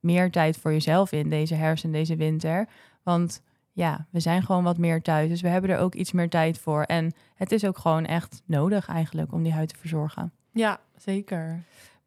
meer 0.00 0.30
tijd 0.30 0.56
voor 0.56 0.72
jezelf 0.72 1.12
in 1.12 1.30
deze 1.30 1.54
herfst 1.54 1.84
en 1.84 1.92
deze 1.92 2.16
winter. 2.16 2.68
Want 3.02 3.42
ja, 3.72 4.06
we 4.10 4.20
zijn 4.20 4.42
gewoon 4.42 4.64
wat 4.64 4.78
meer 4.78 5.02
thuis. 5.02 5.28
Dus 5.28 5.40
we 5.40 5.48
hebben 5.48 5.70
er 5.70 5.78
ook 5.78 5.94
iets 5.94 6.12
meer 6.12 6.28
tijd 6.28 6.58
voor. 6.58 6.82
En 6.82 7.12
het 7.34 7.52
is 7.52 7.64
ook 7.64 7.78
gewoon 7.78 8.04
echt 8.04 8.42
nodig 8.46 8.88
eigenlijk 8.88 9.32
om 9.32 9.42
die 9.42 9.52
huid 9.52 9.68
te 9.68 9.78
verzorgen. 9.78 10.32
Ja, 10.52 10.80
zeker. 10.96 11.62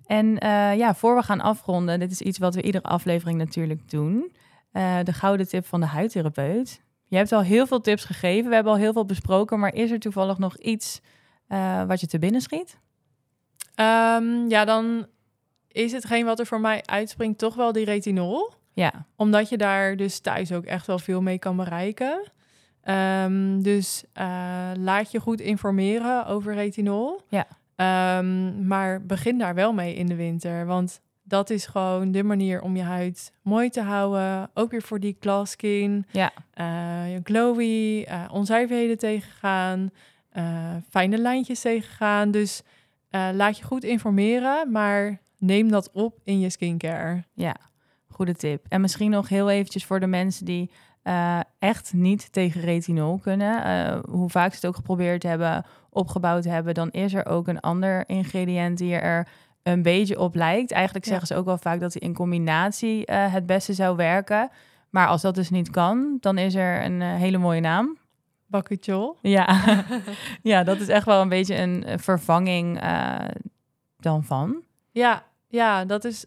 En 0.05 0.37
eh, 0.37 0.77
ja, 0.77 0.95
voor 0.95 1.15
we 1.15 1.23
gaan 1.23 1.41
afronden, 1.41 1.99
dit 1.99 2.11
is 2.11 2.21
iets 2.21 2.37
wat 2.37 2.55
we 2.55 2.61
iedere 2.61 2.83
aflevering 2.83 3.37
natuurlijk 3.37 3.89
doen. 3.89 4.31
Eh, 4.71 4.99
de 5.03 5.13
gouden 5.13 5.47
tip 5.47 5.65
van 5.65 5.79
de 5.79 5.85
huidtherapeut. 5.85 6.81
Je 7.07 7.15
hebt 7.15 7.31
al 7.31 7.41
heel 7.41 7.67
veel 7.67 7.81
tips 7.81 8.03
gegeven, 8.03 8.49
we 8.49 8.55
hebben 8.55 8.73
al 8.73 8.79
heel 8.79 8.93
veel 8.93 9.05
besproken, 9.05 9.59
maar 9.59 9.73
is 9.73 9.91
er 9.91 9.99
toevallig 9.99 10.37
nog 10.37 10.57
iets 10.57 11.01
eh, 11.47 11.83
wat 11.83 11.99
je 11.99 12.07
te 12.07 12.19
binnen 12.19 12.41
schiet? 12.41 12.79
Ehm, 13.75 14.47
ja, 14.47 14.65
dan 14.65 15.07
is 15.67 15.91
hetgeen 15.91 16.25
wat 16.25 16.39
er 16.39 16.45
voor 16.45 16.59
mij 16.59 16.83
uitspringt 16.85 17.37
toch 17.37 17.55
wel 17.55 17.71
die 17.71 17.85
retinol. 17.85 18.51
Ja, 18.73 19.05
Omdat 19.15 19.49
je 19.49 19.57
daar 19.57 19.95
dus 19.95 20.19
thuis 20.19 20.51
ook 20.51 20.65
echt 20.65 20.87
wel 20.87 20.99
veel 20.99 21.21
mee 21.21 21.39
kan 21.39 21.55
bereiken. 21.55 22.31
Ehm, 22.81 23.61
dus 23.61 24.03
eh, 24.13 24.71
laat 24.77 25.11
je 25.11 25.19
goed 25.19 25.39
informeren 25.39 26.25
over 26.25 26.53
retinol. 26.53 27.21
Ja. 27.27 27.47
Ehm, 27.75 28.67
maar 28.67 29.05
begin 29.05 29.37
daar 29.37 29.55
wel 29.55 29.73
mee 29.73 29.95
in 29.95 30.05
de 30.05 30.15
winter. 30.15 30.65
Want 30.65 31.01
dat 31.29 31.49
is 31.49 31.65
gewoon 31.65 32.11
de 32.11 32.23
manier 32.23 32.61
om 32.61 32.75
je 32.75 32.83
huid 32.83 33.31
mooi 33.41 33.69
te 33.69 33.81
houden. 33.81 34.49
Ook 34.53 34.71
weer 34.71 34.81
voor 34.81 34.99
die 34.99 35.17
glass 35.19 35.51
skin. 35.51 36.05
Ja. 36.11 36.31
Eh, 36.53 37.19
glowy, 37.23 38.03
eh, 38.03 38.23
onzuiverheden 38.31 38.97
tegengaan. 38.97 39.89
eh, 40.29 40.75
fijne 40.89 41.17
lijntjes 41.17 41.61
tegengaan. 41.61 42.31
Dus 42.31 42.61
laat 43.09 43.57
je 43.57 43.63
goed 43.63 43.83
informeren. 43.83 44.71
Maar 44.71 45.21
neem 45.37 45.69
dat 45.69 45.91
op 45.91 46.19
in 46.23 46.39
je 46.39 46.49
skincare. 46.49 47.23
ja, 47.33 47.55
goede 48.07 48.35
tip. 48.35 48.65
En 48.69 48.81
misschien 48.81 49.11
nog 49.11 49.29
heel 49.29 49.49
eventjes 49.49 49.85
voor 49.85 49.99
de 49.99 50.07
mensen 50.07 50.45
die 50.45 50.71
echt 51.59 51.93
niet 51.93 52.31
tegen 52.31 52.61
retinol 52.61 53.17
kunnen. 53.17 54.01
hoe 54.09 54.29
vaak 54.29 54.49
ze 54.49 54.55
het 54.55 54.65
ook 54.65 54.75
geprobeerd 54.75 55.23
hebben, 55.23 55.65
opgebouwd 55.89 56.43
hebben, 56.43 56.73
dan 56.73 56.91
is 56.91 57.13
er 57.13 57.25
ook 57.25 57.47
een 57.47 57.59
ander 57.59 58.09
ingrediënt 58.09 58.77
die 58.77 58.95
er 58.95 59.27
een 59.63 59.81
beetje 59.81 60.19
op 60.19 60.35
lijkt. 60.35 60.71
Eigenlijk 60.71 61.05
Ja. 61.05 61.11
zeggen 61.11 61.27
ze 61.27 61.35
ook 61.35 61.45
wel 61.45 61.57
vaak 61.57 61.79
dat 61.79 61.91
die 61.91 62.01
in 62.01 62.13
combinatie 62.13 63.05
eh, 63.05 63.33
het 63.33 63.45
beste 63.45 63.73
zou 63.73 63.95
werken. 63.95 64.49
Maar 64.89 65.07
als 65.07 65.21
dat 65.21 65.35
dus 65.35 65.49
niet 65.49 65.69
kan, 65.69 66.17
dan 66.19 66.37
is 66.37 66.55
er 66.55 66.83
een 66.85 67.01
eh, 67.01 67.15
hele 67.15 67.37
mooie 67.37 67.61
naam. 67.61 67.97
Bakuchol. 68.47 69.17
Ja. 69.21 69.59
ja, 70.43 70.63
dat 70.63 70.79
is 70.79 70.87
echt 70.87 71.05
wel 71.05 71.21
een 71.21 71.29
beetje 71.29 71.55
een 71.55 71.99
vervanging 71.99 72.81
eh, 72.81 73.15
dan 73.97 74.23
van. 74.23 74.63
Ja, 74.91 75.23
ja, 75.47 75.85
dat 75.85 76.03
is 76.05 76.25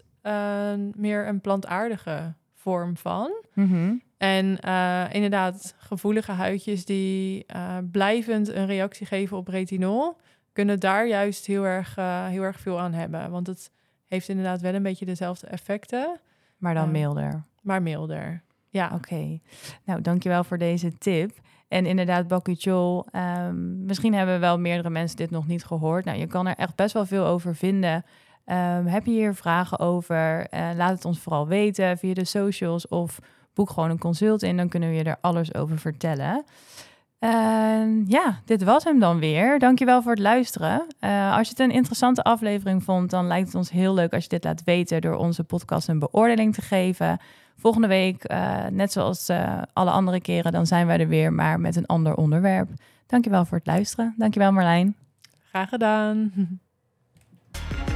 meer 0.95 1.27
een 1.29 1.41
plantaardige 1.41 2.35
vorm 2.55 2.97
van. 2.97 3.33
Mhm. 3.55 3.95
En 4.19 4.59
inderdaad, 5.13 5.75
gevoelige 5.79 6.33
huidjes 6.33 6.85
die 6.85 7.47
blijvend 7.91 8.49
een 8.49 8.67
reactie 8.67 9.07
geven 9.07 9.37
op 9.37 9.49
retinol, 9.49 10.17
kunnen 10.53 10.81
daar 10.81 11.07
juist 11.07 11.47
heel 11.47 11.65
erg, 11.65 11.97
eh, 11.97 12.27
heel 12.27 12.43
erg 12.43 12.61
veel 12.61 12.81
aan 12.81 12.93
hebben. 12.93 13.31
Want 13.31 13.47
het 13.47 13.71
heeft 14.07 14.29
inderdaad 14.29 14.61
wel 14.61 14.75
een 14.75 14.83
beetje 14.83 15.05
dezelfde 15.07 15.47
effecten, 15.47 16.21
Maar 16.57 16.75
dan 16.75 16.91
milder. 16.91 17.43
maar 17.63 17.83
milder. 17.83 18.43
Ja, 18.69 18.91
Oké, 18.95 19.39
nou 19.85 20.01
dankjewel 20.01 20.45
voor 20.45 20.59
deze 20.59 20.99
tip. 20.99 21.31
En 21.69 21.87
inderdaad, 21.87 22.29
Bakuchol, 22.29 23.07
ehm 23.11 23.85
misschien 23.85 24.15
hebben 24.15 24.41
wel 24.41 24.59
meerdere 24.59 24.91
mensen 24.91 25.17
dit 25.17 25.31
nog 25.31 25.47
niet 25.47 25.65
gehoord. 25.65 26.05
Nou, 26.05 26.19
je 26.19 26.27
kan 26.27 26.47
er 26.47 26.57
echt 26.57 26.77
best 26.77 26.93
wel 26.95 27.07
veel 27.07 27.27
over 27.27 27.55
vinden. 27.55 28.05
Ehm, 28.45 28.87
heb 28.87 29.07
je 29.07 29.13
hier 29.13 29.35
vragen 29.35 29.79
over? 29.79 30.47
Eh, 30.47 30.69
laat 30.77 30.91
het 30.95 31.05
ons 31.05 31.19
vooral 31.21 31.47
weten 31.47 31.99
via 31.99 32.15
de 32.15 32.25
socials 32.25 32.89
of 32.89 33.19
boek 33.55 33.71
gewoon 33.71 33.91
een 33.91 33.99
consult 33.99 34.43
in. 34.43 34.57
Dan 34.57 34.69
kunnen 34.69 34.89
we 34.89 34.95
je 34.95 35.05
er 35.05 35.17
alles 35.21 35.55
over 35.55 35.79
vertellen. 35.79 36.45
Ehm, 37.23 38.03
ja, 38.07 38.41
dit 38.45 38.63
was 38.63 38.85
hem 38.85 38.99
dan 38.99 39.19
weer. 39.19 39.59
Dankjewel 39.59 40.03
voor 40.03 40.11
het 40.11 40.21
luisteren. 40.21 40.87
Eh, 40.99 41.37
als 41.37 41.49
je 41.49 41.55
het 41.57 41.59
een 41.59 41.77
interessante 41.77 42.23
aflevering 42.23 42.85
vond, 42.85 43.11
dan 43.11 43.27
lijkt 43.27 43.47
het 43.47 43.55
ons 43.55 43.71
heel 43.71 43.95
leuk 43.95 44.13
als 44.13 44.23
je 44.23 44.29
dit 44.29 44.45
laat 44.45 44.65
weten 44.65 45.01
door 45.01 45.15
onze 45.15 45.45
podcast 45.45 45.89
een 45.89 45.99
beoordeling 45.99 46.55
te 46.55 46.63
geven. 46.63 47.19
volgende 47.57 47.87
week, 47.87 48.25
eh, 48.25 48.67
net 48.71 48.93
zoals 48.93 49.29
eh, 49.29 49.63
alle 49.73 49.91
andere 49.91 50.21
keren, 50.21 50.53
dan 50.53 50.67
zijn 50.67 50.87
wij 50.87 50.99
er 50.99 51.09
weer, 51.09 51.33
maar 51.33 51.61
met 51.61 51.77
een 51.77 51.87
ander 51.87 52.15
onderwerp. 52.15 52.69
Dankjewel 53.07 53.45
voor 53.45 53.59
het 53.59 53.67
luisteren. 53.67 54.15
Dankjewel 54.17 54.53
Marlijn. 54.53 54.97
Graag 55.49 55.69
gedaan. 55.69 56.33